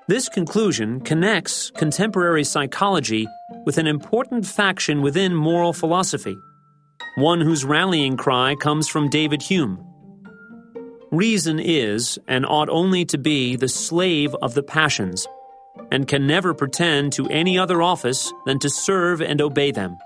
This 0.07 0.27
conclusion 0.29 0.99
connects 1.01 1.71
contemporary 1.71 2.43
psychology 2.43 3.27
with 3.65 3.77
an 3.77 3.85
important 3.85 4.47
faction 4.47 5.01
within 5.01 5.35
moral 5.35 5.73
philosophy, 5.73 6.35
one 7.15 7.39
whose 7.39 7.63
rallying 7.63 8.17
cry 8.17 8.55
comes 8.55 8.87
from 8.87 9.09
David 9.09 9.43
Hume. 9.43 9.85
Reason 11.11 11.59
is, 11.59 12.17
and 12.27 12.45
ought 12.45 12.69
only 12.69 13.05
to 13.05 13.17
be, 13.17 13.55
the 13.55 13.67
slave 13.67 14.33
of 14.41 14.55
the 14.55 14.63
passions, 14.63 15.27
and 15.91 16.07
can 16.07 16.25
never 16.25 16.55
pretend 16.55 17.13
to 17.13 17.27
any 17.27 17.59
other 17.59 17.81
office 17.81 18.33
than 18.45 18.57
to 18.59 18.69
serve 18.69 19.21
and 19.21 19.39
obey 19.39 19.71
them. 19.71 19.97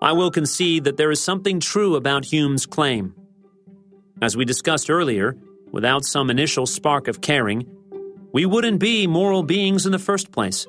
I 0.00 0.12
will 0.12 0.30
concede 0.30 0.84
that 0.84 0.96
there 0.96 1.10
is 1.10 1.22
something 1.22 1.60
true 1.60 1.94
about 1.94 2.24
Hume's 2.24 2.64
claim. 2.64 3.14
As 4.22 4.36
we 4.36 4.46
discussed 4.46 4.88
earlier, 4.88 5.36
without 5.72 6.04
some 6.04 6.30
initial 6.30 6.64
spark 6.64 7.06
of 7.06 7.20
caring, 7.20 7.66
we 8.32 8.46
wouldn't 8.46 8.78
be 8.78 9.06
moral 9.06 9.42
beings 9.42 9.86
in 9.86 9.92
the 9.92 9.98
first 9.98 10.32
place. 10.32 10.66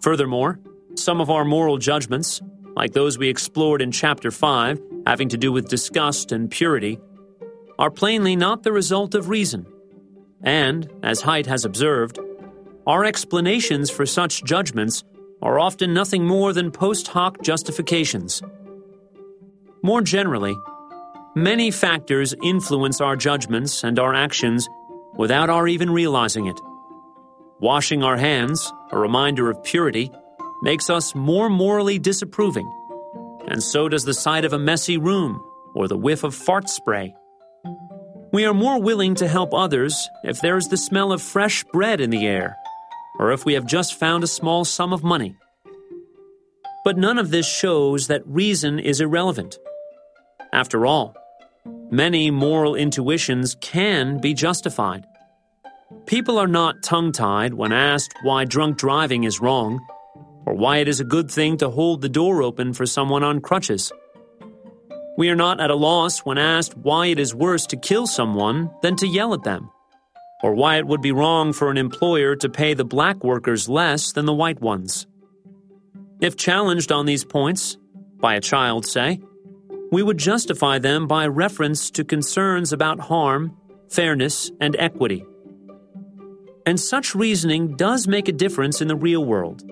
Furthermore, 0.00 0.58
some 0.94 1.20
of 1.20 1.30
our 1.30 1.44
moral 1.44 1.78
judgments, 1.78 2.42
like 2.76 2.92
those 2.92 3.18
we 3.18 3.28
explored 3.28 3.80
in 3.80 3.92
Chapter 3.92 4.30
5, 4.30 4.80
having 5.06 5.28
to 5.30 5.38
do 5.38 5.52
with 5.52 5.68
disgust 5.68 6.32
and 6.32 6.50
purity, 6.50 6.98
are 7.78 7.90
plainly 7.90 8.36
not 8.36 8.62
the 8.62 8.72
result 8.72 9.14
of 9.14 9.28
reason. 9.28 9.66
And, 10.42 10.90
as 11.02 11.22
Haidt 11.22 11.46
has 11.46 11.64
observed, 11.64 12.18
our 12.86 13.04
explanations 13.04 13.90
for 13.90 14.06
such 14.06 14.44
judgments 14.44 15.04
are 15.40 15.58
often 15.58 15.94
nothing 15.94 16.24
more 16.26 16.52
than 16.52 16.70
post 16.70 17.08
hoc 17.08 17.42
justifications. 17.42 18.42
More 19.82 20.02
generally, 20.02 20.56
many 21.34 21.70
factors 21.70 22.34
influence 22.42 23.00
our 23.00 23.16
judgments 23.16 23.82
and 23.82 23.98
our 23.98 24.14
actions 24.14 24.68
without 25.16 25.50
our 25.50 25.68
even 25.68 25.90
realizing 25.90 26.46
it. 26.46 26.60
Washing 27.60 28.02
our 28.02 28.16
hands, 28.16 28.72
a 28.90 28.98
reminder 28.98 29.50
of 29.50 29.62
purity, 29.62 30.10
makes 30.62 30.90
us 30.90 31.14
more 31.14 31.48
morally 31.48 31.98
disapproving, 31.98 32.70
and 33.48 33.62
so 33.62 33.88
does 33.88 34.04
the 34.04 34.14
sight 34.14 34.44
of 34.44 34.52
a 34.52 34.58
messy 34.58 34.96
room 34.96 35.42
or 35.74 35.88
the 35.88 35.96
whiff 35.96 36.24
of 36.24 36.34
fart 36.34 36.68
spray. 36.68 37.14
We 38.32 38.46
are 38.46 38.54
more 38.54 38.80
willing 38.80 39.14
to 39.16 39.28
help 39.28 39.52
others 39.52 40.08
if 40.24 40.40
there 40.40 40.56
is 40.56 40.68
the 40.68 40.76
smell 40.76 41.12
of 41.12 41.20
fresh 41.20 41.64
bread 41.64 42.00
in 42.00 42.10
the 42.10 42.26
air, 42.26 42.56
or 43.18 43.32
if 43.32 43.44
we 43.44 43.54
have 43.54 43.66
just 43.66 43.98
found 43.98 44.24
a 44.24 44.28
small 44.28 44.64
sum 44.64 44.92
of 44.92 45.04
money. 45.04 45.36
But 46.84 46.96
none 46.96 47.18
of 47.18 47.30
this 47.30 47.46
shows 47.46 48.06
that 48.06 48.26
reason 48.26 48.78
is 48.78 49.00
irrelevant. 49.00 49.58
After 50.52 50.86
all, 50.86 51.14
Many 51.92 52.30
moral 52.30 52.74
intuitions 52.74 53.54
can 53.60 54.18
be 54.18 54.32
justified. 54.32 55.04
People 56.06 56.38
are 56.38 56.48
not 56.48 56.82
tongue 56.82 57.12
tied 57.12 57.52
when 57.52 57.70
asked 57.70 58.14
why 58.22 58.46
drunk 58.46 58.78
driving 58.78 59.24
is 59.24 59.42
wrong, 59.42 59.78
or 60.46 60.54
why 60.54 60.78
it 60.78 60.88
is 60.88 61.00
a 61.00 61.04
good 61.04 61.30
thing 61.30 61.58
to 61.58 61.68
hold 61.68 62.00
the 62.00 62.08
door 62.08 62.42
open 62.42 62.72
for 62.72 62.86
someone 62.86 63.22
on 63.22 63.42
crutches. 63.42 63.92
We 65.18 65.28
are 65.28 65.36
not 65.36 65.60
at 65.60 65.70
a 65.70 65.74
loss 65.74 66.20
when 66.20 66.38
asked 66.38 66.78
why 66.78 67.08
it 67.08 67.18
is 67.18 67.34
worse 67.34 67.66
to 67.66 67.76
kill 67.76 68.06
someone 68.06 68.70
than 68.80 68.96
to 68.96 69.06
yell 69.06 69.34
at 69.34 69.44
them, 69.44 69.70
or 70.42 70.54
why 70.54 70.78
it 70.78 70.86
would 70.86 71.02
be 71.02 71.12
wrong 71.12 71.52
for 71.52 71.70
an 71.70 71.76
employer 71.76 72.36
to 72.36 72.48
pay 72.48 72.72
the 72.72 72.86
black 72.86 73.22
workers 73.22 73.68
less 73.68 74.12
than 74.12 74.24
the 74.24 74.32
white 74.32 74.62
ones. 74.62 75.06
If 76.22 76.36
challenged 76.36 76.90
on 76.90 77.04
these 77.04 77.26
points, 77.26 77.76
by 78.18 78.34
a 78.36 78.40
child, 78.40 78.86
say, 78.86 79.20
we 79.92 80.02
would 80.02 80.16
justify 80.16 80.78
them 80.78 81.06
by 81.06 81.26
reference 81.26 81.90
to 81.90 82.02
concerns 82.02 82.72
about 82.72 82.98
harm, 82.98 83.54
fairness, 83.90 84.50
and 84.58 84.74
equity. 84.78 85.24
And 86.64 86.80
such 86.80 87.14
reasoning 87.14 87.76
does 87.76 88.08
make 88.08 88.26
a 88.26 88.32
difference 88.32 88.80
in 88.80 88.88
the 88.88 88.96
real 88.96 89.22
world. 89.22 89.62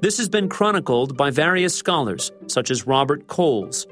This 0.00 0.18
has 0.18 0.28
been 0.28 0.48
chronicled 0.48 1.16
by 1.16 1.30
various 1.30 1.74
scholars, 1.74 2.32
such 2.48 2.72
as 2.72 2.86
Robert 2.86 3.28
Coles, 3.28 3.86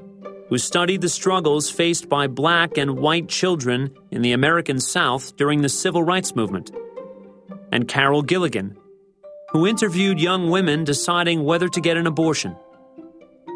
who 0.48 0.58
studied 0.58 1.00
the 1.00 1.08
struggles 1.08 1.70
faced 1.70 2.08
by 2.08 2.26
black 2.26 2.76
and 2.76 2.98
white 2.98 3.28
children 3.28 3.94
in 4.10 4.22
the 4.22 4.32
American 4.32 4.80
South 4.80 5.36
during 5.36 5.62
the 5.62 5.68
Civil 5.68 6.02
Rights 6.02 6.34
Movement, 6.34 6.72
and 7.70 7.86
Carol 7.86 8.22
Gilligan, 8.22 8.76
who 9.50 9.64
interviewed 9.64 10.20
young 10.20 10.50
women 10.50 10.82
deciding 10.82 11.44
whether 11.44 11.68
to 11.68 11.80
get 11.80 11.96
an 11.96 12.08
abortion. 12.08 12.56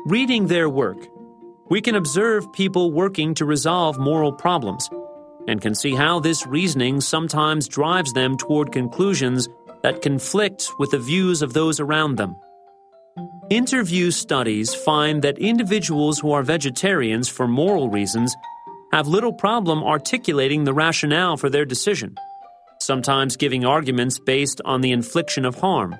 Reading 0.06 0.46
their 0.46 0.68
work, 0.68 0.98
we 1.70 1.80
can 1.80 1.94
observe 1.94 2.52
people 2.52 2.90
working 2.90 3.32
to 3.34 3.44
resolve 3.44 3.98
moral 3.98 4.32
problems 4.32 4.90
and 5.46 5.62
can 5.62 5.74
see 5.74 5.94
how 5.94 6.20
this 6.20 6.46
reasoning 6.46 7.00
sometimes 7.00 7.68
drives 7.68 8.12
them 8.12 8.36
toward 8.36 8.72
conclusions 8.72 9.48
that 9.82 10.02
conflict 10.02 10.68
with 10.78 10.90
the 10.90 10.98
views 10.98 11.40
of 11.40 11.52
those 11.52 11.80
around 11.80 12.16
them. 12.16 12.36
Interview 13.48 14.10
studies 14.10 14.74
find 14.74 15.22
that 15.22 15.38
individuals 15.38 16.18
who 16.18 16.32
are 16.32 16.42
vegetarians 16.42 17.28
for 17.28 17.48
moral 17.48 17.88
reasons 17.88 18.34
have 18.92 19.06
little 19.06 19.32
problem 19.32 19.82
articulating 19.82 20.64
the 20.64 20.74
rationale 20.74 21.36
for 21.36 21.48
their 21.48 21.64
decision, 21.64 22.14
sometimes 22.80 23.36
giving 23.36 23.64
arguments 23.64 24.18
based 24.18 24.60
on 24.64 24.80
the 24.80 24.92
infliction 24.92 25.44
of 25.44 25.54
harm. 25.54 25.96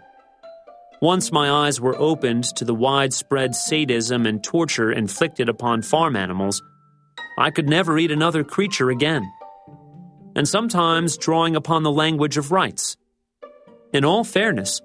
Once 1.01 1.33
my 1.33 1.51
eyes 1.51 1.81
were 1.81 1.99
opened 1.99 2.45
to 2.45 2.63
the 2.63 2.75
widespread 2.75 3.55
sadism 3.55 4.27
and 4.27 4.45
torture 4.45 4.93
inflicted 4.93 5.49
upon 5.49 5.81
farm 5.81 6.15
animals, 6.15 6.63
I 7.39 7.51
could 7.51 7.67
never 7.67 7.99
eat 7.99 8.11
another 8.11 8.45
creature 8.45 8.91
again. 8.91 9.23
And 10.37 10.47
sometimes 10.47 11.17
drawing 11.17 11.57
upon 11.57 11.85
the 11.85 11.91
language 11.91 12.37
of 12.37 12.53
rights. 12.53 12.99
In 13.95 14.05
all 14.05 14.25
fairness, 14.25 14.83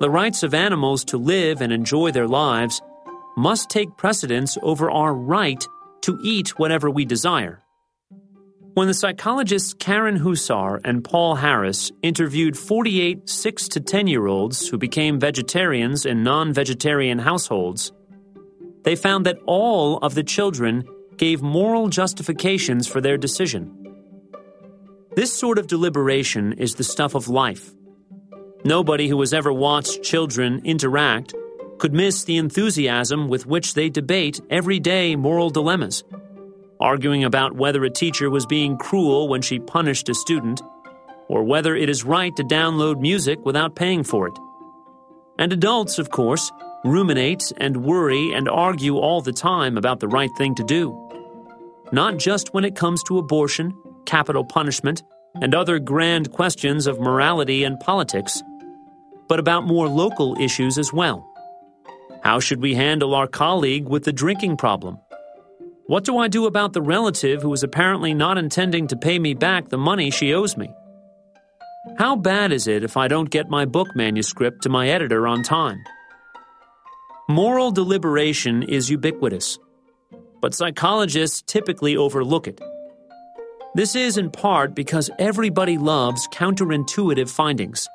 the 0.00 0.10
rights 0.10 0.42
of 0.42 0.52
animals 0.52 1.02
to 1.06 1.16
live 1.16 1.62
and 1.62 1.72
enjoy 1.72 2.10
their 2.10 2.28
lives 2.28 2.82
must 3.34 3.70
take 3.70 3.96
precedence 3.96 4.58
over 4.62 4.90
our 4.90 5.14
right 5.14 5.66
to 6.02 6.18
eat 6.22 6.58
whatever 6.58 6.90
we 6.90 7.06
desire. 7.06 7.63
When 8.74 8.88
the 8.88 8.94
psychologists 8.94 9.72
Karen 9.72 10.16
Hussar 10.16 10.80
and 10.84 11.04
Paul 11.04 11.36
Harris 11.36 11.92
interviewed 12.02 12.58
48 12.58 13.28
6 13.28 13.68
to 13.68 13.80
10 13.80 14.08
year 14.08 14.26
olds 14.26 14.66
who 14.66 14.78
became 14.78 15.20
vegetarians 15.20 16.04
in 16.04 16.24
non 16.24 16.52
vegetarian 16.52 17.20
households, 17.20 17.92
they 18.82 18.96
found 18.96 19.26
that 19.26 19.38
all 19.46 19.98
of 19.98 20.16
the 20.16 20.24
children 20.24 20.82
gave 21.16 21.40
moral 21.40 21.86
justifications 21.88 22.88
for 22.88 23.00
their 23.00 23.16
decision. 23.16 23.70
This 25.14 25.32
sort 25.32 25.58
of 25.58 25.68
deliberation 25.68 26.54
is 26.54 26.74
the 26.74 26.82
stuff 26.82 27.14
of 27.14 27.28
life. 27.28 27.72
Nobody 28.64 29.06
who 29.06 29.20
has 29.20 29.32
ever 29.32 29.52
watched 29.52 30.02
children 30.02 30.60
interact 30.64 31.32
could 31.78 31.94
miss 31.94 32.24
the 32.24 32.38
enthusiasm 32.38 33.28
with 33.28 33.46
which 33.46 33.74
they 33.74 33.88
debate 33.88 34.40
everyday 34.50 35.14
moral 35.14 35.50
dilemmas, 35.50 36.02
arguing 36.84 37.24
about 37.24 37.56
whether 37.56 37.82
a 37.82 37.90
teacher 37.90 38.28
was 38.28 38.44
being 38.44 38.76
cruel 38.76 39.26
when 39.26 39.40
she 39.40 39.58
punished 39.58 40.10
a 40.10 40.14
student, 40.14 40.60
or 41.28 41.42
whether 41.42 41.74
it 41.74 41.88
is 41.88 42.04
right 42.04 42.36
to 42.36 42.44
download 42.44 43.00
music 43.00 43.38
without 43.46 43.74
paying 43.74 44.04
for 44.04 44.28
it. 44.28 44.38
And 45.38 45.50
adults, 45.50 45.98
of 45.98 46.10
course, 46.10 46.52
ruminate 46.84 47.50
and 47.56 47.84
worry 47.84 48.32
and 48.34 48.50
argue 48.50 48.98
all 48.98 49.22
the 49.22 49.32
time 49.32 49.78
about 49.78 50.00
the 50.00 50.08
right 50.08 50.30
thing 50.36 50.54
to 50.56 50.62
do. 50.62 50.92
Not 51.90 52.18
just 52.18 52.52
when 52.52 52.66
it 52.66 52.76
comes 52.76 53.02
to 53.04 53.16
abortion, 53.16 53.72
capital 54.04 54.44
punishment, 54.44 55.02
and 55.40 55.54
other 55.54 55.78
grand 55.78 56.32
questions 56.32 56.86
of 56.86 57.00
morality 57.00 57.64
and 57.64 57.80
politics, 57.80 58.42
but 59.26 59.40
about 59.40 59.66
more 59.66 59.88
local 59.88 60.36
issues 60.38 60.76
as 60.76 60.92
well. 60.92 61.26
How 62.22 62.40
should 62.40 62.60
we 62.60 62.74
handle 62.74 63.14
our 63.14 63.26
colleague 63.26 63.88
with 63.88 64.04
the 64.04 64.12
drinking 64.12 64.58
problem? 64.58 64.98
What 65.86 66.04
do 66.04 66.16
I 66.16 66.28
do 66.28 66.46
about 66.46 66.72
the 66.72 66.80
relative 66.80 67.42
who 67.42 67.52
is 67.52 67.62
apparently 67.62 68.14
not 68.14 68.38
intending 68.38 68.86
to 68.86 68.96
pay 68.96 69.18
me 69.18 69.34
back 69.34 69.68
the 69.68 69.76
money 69.76 70.10
she 70.10 70.32
owes 70.32 70.56
me? 70.56 70.72
How 71.98 72.16
bad 72.16 72.52
is 72.52 72.66
it 72.66 72.82
if 72.82 72.96
I 72.96 73.06
don't 73.06 73.28
get 73.28 73.50
my 73.50 73.66
book 73.66 73.94
manuscript 73.94 74.62
to 74.62 74.70
my 74.70 74.88
editor 74.88 75.28
on 75.28 75.42
time? 75.42 75.84
Moral 77.28 77.70
deliberation 77.70 78.62
is 78.62 78.88
ubiquitous, 78.88 79.58
but 80.40 80.54
psychologists 80.54 81.42
typically 81.42 81.98
overlook 81.98 82.48
it. 82.48 82.62
This 83.74 83.94
is 83.94 84.16
in 84.16 84.30
part 84.30 84.74
because 84.74 85.10
everybody 85.18 85.76
loves 85.76 86.26
counterintuitive 86.28 87.28
findings. 87.28 87.86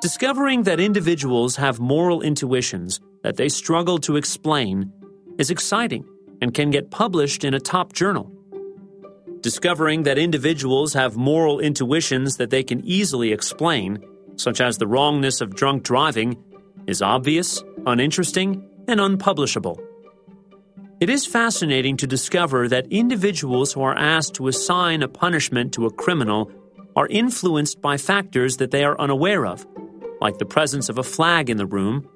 Discovering 0.00 0.62
that 0.62 0.80
individuals 0.80 1.56
have 1.56 1.78
moral 1.78 2.22
intuitions 2.22 3.00
that 3.22 3.36
they 3.36 3.50
struggle 3.50 3.98
to 3.98 4.16
explain 4.16 4.90
is 5.38 5.50
exciting 5.50 6.06
and 6.40 6.54
can 6.54 6.70
get 6.70 6.90
published 6.90 7.44
in 7.44 7.54
a 7.54 7.60
top 7.60 7.92
journal. 7.92 8.32
Discovering 9.40 10.02
that 10.04 10.18
individuals 10.18 10.94
have 10.94 11.16
moral 11.16 11.60
intuitions 11.60 12.36
that 12.36 12.50
they 12.50 12.62
can 12.62 12.84
easily 12.84 13.32
explain, 13.32 13.98
such 14.36 14.60
as 14.60 14.78
the 14.78 14.86
wrongness 14.86 15.40
of 15.40 15.54
drunk 15.54 15.82
driving, 15.82 16.36
is 16.86 17.02
obvious, 17.02 17.62
uninteresting, 17.86 18.68
and 18.88 19.00
unpublishable. 19.00 19.80
It 20.98 21.10
is 21.10 21.26
fascinating 21.26 21.98
to 21.98 22.06
discover 22.06 22.68
that 22.68 22.86
individuals 22.90 23.72
who 23.72 23.82
are 23.82 23.96
asked 23.96 24.34
to 24.34 24.48
assign 24.48 25.02
a 25.02 25.08
punishment 25.08 25.74
to 25.74 25.86
a 25.86 25.92
criminal 25.92 26.50
are 26.96 27.06
influenced 27.08 27.82
by 27.82 27.98
factors 27.98 28.56
that 28.56 28.70
they 28.70 28.82
are 28.82 28.98
unaware 28.98 29.44
of, 29.44 29.66
like 30.20 30.38
the 30.38 30.46
presence 30.46 30.88
of 30.88 30.96
a 30.96 31.02
flag 31.02 31.50
in 31.50 31.58
the 31.58 31.66
room, 31.66 32.08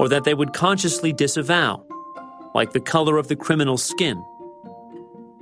or 0.00 0.08
that 0.08 0.24
they 0.24 0.34
would 0.34 0.52
consciously 0.52 1.12
disavow, 1.12 1.86
like 2.54 2.72
the 2.72 2.80
color 2.80 3.16
of 3.16 3.28
the 3.28 3.36
criminal's 3.36 3.82
skin. 3.82 4.22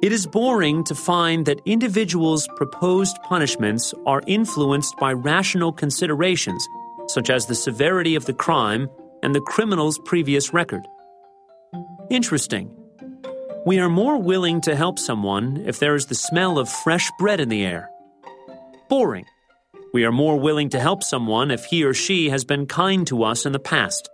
It 0.00 0.12
is 0.12 0.26
boring 0.26 0.84
to 0.84 0.94
find 0.94 1.44
that 1.46 1.61
individuals' 1.64 2.48
proposed 2.56 3.16
punishments 3.22 3.92
are 4.06 4.22
influenced 4.26 4.96
by 4.96 5.12
rational 5.12 5.72
considerations, 5.72 6.68
such 7.09 7.30
as 7.30 7.46
the 7.46 7.54
severity 7.54 8.14
of 8.14 8.26
the 8.26 8.32
crime 8.32 8.88
and 9.22 9.34
the 9.34 9.40
criminal's 9.40 9.98
previous 10.04 10.52
record. 10.52 10.86
Interesting. 12.11 12.70
We 13.66 13.80
are 13.80 13.88
more 13.88 14.16
willing 14.16 14.61
to 14.62 14.76
help 14.76 14.98
someone 14.98 15.64
if 15.66 15.80
there 15.80 15.94
is 15.94 16.06
the 16.06 16.14
smell 16.14 16.59
of 16.59 16.68
fresh 16.68 17.11
bread 17.18 17.40
in 17.40 17.48
the 17.48 17.64
air. 17.64 17.90
Boring. 18.88 19.26
We 19.92 20.04
are 20.04 20.12
more 20.12 20.38
willing 20.38 20.68
to 20.70 20.80
help 20.80 21.02
someone 21.02 21.50
if 21.50 21.64
he 21.64 21.82
or 21.82 21.92
she 21.92 22.30
has 22.30 22.44
been 22.44 22.66
kind 22.66 23.06
to 23.09 23.24
us 23.24 23.46
in 23.46 23.52
the 23.52 23.59
past. 23.59 24.09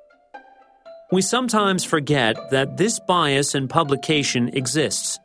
We 1.14 1.22
sometimes 1.22 1.84
forget 1.84 2.50
that 2.50 2.76
this 2.76 2.98
bias 2.98 3.54
in 3.54 3.68
publication 3.68 4.48
exists 4.48 5.20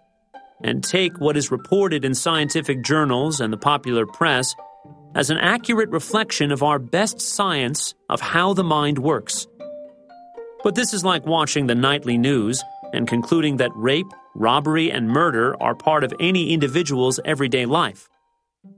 and 0.63 0.83
take 0.83 1.19
what 1.19 1.35
is 1.35 1.49
reported 1.49 2.05
in 2.05 2.13
scientific 2.13 2.83
journals 2.83 3.41
and 3.41 3.51
the 3.51 3.57
popular 3.57 4.05
press 4.05 4.53
as 5.15 5.31
an 5.31 5.39
accurate 5.39 5.89
reflection 5.89 6.51
of 6.51 6.61
our 6.61 6.77
best 6.77 7.19
science 7.19 7.95
of 8.07 8.21
how 8.21 8.53
the 8.53 8.63
mind 8.63 8.99
works. 8.99 9.47
But 10.63 10.75
this 10.75 10.93
is 10.93 11.03
like 11.03 11.25
watching 11.25 11.65
the 11.65 11.73
nightly 11.73 12.19
news 12.19 12.63
and 12.93 13.07
concluding 13.07 13.57
that 13.57 13.71
rape, 13.73 14.13
robbery, 14.35 14.91
and 14.91 15.09
murder 15.09 15.59
are 15.59 15.73
part 15.73 16.03
of 16.03 16.13
any 16.19 16.53
individual's 16.53 17.19
everyday 17.25 17.65
life. 17.65 18.07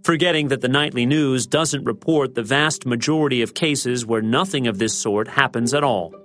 Forgetting 0.05 0.47
that 0.47 0.61
the 0.61 0.69
nightly 0.69 1.05
news 1.05 1.45
doesn't 1.45 1.83
report 1.83 2.35
the 2.35 2.43
vast 2.43 2.85
majority 2.85 3.41
of 3.41 3.53
cases 3.53 4.05
where 4.05 4.21
nothing 4.21 4.65
of 4.65 4.79
this 4.79 4.97
sort 4.97 5.27
happens 5.27 5.73
at 5.73 5.83
all. 5.83 6.20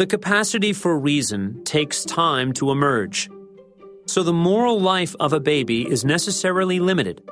The 0.00 0.06
capacity 0.06 0.72
for 0.72 0.98
reason 0.98 1.62
takes 1.62 2.06
time 2.06 2.54
to 2.54 2.70
emerge. 2.70 3.28
So 4.06 4.22
the 4.22 4.32
moral 4.32 4.80
life 4.80 5.14
of 5.20 5.34
a 5.34 5.40
baby 5.40 5.86
is 5.86 6.06
necessarily 6.06 6.80
limited. 6.80 7.22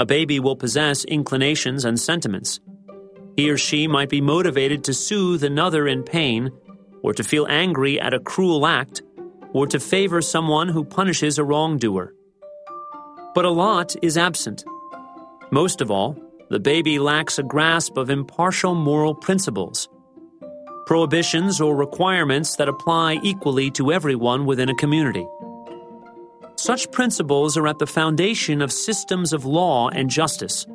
A 0.00 0.04
baby 0.04 0.40
will 0.40 0.56
possess 0.56 1.04
inclinations 1.04 1.84
and 1.84 2.00
sentiments. 2.00 2.58
He 3.36 3.48
or 3.48 3.56
she 3.56 3.86
might 3.86 4.08
be 4.08 4.20
motivated 4.20 4.82
to 4.82 4.92
soothe 4.92 5.44
another 5.44 5.86
in 5.86 6.02
pain, 6.02 6.50
or 7.00 7.14
to 7.14 7.22
feel 7.22 7.46
angry 7.48 8.00
at 8.00 8.12
a 8.12 8.18
cruel 8.18 8.66
act, 8.66 9.02
or 9.52 9.68
to 9.68 9.78
favor 9.78 10.20
someone 10.20 10.66
who 10.66 10.82
punishes 10.84 11.38
a 11.38 11.44
wrongdoer. 11.44 12.12
But 13.36 13.44
a 13.44 13.50
lot 13.50 13.94
is 14.02 14.18
absent. 14.18 14.64
Most 15.52 15.80
of 15.80 15.92
all, 15.92 16.16
the 16.50 16.58
baby 16.58 16.98
lacks 16.98 17.38
a 17.38 17.44
grasp 17.44 17.96
of 17.96 18.10
impartial 18.10 18.74
moral 18.74 19.14
principles, 19.14 19.88
prohibitions 20.86 21.60
or 21.60 21.76
requirements 21.76 22.56
that 22.56 22.68
apply 22.68 23.20
equally 23.22 23.70
to 23.72 23.92
everyone 23.92 24.46
within 24.46 24.68
a 24.68 24.74
community. 24.74 25.26
Such 26.56 26.90
principles 26.92 27.56
are 27.56 27.66
at 27.66 27.78
the 27.78 27.86
foundation 27.86 28.62
of 28.62 28.72
systems 28.72 29.32
of 29.32 29.44
law 29.44 29.88
and 29.88 30.08
justice. 30.08 30.66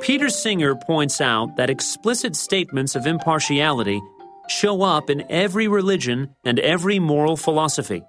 Peter 0.00 0.28
Singer 0.28 0.74
points 0.74 1.20
out 1.20 1.56
that 1.56 1.70
explicit 1.70 2.34
statements 2.34 2.96
of 2.96 3.06
impartiality 3.06 4.00
show 4.48 4.82
up 4.82 5.08
in 5.08 5.24
every 5.30 5.68
religion 5.68 6.34
and 6.44 6.58
every 6.58 6.98
moral 6.98 7.36
philosophy. 7.36 8.02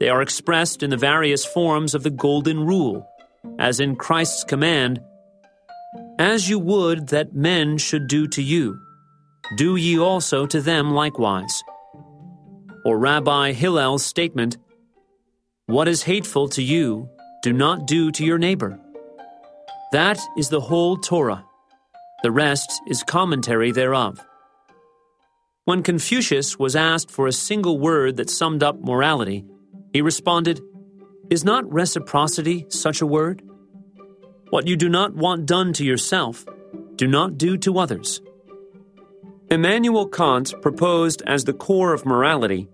They 0.00 0.08
are 0.08 0.22
expressed 0.22 0.82
in 0.82 0.90
the 0.90 0.96
various 0.96 1.44
forms 1.44 1.94
of 1.94 2.02
the 2.02 2.10
Golden 2.10 2.64
Rule, 2.64 3.06
as 3.58 3.80
in 3.80 3.96
Christ's 3.96 4.44
command, 4.44 5.00
As 6.18 6.48
you 6.48 6.58
would 6.58 7.08
that 7.08 7.34
men 7.34 7.78
should 7.78 8.08
do 8.08 8.26
to 8.28 8.42
you, 8.42 8.78
do 9.56 9.76
ye 9.76 9.98
also 9.98 10.46
to 10.46 10.60
them 10.60 10.92
likewise. 10.92 11.62
Or 12.84 12.98
Rabbi 12.98 13.52
Hillel's 13.52 14.04
statement, 14.04 14.56
What 15.66 15.88
is 15.88 16.02
hateful 16.02 16.48
to 16.50 16.62
you, 16.62 17.08
do 17.42 17.52
not 17.52 17.86
do 17.86 18.10
to 18.12 18.24
your 18.24 18.38
neighbor. 18.38 18.78
That 19.92 20.18
is 20.36 20.48
the 20.48 20.60
whole 20.60 20.96
Torah. 20.96 21.44
The 22.22 22.30
rest 22.30 22.80
is 22.88 23.02
commentary 23.02 23.70
thereof. 23.70 24.18
When 25.66 25.82
Confucius 25.82 26.58
was 26.58 26.76
asked 26.76 27.10
for 27.10 27.26
a 27.26 27.32
single 27.32 27.78
word 27.78 28.16
that 28.16 28.28
summed 28.28 28.62
up 28.62 28.80
morality, 28.80 29.44
he 29.92 30.02
responded, 30.02 30.60
Is 31.30 31.44
not 31.44 31.70
reciprocity 31.72 32.66
such 32.68 33.00
a 33.00 33.06
word? 33.06 33.42
What 34.50 34.66
you 34.66 34.76
do 34.76 34.88
not 34.88 35.14
want 35.14 35.46
done 35.46 35.72
to 35.74 35.84
yourself, 35.84 36.44
do 36.96 37.06
not 37.06 37.38
do 37.38 37.56
to 37.58 37.78
others. 37.78 38.20
Immanuel 39.50 40.08
Kant 40.08 40.54
proposed 40.62 41.22
as 41.26 41.44
the 41.44 41.52
core 41.52 41.92
of 41.92 42.06
morality 42.06 42.68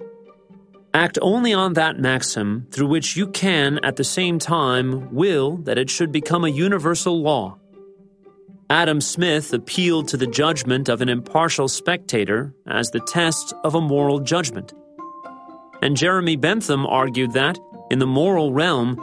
Act 0.92 1.18
only 1.22 1.54
on 1.54 1.74
that 1.74 2.00
maxim 2.00 2.66
through 2.72 2.88
which 2.88 3.16
you 3.16 3.28
can, 3.28 3.78
at 3.84 3.94
the 3.94 4.02
same 4.02 4.40
time, 4.40 5.14
will 5.14 5.56
that 5.58 5.78
it 5.78 5.88
should 5.88 6.10
become 6.10 6.44
a 6.44 6.48
universal 6.48 7.22
law. 7.22 7.56
Adam 8.68 9.00
Smith 9.00 9.52
appealed 9.52 10.08
to 10.08 10.16
the 10.16 10.26
judgment 10.26 10.88
of 10.88 11.00
an 11.00 11.08
impartial 11.08 11.68
spectator 11.68 12.52
as 12.66 12.90
the 12.90 13.00
test 13.00 13.54
of 13.62 13.76
a 13.76 13.80
moral 13.80 14.18
judgment. 14.18 14.72
And 15.80 15.96
Jeremy 15.96 16.36
Bentham 16.36 16.84
argued 16.86 17.32
that, 17.34 17.58
in 17.90 18.00
the 18.00 18.06
moral 18.06 18.52
realm, 18.52 18.98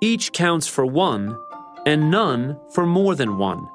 each 0.00 0.32
counts 0.32 0.68
for 0.68 0.86
one, 0.86 1.36
and 1.84 2.12
none 2.12 2.58
for 2.70 2.86
more 2.86 3.16
than 3.16 3.38
one. 3.38 3.68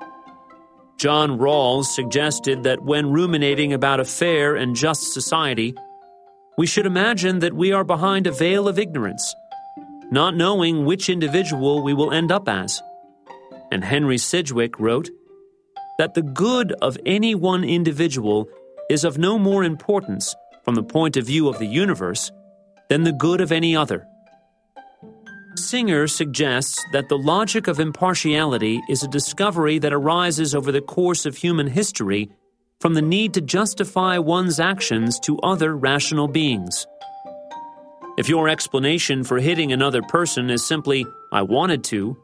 John 0.97 1.37
Rawls 1.37 1.85
suggested 1.85 2.63
that 2.63 2.83
when 2.83 3.11
ruminating 3.11 3.73
about 3.73 3.99
a 3.99 4.05
fair 4.05 4.55
and 4.55 4.75
just 4.75 5.13
society, 5.13 5.75
we 6.57 6.67
should 6.67 6.85
imagine 6.85 7.39
that 7.39 7.53
we 7.53 7.71
are 7.71 7.83
behind 7.83 8.27
a 8.27 8.31
veil 8.31 8.67
of 8.67 8.79
ignorance, 8.79 9.35
not 10.11 10.35
knowing 10.35 10.85
which 10.85 11.09
individual 11.09 11.83
we 11.83 11.93
will 11.93 12.11
end 12.11 12.31
up 12.31 12.47
as. 12.47 12.81
And 13.71 13.83
Henry 13.83 14.17
Sidgwick 14.17 14.79
wrote 14.79 15.09
that 15.97 16.13
the 16.13 16.21
good 16.21 16.71
of 16.81 16.97
any 17.05 17.35
one 17.35 17.63
individual 17.63 18.47
is 18.89 19.03
of 19.03 19.17
no 19.17 19.39
more 19.39 19.63
importance 19.63 20.35
from 20.63 20.75
the 20.75 20.83
point 20.83 21.17
of 21.17 21.25
view 21.25 21.49
of 21.49 21.59
the 21.59 21.67
universe 21.67 22.31
than 22.89 23.03
the 23.03 23.11
good 23.11 23.41
of 23.41 23.51
any 23.51 23.75
other. 23.75 24.07
Singer 25.55 26.07
suggests 26.07 26.83
that 26.93 27.09
the 27.09 27.17
logic 27.17 27.67
of 27.67 27.79
impartiality 27.79 28.81
is 28.89 29.03
a 29.03 29.07
discovery 29.07 29.77
that 29.79 29.93
arises 29.93 30.55
over 30.55 30.71
the 30.71 30.81
course 30.81 31.25
of 31.25 31.37
human 31.37 31.67
history 31.67 32.29
from 32.79 32.95
the 32.95 33.01
need 33.01 33.33
to 33.35 33.41
justify 33.41 34.17
one's 34.17 34.59
actions 34.59 35.19
to 35.19 35.39
other 35.39 35.75
rational 35.75 36.27
beings. 36.27 36.87
If 38.17 38.29
your 38.29 38.49
explanation 38.49 39.23
for 39.23 39.39
hitting 39.39 39.71
another 39.71 40.01
person 40.01 40.49
is 40.49 40.65
simply, 40.65 41.05
I 41.31 41.43
wanted 41.43 41.83
to, 41.85 42.17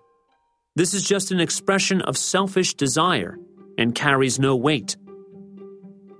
this 0.75 0.93
is 0.93 1.03
just 1.03 1.31
an 1.31 1.39
expression 1.39 2.01
of 2.01 2.17
selfish 2.17 2.73
desire 2.73 3.37
and 3.77 3.95
carries 3.95 4.39
no 4.39 4.55
weight. 4.55 4.97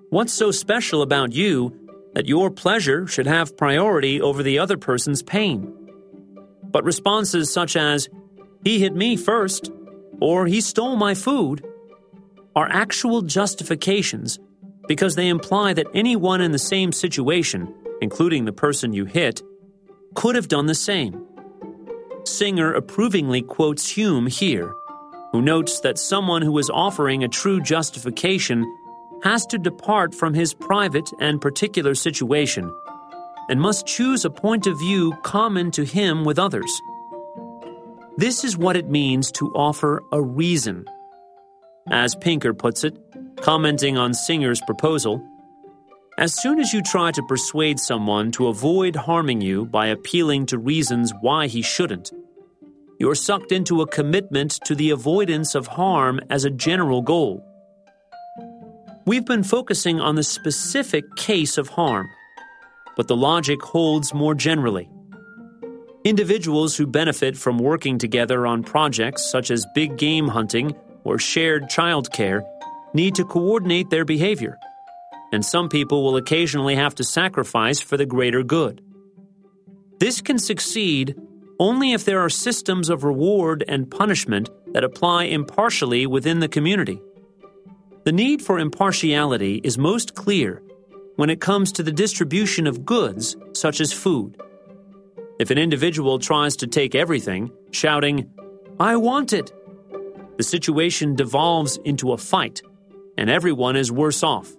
What's 0.10 0.34
so 0.34 0.52
special 0.52 1.02
about 1.02 1.34
you 1.34 1.76
that 2.14 2.28
your 2.28 2.50
pleasure 2.50 3.08
should 3.08 3.28
have 3.28 3.58
priority 3.58 4.22
over 4.22 4.42
the 4.42 4.60
other 4.60 4.78
person's 4.78 5.22
pain? 5.22 5.79
But 6.72 6.84
responses 6.84 7.52
such 7.52 7.76
as, 7.76 8.10
he 8.64 8.80
hit 8.80 8.96
me 8.96 9.18
first, 9.18 9.72
or 10.22 10.46
he 10.46 10.62
stole 10.62 10.96
my 10.96 11.14
food, 11.14 11.66
are 12.56 12.68
actual 12.70 13.22
justifications 13.22 14.40
because 14.88 15.16
they 15.16 15.30
imply 15.30 15.74
that 15.74 15.88
anyone 15.94 16.42
in 16.42 16.52
the 16.52 16.60
same 16.60 16.92
situation, 16.92 17.74
including 18.02 18.46
the 18.46 18.52
person 18.52 18.92
you 18.92 19.06
hit, 19.06 19.42
could 20.16 20.36
have 20.36 20.48
done 20.48 20.66
the 20.66 20.76
same. 20.76 21.26
Singer 22.26 22.74
approvingly 22.74 23.42
quotes 23.42 23.88
Hume 23.90 24.28
here, 24.28 24.74
who 25.32 25.42
notes 25.42 25.80
that 25.82 26.00
someone 26.00 26.42
who 26.42 26.58
is 26.58 26.70
offering 26.70 27.24
a 27.24 27.28
true 27.28 27.62
justification 27.62 28.66
has 29.24 29.46
to 29.48 29.58
depart 29.58 30.14
from 30.16 30.34
his 30.34 30.54
private 30.54 31.10
and 31.20 31.42
particular 31.42 31.94
situation 31.94 32.74
and 33.50 33.60
must 33.60 33.88
choose 33.88 34.24
a 34.24 34.30
point 34.30 34.68
of 34.68 34.78
view 34.80 35.12
common 35.24 35.72
to 35.72 35.84
him 35.84 36.24
with 36.24 36.40
others. 36.40 36.72
This 38.18 38.44
is 38.44 38.58
what 38.58 38.78
it 38.78 38.90
means 38.90 39.32
to 39.34 39.52
offer 39.56 40.04
a 40.12 40.22
reason. 40.22 40.86
As 41.90 42.16
Pinker 42.16 42.54
puts 42.54 42.84
it, 42.84 42.96
commenting 43.42 43.98
on 43.98 44.14
Singer's 44.14 44.62
proposal, 44.62 45.26
as 46.20 46.34
soon 46.34 46.60
as 46.60 46.74
you 46.74 46.82
try 46.82 47.12
to 47.12 47.24
persuade 47.24 47.80
someone 47.80 48.32
to 48.34 48.48
avoid 48.48 48.96
harming 48.96 49.42
you 49.42 49.66
by 49.66 49.88
appealing 49.88 50.46
to 50.48 50.58
reasons 50.58 51.14
why 51.22 51.48
he 51.48 51.62
shouldn't, 51.62 52.12
you're 53.00 53.16
sucked 53.16 53.54
into 53.54 53.82
a 53.82 53.88
commitment 53.88 54.60
to 54.66 54.76
the 54.76 54.90
avoidance 54.90 55.56
of 55.56 55.68
harm 55.68 56.20
as 56.30 56.44
a 56.44 56.50
general 56.50 57.02
goal. 57.02 57.42
We've 59.06 59.26
been 59.26 59.44
focusing 59.44 60.02
on 60.02 60.16
the 60.16 60.24
specific 60.24 61.16
case 61.16 61.58
of 61.58 61.70
harm, 61.70 62.10
but 63.00 63.08
the 63.08 63.16
logic 63.16 63.62
holds 63.62 64.14
more 64.14 64.36
generally. 64.36 64.90
Individuals 66.04 66.76
who 66.76 66.86
benefit 66.86 67.38
from 67.38 67.58
working 67.58 67.98
together 67.98 68.46
on 68.46 68.62
projects 68.62 69.24
such 69.24 69.52
as 69.52 69.66
big 69.74 69.96
game 69.96 70.28
hunting 70.28 70.76
or 71.06 71.18
shared 71.18 71.70
childcare 71.70 72.42
need 72.94 73.16
to 73.16 73.24
coordinate 73.24 73.90
their 73.90 74.04
behavior, 74.04 74.60
and 75.32 75.46
some 75.46 75.70
people 75.70 76.04
will 76.04 76.18
occasionally 76.18 76.76
have 76.76 76.94
to 76.94 77.06
sacrifice 77.06 77.80
for 77.80 77.96
the 77.96 78.06
greater 78.06 78.44
good. 78.44 78.82
This 80.02 80.20
can 80.20 80.38
succeed 80.38 81.16
only 81.58 81.94
if 81.94 82.04
there 82.04 82.20
are 82.20 82.30
systems 82.30 82.90
of 82.90 83.06
reward 83.06 83.64
and 83.70 83.90
punishment 83.90 84.50
that 84.74 84.84
apply 84.84 85.24
impartially 85.24 86.06
within 86.06 86.42
the 86.42 86.50
community. 86.50 87.02
The 88.04 88.12
need 88.12 88.42
for 88.42 88.60
impartiality 88.60 89.62
is 89.64 89.78
most 89.78 90.16
clear 90.16 90.62
when 91.20 91.30
it 91.30 91.42
comes 91.42 91.74
to 91.74 91.84
the 91.84 91.92
distribution 91.92 92.66
of 92.66 92.86
goods, 92.86 93.36
such 93.52 93.82
as 93.82 93.92
food. 93.92 94.42
If 95.38 95.52
an 95.52 95.58
individual 95.58 96.18
tries 96.18 96.56
to 96.56 96.66
take 96.66 96.96
everything, 96.96 97.52
shouting, 97.72 98.30
I 98.80 98.96
want 98.96 99.34
it, 99.34 99.52
the 100.38 100.44
situation 100.44 101.16
devolves 101.18 101.76
into 101.84 102.14
a 102.14 102.18
fight, 102.18 102.62
and 103.18 103.30
everyone 103.30 103.76
is 103.76 103.92
worse 103.92 104.24
off. 104.24 104.56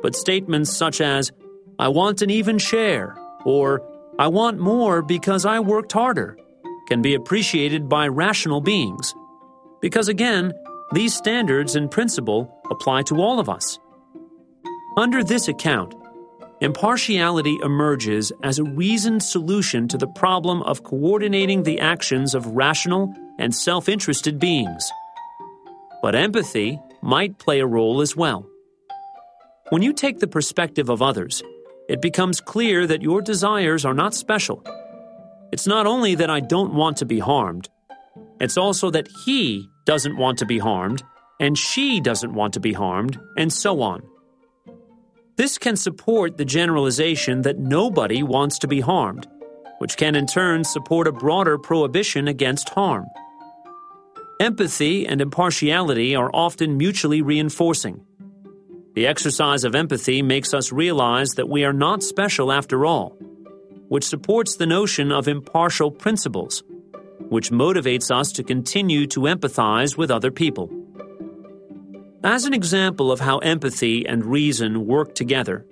But 0.00 0.16
statements 0.16 0.74
such 0.74 1.02
as, 1.02 1.32
I 1.78 1.88
want 1.88 2.22
an 2.22 2.30
even 2.30 2.56
share, 2.56 3.18
or 3.44 3.82
I 4.18 4.28
want 4.28 4.58
more 4.58 5.02
because 5.02 5.44
I 5.44 5.60
worked 5.60 5.92
harder, 5.92 6.38
can 6.88 7.02
be 7.02 7.12
appreciated 7.12 7.90
by 7.90 8.08
rational 8.08 8.62
beings. 8.62 9.14
Because 9.82 10.08
again, 10.08 10.54
these 10.92 11.14
standards 11.14 11.76
and 11.76 11.90
principle 11.90 12.58
apply 12.70 13.02
to 13.02 13.20
all 13.20 13.38
of 13.38 13.50
us. 13.50 13.78
Under 14.98 15.22
this 15.22 15.46
account, 15.46 15.94
impartiality 16.60 17.56
emerges 17.62 18.32
as 18.42 18.58
a 18.58 18.64
reasoned 18.64 19.22
solution 19.22 19.86
to 19.86 19.96
the 19.96 20.08
problem 20.08 20.60
of 20.64 20.82
coordinating 20.82 21.62
the 21.62 21.78
actions 21.78 22.34
of 22.34 22.44
rational 22.48 23.14
and 23.38 23.54
self 23.54 23.88
interested 23.88 24.40
beings. 24.40 24.90
But 26.02 26.16
empathy 26.16 26.80
might 27.00 27.38
play 27.38 27.60
a 27.60 27.66
role 27.66 28.00
as 28.00 28.16
well. 28.16 28.44
When 29.68 29.82
you 29.82 29.92
take 29.92 30.18
the 30.18 30.26
perspective 30.26 30.88
of 30.88 31.00
others, 31.00 31.44
it 31.88 32.02
becomes 32.02 32.40
clear 32.40 32.84
that 32.88 33.00
your 33.00 33.22
desires 33.22 33.84
are 33.84 33.94
not 33.94 34.14
special. 34.14 34.64
It's 35.52 35.68
not 35.68 35.86
only 35.86 36.16
that 36.16 36.28
I 36.28 36.40
don't 36.40 36.74
want 36.74 36.96
to 36.96 37.06
be 37.06 37.20
harmed, 37.20 37.68
it's 38.40 38.56
also 38.56 38.90
that 38.90 39.06
he 39.24 39.70
doesn't 39.84 40.16
want 40.16 40.38
to 40.38 40.44
be 40.44 40.58
harmed, 40.58 41.04
and 41.38 41.56
she 41.56 42.00
doesn't 42.00 42.34
want 42.34 42.54
to 42.54 42.60
be 42.60 42.72
harmed, 42.72 43.16
and 43.36 43.52
so 43.52 43.80
on. 43.80 44.02
This 45.38 45.56
can 45.56 45.76
support 45.76 46.36
the 46.36 46.44
generalization 46.44 47.42
that 47.42 47.60
nobody 47.60 48.24
wants 48.24 48.58
to 48.58 48.66
be 48.66 48.80
harmed, 48.80 49.28
which 49.78 49.96
can 49.96 50.16
in 50.16 50.26
turn 50.26 50.64
support 50.64 51.06
a 51.06 51.12
broader 51.12 51.56
prohibition 51.56 52.26
against 52.26 52.70
harm. 52.70 53.06
Empathy 54.40 55.06
and 55.06 55.20
impartiality 55.20 56.16
are 56.16 56.28
often 56.34 56.76
mutually 56.76 57.22
reinforcing. 57.22 58.04
The 58.96 59.06
exercise 59.06 59.62
of 59.62 59.76
empathy 59.76 60.22
makes 60.22 60.52
us 60.52 60.72
realize 60.72 61.30
that 61.36 61.48
we 61.48 61.62
are 61.62 61.72
not 61.72 62.02
special 62.02 62.50
after 62.50 62.84
all, 62.84 63.10
which 63.86 64.08
supports 64.08 64.56
the 64.56 64.66
notion 64.66 65.12
of 65.12 65.28
impartial 65.28 65.92
principles, 65.92 66.64
which 67.28 67.52
motivates 67.52 68.10
us 68.10 68.32
to 68.32 68.42
continue 68.42 69.06
to 69.06 69.20
empathize 69.20 69.96
with 69.96 70.10
other 70.10 70.32
people. 70.32 70.68
As 72.24 72.44
an 72.44 72.52
example 72.52 73.12
of 73.12 73.20
how 73.20 73.38
empathy 73.38 74.04
and 74.04 74.24
reason 74.24 74.86
work 74.86 75.14
together, 75.14 75.64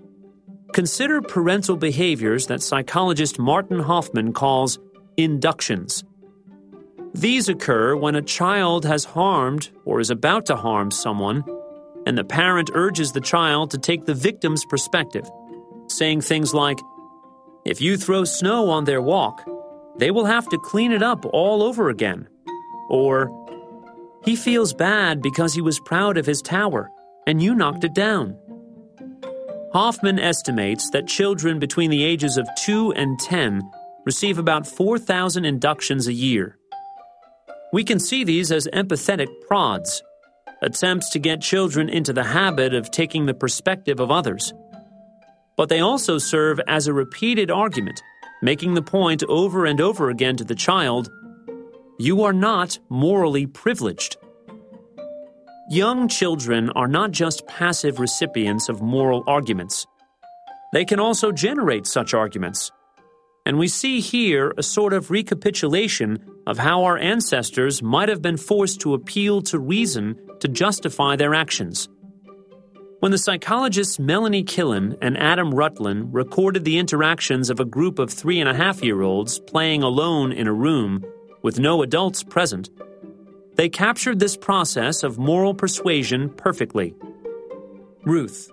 consider 0.73 1.21
parental 1.21 1.77
behaviors 1.77 2.47
that 2.47 2.63
psychologist 2.63 3.37
Martin 3.39 3.81
Hoffman 3.81 4.33
calls 4.33 4.79
inductions. 5.17 6.05
These 7.15 7.49
occur 7.49 7.97
when 7.97 8.15
a 8.15 8.23
child 8.23 8.85
has 8.85 9.05
harmed 9.05 9.71
or 9.85 9.99
is 9.99 10.11
about 10.11 10.47
to 10.47 10.55
harm 10.55 10.93
someone, 10.93 11.43
and 12.07 12.17
the 12.17 12.23
parent 12.23 12.71
urges 12.75 13.11
the 13.11 13.21
child 13.21 13.73
to 13.73 13.79
take 13.79 14.05
the 14.05 14.15
victim's 14.15 14.65
perspective, 14.65 15.29
saying 15.89 16.21
things 16.21 16.55
like, 16.55 16.79
If 17.65 17.81
you 17.81 17.97
throw 17.97 18.23
snow 18.23 18.71
on 18.71 18.85
their 18.85 19.03
walk, 19.03 19.45
they 19.97 20.13
will 20.13 20.27
have 20.27 20.49
to 20.51 20.59
clean 20.59 20.93
it 20.93 21.03
up 21.03 21.25
all 21.33 21.65
over 21.65 21.89
again. 21.89 22.29
Or, 22.89 23.46
he 24.27 24.35
feels 24.37 24.75
bad 24.75 25.23
because 25.23 25.55
he 25.55 25.61
was 25.63 25.81
proud 25.81 26.19
of 26.19 26.27
his 26.27 26.43
tower, 26.43 26.91
and 27.29 27.41
you 27.41 27.55
knocked 27.55 27.85
it 27.85 27.95
down. 27.95 28.37
Hoffman 29.73 30.19
estimates 30.19 30.91
that 30.91 31.07
children 31.07 31.61
between 31.61 31.91
the 31.91 32.05
ages 32.05 32.37
of 32.37 32.49
2 32.65 32.93
and 32.95 33.19
10 33.21 33.63
receive 34.05 34.39
about 34.39 34.67
4,000 34.67 35.45
inductions 35.45 36.09
a 36.09 36.13
year. 36.13 36.59
We 37.73 37.85
can 37.85 38.01
see 38.01 38.25
these 38.25 38.51
as 38.51 38.67
empathetic 38.73 39.29
prods, 39.47 40.03
attempts 40.61 41.11
to 41.11 41.21
get 41.21 41.41
children 41.41 41.89
into 41.89 42.13
the 42.13 42.25
habit 42.25 42.75
of 42.75 42.91
taking 42.91 43.27
the 43.27 43.35
perspective 43.35 44.01
of 44.01 44.11
others. 44.11 44.53
But 45.57 45.69
they 45.69 45.81
also 45.81 46.19
serve 46.19 46.61
as 46.67 46.87
a 46.87 46.93
repeated 46.93 47.51
argument, 47.51 48.03
making 48.43 48.75
the 48.75 48.83
point 48.83 49.23
over 49.29 49.67
and 49.67 49.81
over 49.81 50.11
again 50.11 50.37
to 50.37 50.45
the 50.45 50.55
child 50.55 51.11
you 51.99 52.23
are 52.23 52.33
not 52.33 52.79
morally 52.89 53.47
privileged. 53.47 54.17
Young 55.71 56.09
children 56.09 56.71
are 56.71 56.89
not 56.89 57.11
just 57.11 57.47
passive 57.47 57.99
recipients 57.99 58.69
of 58.69 58.83
moral 58.83 59.25
arguments. 59.27 59.87
They 60.73 60.85
can 60.85 61.01
also 61.01 61.33
generate 61.33 61.87
such 61.87 62.13
arguments. 62.13 62.71
And 63.47 63.59
we 63.59 63.69
see 63.69 64.01
here 64.01 64.53
a 64.59 64.63
sort 64.63 64.93
of 64.93 65.11
recapitulation 65.11 66.19
of 66.47 66.59
how 66.59 66.85
our 66.85 66.99
ancestors 66.99 67.83
might 67.83 68.09
have 68.09 68.21
been 68.21 68.37
forced 68.37 68.81
to 68.81 68.95
appeal 68.95 69.41
to 69.43 69.59
reason 69.59 70.21
to 70.41 70.49
justify 70.49 71.17
their 71.17 71.35
actions. 71.35 71.89
When 73.01 73.13
the 73.13 73.19
psychologists 73.19 73.99
Melanie 73.99 74.45
Killen 74.45 74.97
and 75.01 75.17
Adam 75.17 75.55
Rutland 75.55 76.13
recorded 76.13 76.65
the 76.65 76.79
interactions 76.79 77.51
of 77.51 77.61
a 77.61 77.65
group 77.65 77.99
of 77.99 78.11
three 78.11 78.41
and 78.41 78.49
a 78.49 78.55
half 78.55 78.83
year 78.83 79.03
olds 79.03 79.39
playing 79.39 79.83
alone 79.83 80.33
in 80.33 80.47
a 80.47 80.53
room 80.53 81.05
with 81.47 81.61
no 81.61 81.83
adults 81.83 82.25
present, 82.25 82.71
they 83.55 83.69
captured 83.69 84.19
this 84.19 84.37
process 84.37 85.05
of 85.05 85.17
moral 85.17 85.55
persuasion 85.55 86.29
perfectly. 86.29 86.93
Ruth, 88.05 88.51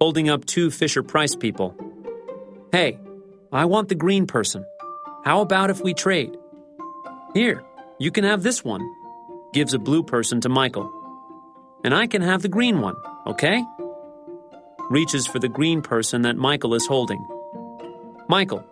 holding 0.00 0.30
up 0.30 0.46
two 0.46 0.70
Fisher 0.70 1.02
Price 1.02 1.34
people. 1.36 1.76
Hey, 2.72 2.98
I 3.52 3.66
want 3.66 3.90
the 3.90 3.94
green 3.94 4.26
person. 4.26 4.64
How 5.26 5.42
about 5.42 5.68
if 5.68 5.82
we 5.82 5.92
trade? 5.92 6.34
Here, 7.34 7.62
you 7.98 8.10
can 8.10 8.24
have 8.24 8.42
this 8.42 8.64
one. 8.64 8.80
Gives 9.52 9.74
a 9.74 9.78
blue 9.78 10.02
person 10.02 10.40
to 10.40 10.48
Michael. 10.48 10.90
And 11.84 11.92
I 11.94 12.06
can 12.06 12.22
have 12.22 12.40
the 12.40 12.48
green 12.48 12.80
one, 12.80 12.96
okay? 13.26 13.62
Reaches 14.88 15.26
for 15.26 15.40
the 15.40 15.50
green 15.58 15.82
person 15.82 16.22
that 16.22 16.38
Michael 16.38 16.72
is 16.72 16.86
holding. 16.86 17.22
Michael, 18.28 18.64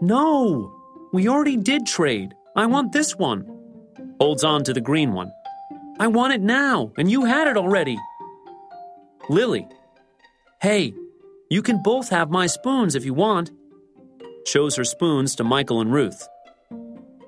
no, 0.00 0.74
we 1.12 1.28
already 1.28 1.56
did 1.56 1.86
trade. 1.86 2.34
I 2.56 2.66
want 2.66 2.92
this 2.92 3.16
one. 3.16 3.46
Holds 4.20 4.44
on 4.44 4.64
to 4.64 4.72
the 4.72 4.80
green 4.80 5.12
one. 5.12 5.32
I 5.98 6.08
want 6.08 6.32
it 6.32 6.40
now, 6.40 6.92
and 6.98 7.10
you 7.10 7.24
had 7.24 7.46
it 7.46 7.56
already. 7.56 7.98
Lily, 9.28 9.68
hey, 10.60 10.94
you 11.48 11.62
can 11.62 11.82
both 11.82 12.08
have 12.08 12.30
my 12.30 12.46
spoons 12.46 12.94
if 12.94 13.04
you 13.04 13.14
want. 13.14 13.50
Shows 14.46 14.76
her 14.76 14.84
spoons 14.84 15.36
to 15.36 15.44
Michael 15.44 15.80
and 15.80 15.92
Ruth. 15.92 16.28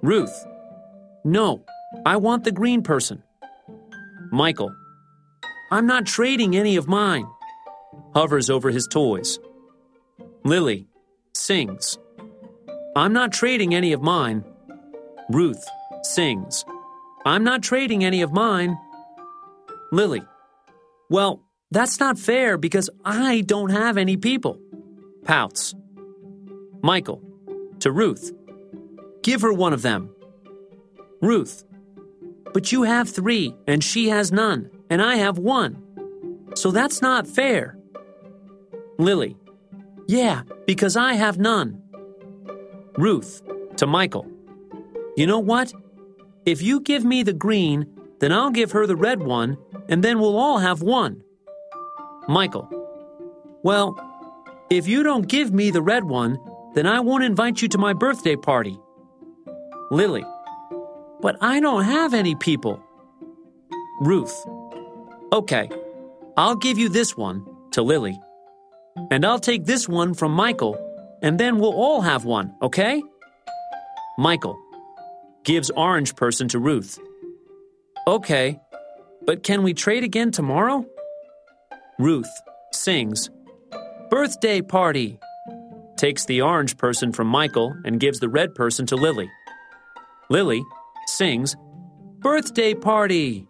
Ruth, 0.03 0.47
no, 1.25 1.65
I 2.05 2.17
want 2.17 2.45
the 2.45 2.53
green 2.53 2.83
person. 2.83 3.23
Michael, 4.33 4.75
I'm 5.71 5.87
not 5.87 6.07
trading 6.07 6.57
any 6.57 6.77
of 6.77 6.89
mine. 6.89 7.27
Hovers 8.15 8.51
over 8.51 8.71
his 8.71 8.87
toys. 8.87 9.39
Lily, 10.45 10.89
sings. 11.35 11.99
I'm 12.97 13.13
not 13.13 13.33
trading 13.33 13.75
any 13.75 13.93
of 13.93 14.03
mine. 14.03 14.45
Ruth 15.33 15.67
sings. 16.03 16.63
I'm 17.25 17.43
not 17.43 17.63
trading 17.63 18.05
any 18.05 18.21
of 18.21 18.33
mine. 18.33 18.77
Lily. 19.91 20.23
Well, 21.09 21.43
that's 21.71 21.99
not 21.99 22.19
fair 22.19 22.59
because 22.59 22.91
I 23.03 23.41
don't 23.41 23.71
have 23.71 23.97
any 23.97 24.19
people. 24.19 24.61
Pouts. 25.25 25.75
Michael. 26.83 27.23
To 27.81 27.91
Ruth. 27.91 28.31
Give 29.23 29.41
her 29.41 29.55
one 29.55 29.73
of 29.73 29.81
them. 29.81 30.15
Ruth. 31.23 31.65
But 32.53 32.71
you 32.71 32.83
have 32.83 33.09
three, 33.09 33.55
and 33.67 33.83
she 33.83 34.11
has 34.11 34.33
none, 34.33 34.71
and 34.91 35.01
I 35.01 35.17
have 35.17 35.39
one. 35.39 35.83
So 36.55 36.71
that's 36.71 37.01
not 37.01 37.27
fair. 37.27 37.79
Lily. 38.99 39.39
Yeah, 40.07 40.43
because 40.67 40.95
I 40.95 41.15
have 41.15 41.39
none. 41.39 41.81
Ruth, 42.99 43.41
to 43.77 43.87
Michael. 43.87 44.27
You 45.17 45.27
know 45.27 45.39
what? 45.39 45.75
If 46.47 46.63
you 46.63 46.81
give 46.81 47.05
me 47.05 47.23
the 47.23 47.35
green, 47.35 47.87
then 48.21 48.33
I'll 48.33 48.51
give 48.51 48.73
her 48.73 48.87
the 48.87 48.97
red 48.97 49.21
one, 49.21 49.59
and 49.89 50.03
then 50.03 50.19
we'll 50.19 50.39
all 50.39 50.59
have 50.59 50.81
one. 50.81 51.23
Michael. 52.29 52.69
Well, 53.63 53.95
if 54.71 54.89
you 54.89 55.03
don't 55.03 55.29
give 55.29 55.53
me 55.53 55.71
the 55.71 55.83
red 55.83 56.05
one, 56.05 56.39
then 56.75 56.87
I 56.87 57.01
won't 57.01 57.25
invite 57.25 57.61
you 57.61 57.69
to 57.69 57.79
my 57.79 57.93
birthday 57.93 58.37
party. 58.37 58.79
Lily. 59.91 60.25
But 61.21 61.37
I 61.43 61.61
don't 61.61 61.85
have 61.85 62.15
any 62.15 62.35
people. 62.35 62.83
Ruth. 64.01 64.35
Okay, 65.33 65.69
I'll 66.37 66.57
give 66.57 66.79
you 66.79 66.89
this 66.89 67.17
one 67.17 67.45
to 67.73 67.83
Lily. 67.83 68.19
And 69.11 69.27
I'll 69.27 69.39
take 69.39 69.67
this 69.67 69.89
one 69.89 70.15
from 70.15 70.33
Michael, 70.33 70.77
and 71.23 71.39
then 71.39 71.59
we'll 71.59 71.75
all 71.75 72.01
have 72.01 72.25
one, 72.25 72.55
okay? 72.63 73.03
Michael 74.19 74.59
gives 75.45 75.71
orange 75.71 76.15
person 76.17 76.49
to 76.49 76.59
Ruth. 76.59 76.99
Okay, 78.07 78.61
but 79.27 79.43
can 79.43 79.63
we 79.63 79.75
trade 79.75 80.05
again 80.05 80.31
tomorrow? 80.31 80.85
Ruth 81.99 82.31
sings, 82.73 83.31
Birthday 84.11 84.61
party! 84.61 85.19
Takes 85.97 86.25
the 86.25 86.43
orange 86.43 86.77
person 86.77 87.13
from 87.13 87.29
Michael 87.29 87.75
and 87.85 88.01
gives 88.01 88.19
the 88.19 88.29
red 88.29 88.55
person 88.55 88.87
to 88.87 88.97
Lily. 88.97 89.31
Lily 90.29 90.63
sings, 91.07 91.57
Birthday 92.19 92.75
party! 92.75 93.47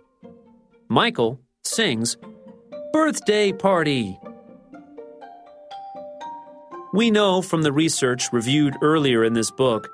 Michael 0.88 1.40
sings, 1.64 2.16
Birthday 2.92 3.52
party! 3.52 4.18
We 6.92 7.10
know 7.10 7.40
from 7.40 7.62
the 7.62 7.72
research 7.72 8.32
reviewed 8.32 8.76
earlier 8.82 9.24
in 9.24 9.32
this 9.32 9.50
book 9.50 9.88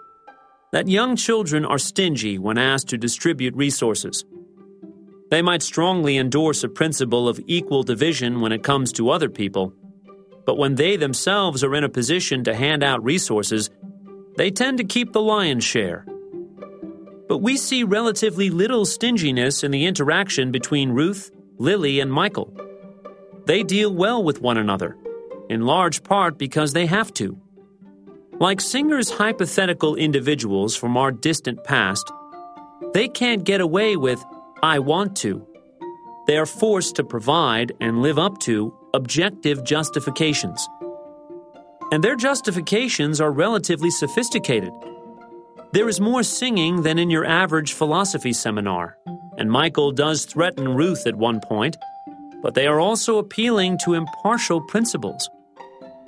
that 0.72 0.88
young 0.88 1.16
children 1.16 1.64
are 1.64 1.78
stingy 1.78 2.38
when 2.38 2.58
asked 2.58 2.88
to 2.88 2.98
distribute 2.98 3.56
resources. 3.56 4.24
They 5.30 5.42
might 5.42 5.62
strongly 5.62 6.16
endorse 6.16 6.64
a 6.64 6.68
principle 6.68 7.28
of 7.28 7.40
equal 7.46 7.82
division 7.82 8.40
when 8.40 8.52
it 8.52 8.62
comes 8.62 8.92
to 8.92 9.10
other 9.10 9.28
people, 9.28 9.72
but 10.46 10.56
when 10.56 10.76
they 10.76 10.96
themselves 10.96 11.62
are 11.62 11.74
in 11.74 11.84
a 11.84 11.88
position 11.88 12.44
to 12.44 12.54
hand 12.54 12.82
out 12.82 13.04
resources, 13.04 13.70
they 14.36 14.50
tend 14.50 14.78
to 14.78 14.84
keep 14.84 15.12
the 15.12 15.20
lion's 15.20 15.64
share. 15.64 16.06
But 17.28 17.38
we 17.38 17.58
see 17.58 17.84
relatively 17.84 18.48
little 18.48 18.86
stinginess 18.86 19.62
in 19.62 19.70
the 19.70 19.84
interaction 19.84 20.50
between 20.50 20.92
Ruth, 20.92 21.30
Lily, 21.58 22.00
and 22.00 22.10
Michael. 22.10 22.54
They 23.44 23.62
deal 23.62 23.92
well 23.92 24.22
with 24.22 24.40
one 24.40 24.56
another 24.56 24.96
in 25.50 25.62
large 25.62 26.02
part 26.02 26.38
because 26.38 26.72
they 26.72 26.86
have 26.86 27.12
to. 27.14 27.38
Like 28.40 28.60
Singer's 28.60 29.10
hypothetical 29.10 29.96
individuals 29.96 30.76
from 30.76 30.96
our 30.96 31.10
distant 31.10 31.64
past, 31.64 32.12
they 32.94 33.08
can't 33.08 33.42
get 33.42 33.60
away 33.60 33.96
with, 33.96 34.24
I 34.62 34.78
want 34.78 35.16
to. 35.18 35.44
They 36.28 36.38
are 36.38 36.46
forced 36.46 36.94
to 36.96 37.04
provide 37.04 37.72
and 37.80 38.00
live 38.00 38.16
up 38.16 38.38
to 38.40 38.72
objective 38.94 39.64
justifications. 39.64 40.68
And 41.90 42.04
their 42.04 42.14
justifications 42.14 43.20
are 43.20 43.32
relatively 43.32 43.90
sophisticated. 43.90 44.70
There 45.72 45.88
is 45.88 46.00
more 46.00 46.22
singing 46.22 46.82
than 46.82 47.00
in 47.00 47.10
your 47.10 47.24
average 47.24 47.72
philosophy 47.72 48.32
seminar, 48.32 48.98
and 49.36 49.50
Michael 49.50 49.90
does 49.90 50.24
threaten 50.24 50.76
Ruth 50.76 51.08
at 51.08 51.16
one 51.16 51.40
point, 51.40 51.76
but 52.40 52.54
they 52.54 52.68
are 52.68 52.78
also 52.78 53.18
appealing 53.18 53.78
to 53.78 53.94
impartial 53.94 54.60
principles 54.60 55.28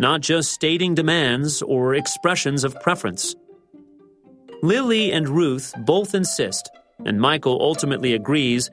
not 0.01 0.23
just 0.23 0.53
stating 0.53 0.95
demands 0.95 1.61
or 1.61 1.95
expressions 1.95 2.65
of 2.65 2.81
preference. 2.81 3.37
Lily 4.63 5.13
and 5.13 5.29
Ruth 5.29 5.75
both 5.85 6.15
insist, 6.15 6.71
and 7.05 7.21
Michael 7.21 7.59
ultimately 7.61 8.15
agrees, 8.15 8.71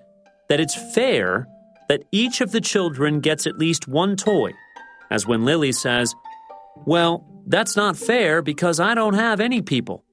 that 0.48 0.62
it's 0.62 0.76
fair 0.96 1.46
that 1.90 2.04
each 2.12 2.40
of 2.40 2.52
the 2.52 2.62
children 2.62 3.20
gets 3.20 3.46
at 3.46 3.58
least 3.58 3.90
one 3.90 4.16
toy, 4.16 4.54
as 5.12 5.28
when 5.28 5.44
Lily 5.44 5.74
says, 5.74 6.16
Well, 6.86 7.26
that's 7.46 7.76
not 7.76 7.98
fair 7.98 8.42
because 8.42 8.80
I 8.80 8.96
don't 8.96 9.14
have 9.14 9.42
any 9.42 9.62
people. 9.62 10.06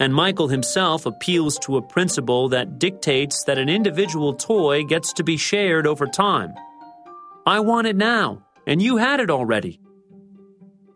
And 0.00 0.14
Michael 0.14 0.48
himself 0.48 1.04
appeals 1.04 1.58
to 1.60 1.76
a 1.76 1.82
principle 1.82 2.48
that 2.48 2.78
dictates 2.78 3.44
that 3.44 3.58
an 3.58 3.68
individual 3.68 4.32
toy 4.34 4.82
gets 4.84 5.12
to 5.14 5.24
be 5.24 5.36
shared 5.36 5.86
over 5.86 6.06
time. 6.06 6.54
I 7.46 7.60
want 7.60 7.86
it 7.86 7.96
now, 7.96 8.46
and 8.66 8.80
you 8.80 8.96
had 8.96 9.20
it 9.20 9.30
already. 9.30 9.81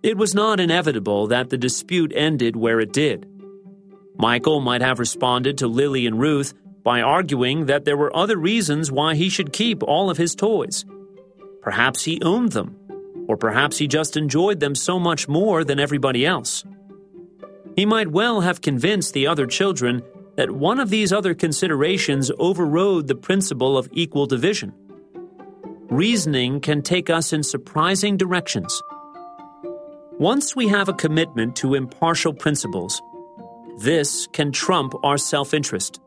It 0.03 0.17
was 0.17 0.35
not 0.35 0.61
inevitable 0.61 1.27
that 1.29 1.51
the 1.51 1.59
dispute 1.59 2.13
ended 2.15 2.57
where 2.57 2.81
it 2.81 2.93
did. 2.93 3.27
Michael 4.19 4.61
might 4.61 4.83
have 4.83 4.99
responded 4.99 5.59
to 5.59 5.67
Lily 5.67 6.07
and 6.07 6.19
Ruth 6.19 6.55
by 6.83 7.01
arguing 7.01 7.67
that 7.67 7.85
there 7.85 7.97
were 7.97 8.17
other 8.17 8.37
reasons 8.37 8.93
why 8.93 9.15
he 9.15 9.29
should 9.29 9.53
keep 9.53 9.83
all 9.83 10.09
of 10.09 10.17
his 10.17 10.35
toys. 10.35 10.85
Perhaps 11.61 12.05
he 12.05 12.23
owned 12.23 12.53
them, 12.53 12.77
or 13.27 13.37
perhaps 13.37 13.79
he 13.79 13.89
just 13.89 14.17
enjoyed 14.17 14.61
them 14.61 14.75
so 14.75 14.99
much 14.99 15.29
more 15.29 15.65
than 15.65 15.81
everybody 15.81 16.25
else. 16.25 16.65
He 17.75 17.85
might 17.85 18.09
well 18.11 18.41
have 18.41 18.61
convinced 18.61 19.13
the 19.13 19.27
other 19.27 19.47
children 19.47 20.03
that 20.37 20.51
one 20.51 20.79
of 20.79 20.91
these 20.91 21.13
other 21.13 21.35
considerations 21.35 22.31
overrode 22.39 23.09
the 23.09 23.15
principle 23.15 23.77
of 23.77 23.89
equal 23.93 24.27
division. 24.27 24.73
Reasoning 25.91 26.61
can 26.61 26.83
take 26.83 27.11
us 27.11 27.33
in 27.33 27.43
surprising 27.43 28.17
directions. 28.17 28.83
Once 30.19 30.57
we 30.57 30.67
have 30.67 30.89
a 30.89 30.95
commitment 30.95 31.55
to 31.57 31.75
impartial 31.75 32.33
principles, 32.33 33.03
this 33.81 34.27
can 34.33 34.51
trump 34.51 34.95
our 35.05 35.19
self 35.19 35.53
interest. 35.53 36.01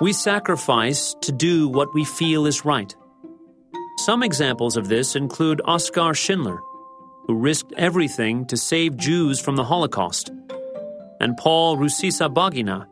We 0.00 0.12
sacrifice 0.12 1.12
to 1.22 1.32
do 1.32 1.66
what 1.66 1.92
we 1.92 2.04
feel 2.04 2.46
is 2.46 2.64
right. 2.64 2.94
Some 3.98 4.22
examples 4.22 4.76
of 4.76 4.86
this 4.86 5.16
include 5.16 5.60
Oskar 5.64 6.14
Schindler, 6.14 6.60
who 7.26 7.34
risked 7.34 7.72
everything 7.76 8.46
to 8.46 8.56
save 8.56 8.96
Jews 8.96 9.40
from 9.40 9.56
the 9.56 9.64
Holocaust, 9.64 10.30
and 11.18 11.36
Paul 11.36 11.78
Rusesabagina, 11.78 12.86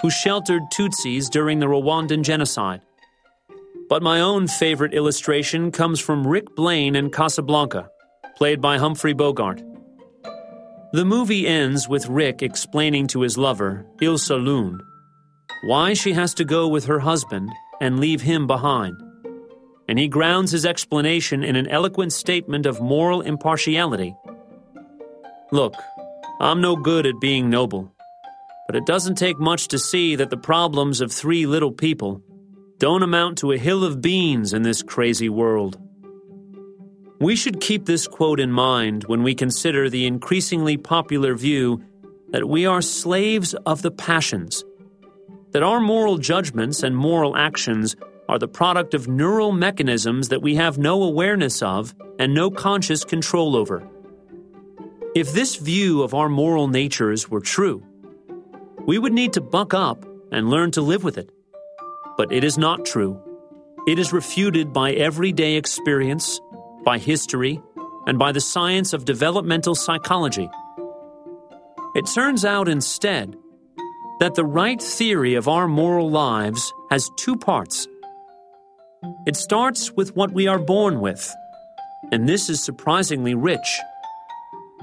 who 0.00 0.08
sheltered 0.08 0.62
Tutsis 0.72 1.28
during 1.28 1.58
the 1.58 1.66
Rwandan 1.66 2.22
genocide. 2.22 2.80
But 3.90 4.02
my 4.02 4.22
own 4.22 4.48
favorite 4.48 4.94
illustration 4.94 5.70
comes 5.70 6.00
from 6.00 6.26
Rick 6.26 6.56
Blaine 6.56 6.96
in 6.96 7.10
Casablanca 7.10 7.90
played 8.36 8.60
by 8.60 8.78
Humphrey 8.78 9.14
Bogart. 9.14 9.62
The 10.92 11.04
movie 11.04 11.46
ends 11.46 11.88
with 11.88 12.08
Rick 12.08 12.42
explaining 12.42 13.06
to 13.08 13.22
his 13.22 13.36
lover, 13.36 13.86
Ilsa 14.00 14.36
Lund, 14.36 14.82
why 15.64 15.94
she 15.94 16.12
has 16.12 16.34
to 16.34 16.44
go 16.44 16.68
with 16.68 16.84
her 16.86 17.00
husband 17.00 17.50
and 17.80 17.98
leave 18.00 18.22
him 18.22 18.46
behind. 18.46 18.96
And 19.88 19.98
he 19.98 20.08
grounds 20.08 20.50
his 20.52 20.66
explanation 20.66 21.42
in 21.42 21.56
an 21.56 21.68
eloquent 21.68 22.12
statement 22.12 22.66
of 22.66 22.80
moral 22.80 23.22
impartiality. 23.22 24.14
Look, 25.52 25.74
I'm 26.40 26.60
no 26.60 26.76
good 26.76 27.06
at 27.06 27.20
being 27.20 27.48
noble. 27.50 27.92
but 28.66 28.76
it 28.76 28.84
doesn't 28.84 29.14
take 29.14 29.38
much 29.38 29.68
to 29.68 29.78
see 29.78 30.16
that 30.16 30.30
the 30.30 30.36
problems 30.36 31.00
of 31.00 31.12
three 31.12 31.46
little 31.46 31.72
people 31.72 32.20
don't 32.78 33.02
amount 33.02 33.38
to 33.38 33.52
a 33.52 33.58
hill 33.58 33.84
of 33.84 34.02
beans 34.02 34.52
in 34.52 34.62
this 34.62 34.82
crazy 34.82 35.28
world. 35.28 35.78
We 37.18 37.34
should 37.34 37.62
keep 37.62 37.86
this 37.86 38.06
quote 38.06 38.40
in 38.40 38.52
mind 38.52 39.04
when 39.04 39.22
we 39.22 39.34
consider 39.34 39.88
the 39.88 40.06
increasingly 40.06 40.76
popular 40.76 41.34
view 41.34 41.82
that 42.28 42.46
we 42.46 42.66
are 42.66 42.82
slaves 42.82 43.54
of 43.64 43.80
the 43.80 43.90
passions, 43.90 44.64
that 45.52 45.62
our 45.62 45.80
moral 45.80 46.18
judgments 46.18 46.82
and 46.82 46.94
moral 46.94 47.34
actions 47.34 47.96
are 48.28 48.38
the 48.38 48.48
product 48.48 48.92
of 48.92 49.08
neural 49.08 49.52
mechanisms 49.52 50.28
that 50.28 50.42
we 50.42 50.56
have 50.56 50.76
no 50.76 51.02
awareness 51.02 51.62
of 51.62 51.94
and 52.18 52.34
no 52.34 52.50
conscious 52.50 53.02
control 53.02 53.56
over. 53.56 53.88
If 55.14 55.32
this 55.32 55.56
view 55.56 56.02
of 56.02 56.12
our 56.12 56.28
moral 56.28 56.68
natures 56.68 57.30
were 57.30 57.40
true, 57.40 57.82
we 58.84 58.98
would 58.98 59.14
need 59.14 59.32
to 59.34 59.40
buck 59.40 59.72
up 59.72 60.04
and 60.30 60.50
learn 60.50 60.70
to 60.72 60.82
live 60.82 61.02
with 61.02 61.16
it. 61.16 61.30
But 62.18 62.30
it 62.32 62.44
is 62.44 62.58
not 62.58 62.84
true. 62.84 63.18
It 63.86 63.98
is 63.98 64.12
refuted 64.12 64.72
by 64.72 64.92
everyday 64.92 65.54
experience 65.54 66.40
by 66.86 66.96
history, 66.96 67.60
and 68.06 68.18
by 68.18 68.30
the 68.32 68.40
science 68.40 68.92
of 68.92 69.04
developmental 69.04 69.74
psychology. 69.74 70.48
It 71.96 72.06
turns 72.14 72.44
out 72.44 72.68
instead 72.68 73.34
that 74.20 74.36
the 74.36 74.44
right 74.44 74.80
theory 74.80 75.34
of 75.34 75.48
our 75.48 75.66
moral 75.66 76.08
lives 76.08 76.72
has 76.90 77.10
two 77.16 77.36
parts. 77.36 77.88
It 79.26 79.34
starts 79.34 79.92
with 79.92 80.14
what 80.14 80.32
we 80.32 80.46
are 80.46 80.60
born 80.60 81.00
with, 81.00 81.34
and 82.12 82.28
this 82.28 82.48
is 82.48 82.62
surprisingly 82.62 83.34
rich. 83.34 83.80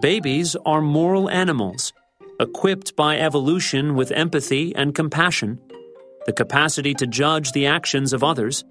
Babies 0.01 0.57
are 0.65 0.81
moral 0.81 1.29
animals, 1.29 1.93
equipped 2.39 2.95
by 2.97 3.17
evolution 3.17 3.95
with 3.95 4.11
empathy 4.11 4.75
and 4.75 4.93
compassion, 4.93 5.57
the 6.25 6.33
capacity 6.33 6.93
to 6.95 7.07
judge 7.07 7.53
the 7.53 7.67
actions 7.67 8.11
of 8.11 8.23
others, 8.23 8.65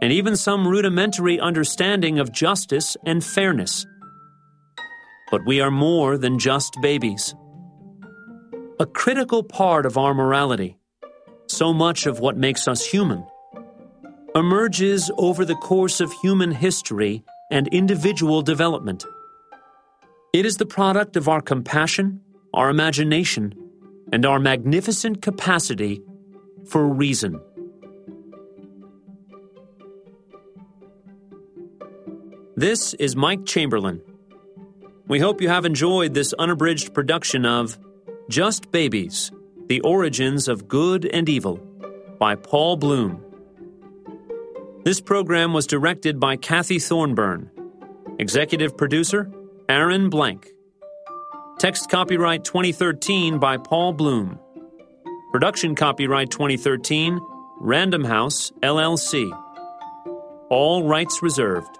and 0.00 0.12
even 0.12 0.36
some 0.36 0.66
rudimentary 0.66 1.38
understanding 1.38 2.18
of 2.18 2.32
justice 2.32 2.96
and 3.04 3.22
fairness. 3.22 3.86
But 5.30 5.46
we 5.46 5.60
are 5.60 5.70
more 5.70 6.16
than 6.16 6.38
just 6.38 6.76
babies. 6.80 7.34
A 8.78 8.86
critical 8.86 9.42
part 9.42 9.84
of 9.84 9.98
our 9.98 10.14
morality, 10.14 10.78
so 11.46 11.72
much 11.72 12.06
of 12.06 12.20
what 12.20 12.36
makes 12.36 12.66
us 12.66 12.84
human, 12.84 13.24
emerges 14.34 15.10
over 15.18 15.44
the 15.44 15.56
course 15.56 16.00
of 16.00 16.12
human 16.22 16.50
history 16.50 17.22
and 17.50 17.68
individual 17.68 18.42
development. 18.42 19.04
It 20.32 20.46
is 20.46 20.56
the 20.56 20.66
product 20.66 21.16
of 21.16 21.28
our 21.28 21.40
compassion, 21.40 22.20
our 22.54 22.70
imagination, 22.70 23.52
and 24.12 24.24
our 24.24 24.38
magnificent 24.38 25.20
capacity 25.20 26.00
for 26.68 26.86
reason. 26.86 27.40
This 32.60 32.92
is 32.92 33.16
Mike 33.16 33.46
Chamberlain. 33.46 34.02
We 35.08 35.18
hope 35.18 35.40
you 35.40 35.48
have 35.48 35.64
enjoyed 35.64 36.12
this 36.12 36.34
unabridged 36.34 36.92
production 36.92 37.46
of 37.46 37.78
Just 38.28 38.70
Babies 38.70 39.32
The 39.68 39.80
Origins 39.80 40.46
of 40.46 40.68
Good 40.68 41.06
and 41.06 41.26
Evil 41.26 41.56
by 42.18 42.34
Paul 42.34 42.76
Bloom. 42.76 43.24
This 44.84 45.00
program 45.00 45.54
was 45.54 45.66
directed 45.66 46.20
by 46.20 46.36
Kathy 46.36 46.78
Thornburn. 46.78 47.50
Executive 48.18 48.76
producer 48.76 49.32
Aaron 49.66 50.10
Blank. 50.10 50.50
Text 51.58 51.88
copyright 51.88 52.44
2013 52.44 53.38
by 53.38 53.56
Paul 53.56 53.94
Bloom. 53.94 54.38
Production 55.32 55.74
copyright 55.74 56.30
2013 56.30 57.20
Random 57.58 58.04
House, 58.04 58.52
LLC. 58.62 59.30
All 60.50 60.86
rights 60.86 61.22
reserved. 61.22 61.79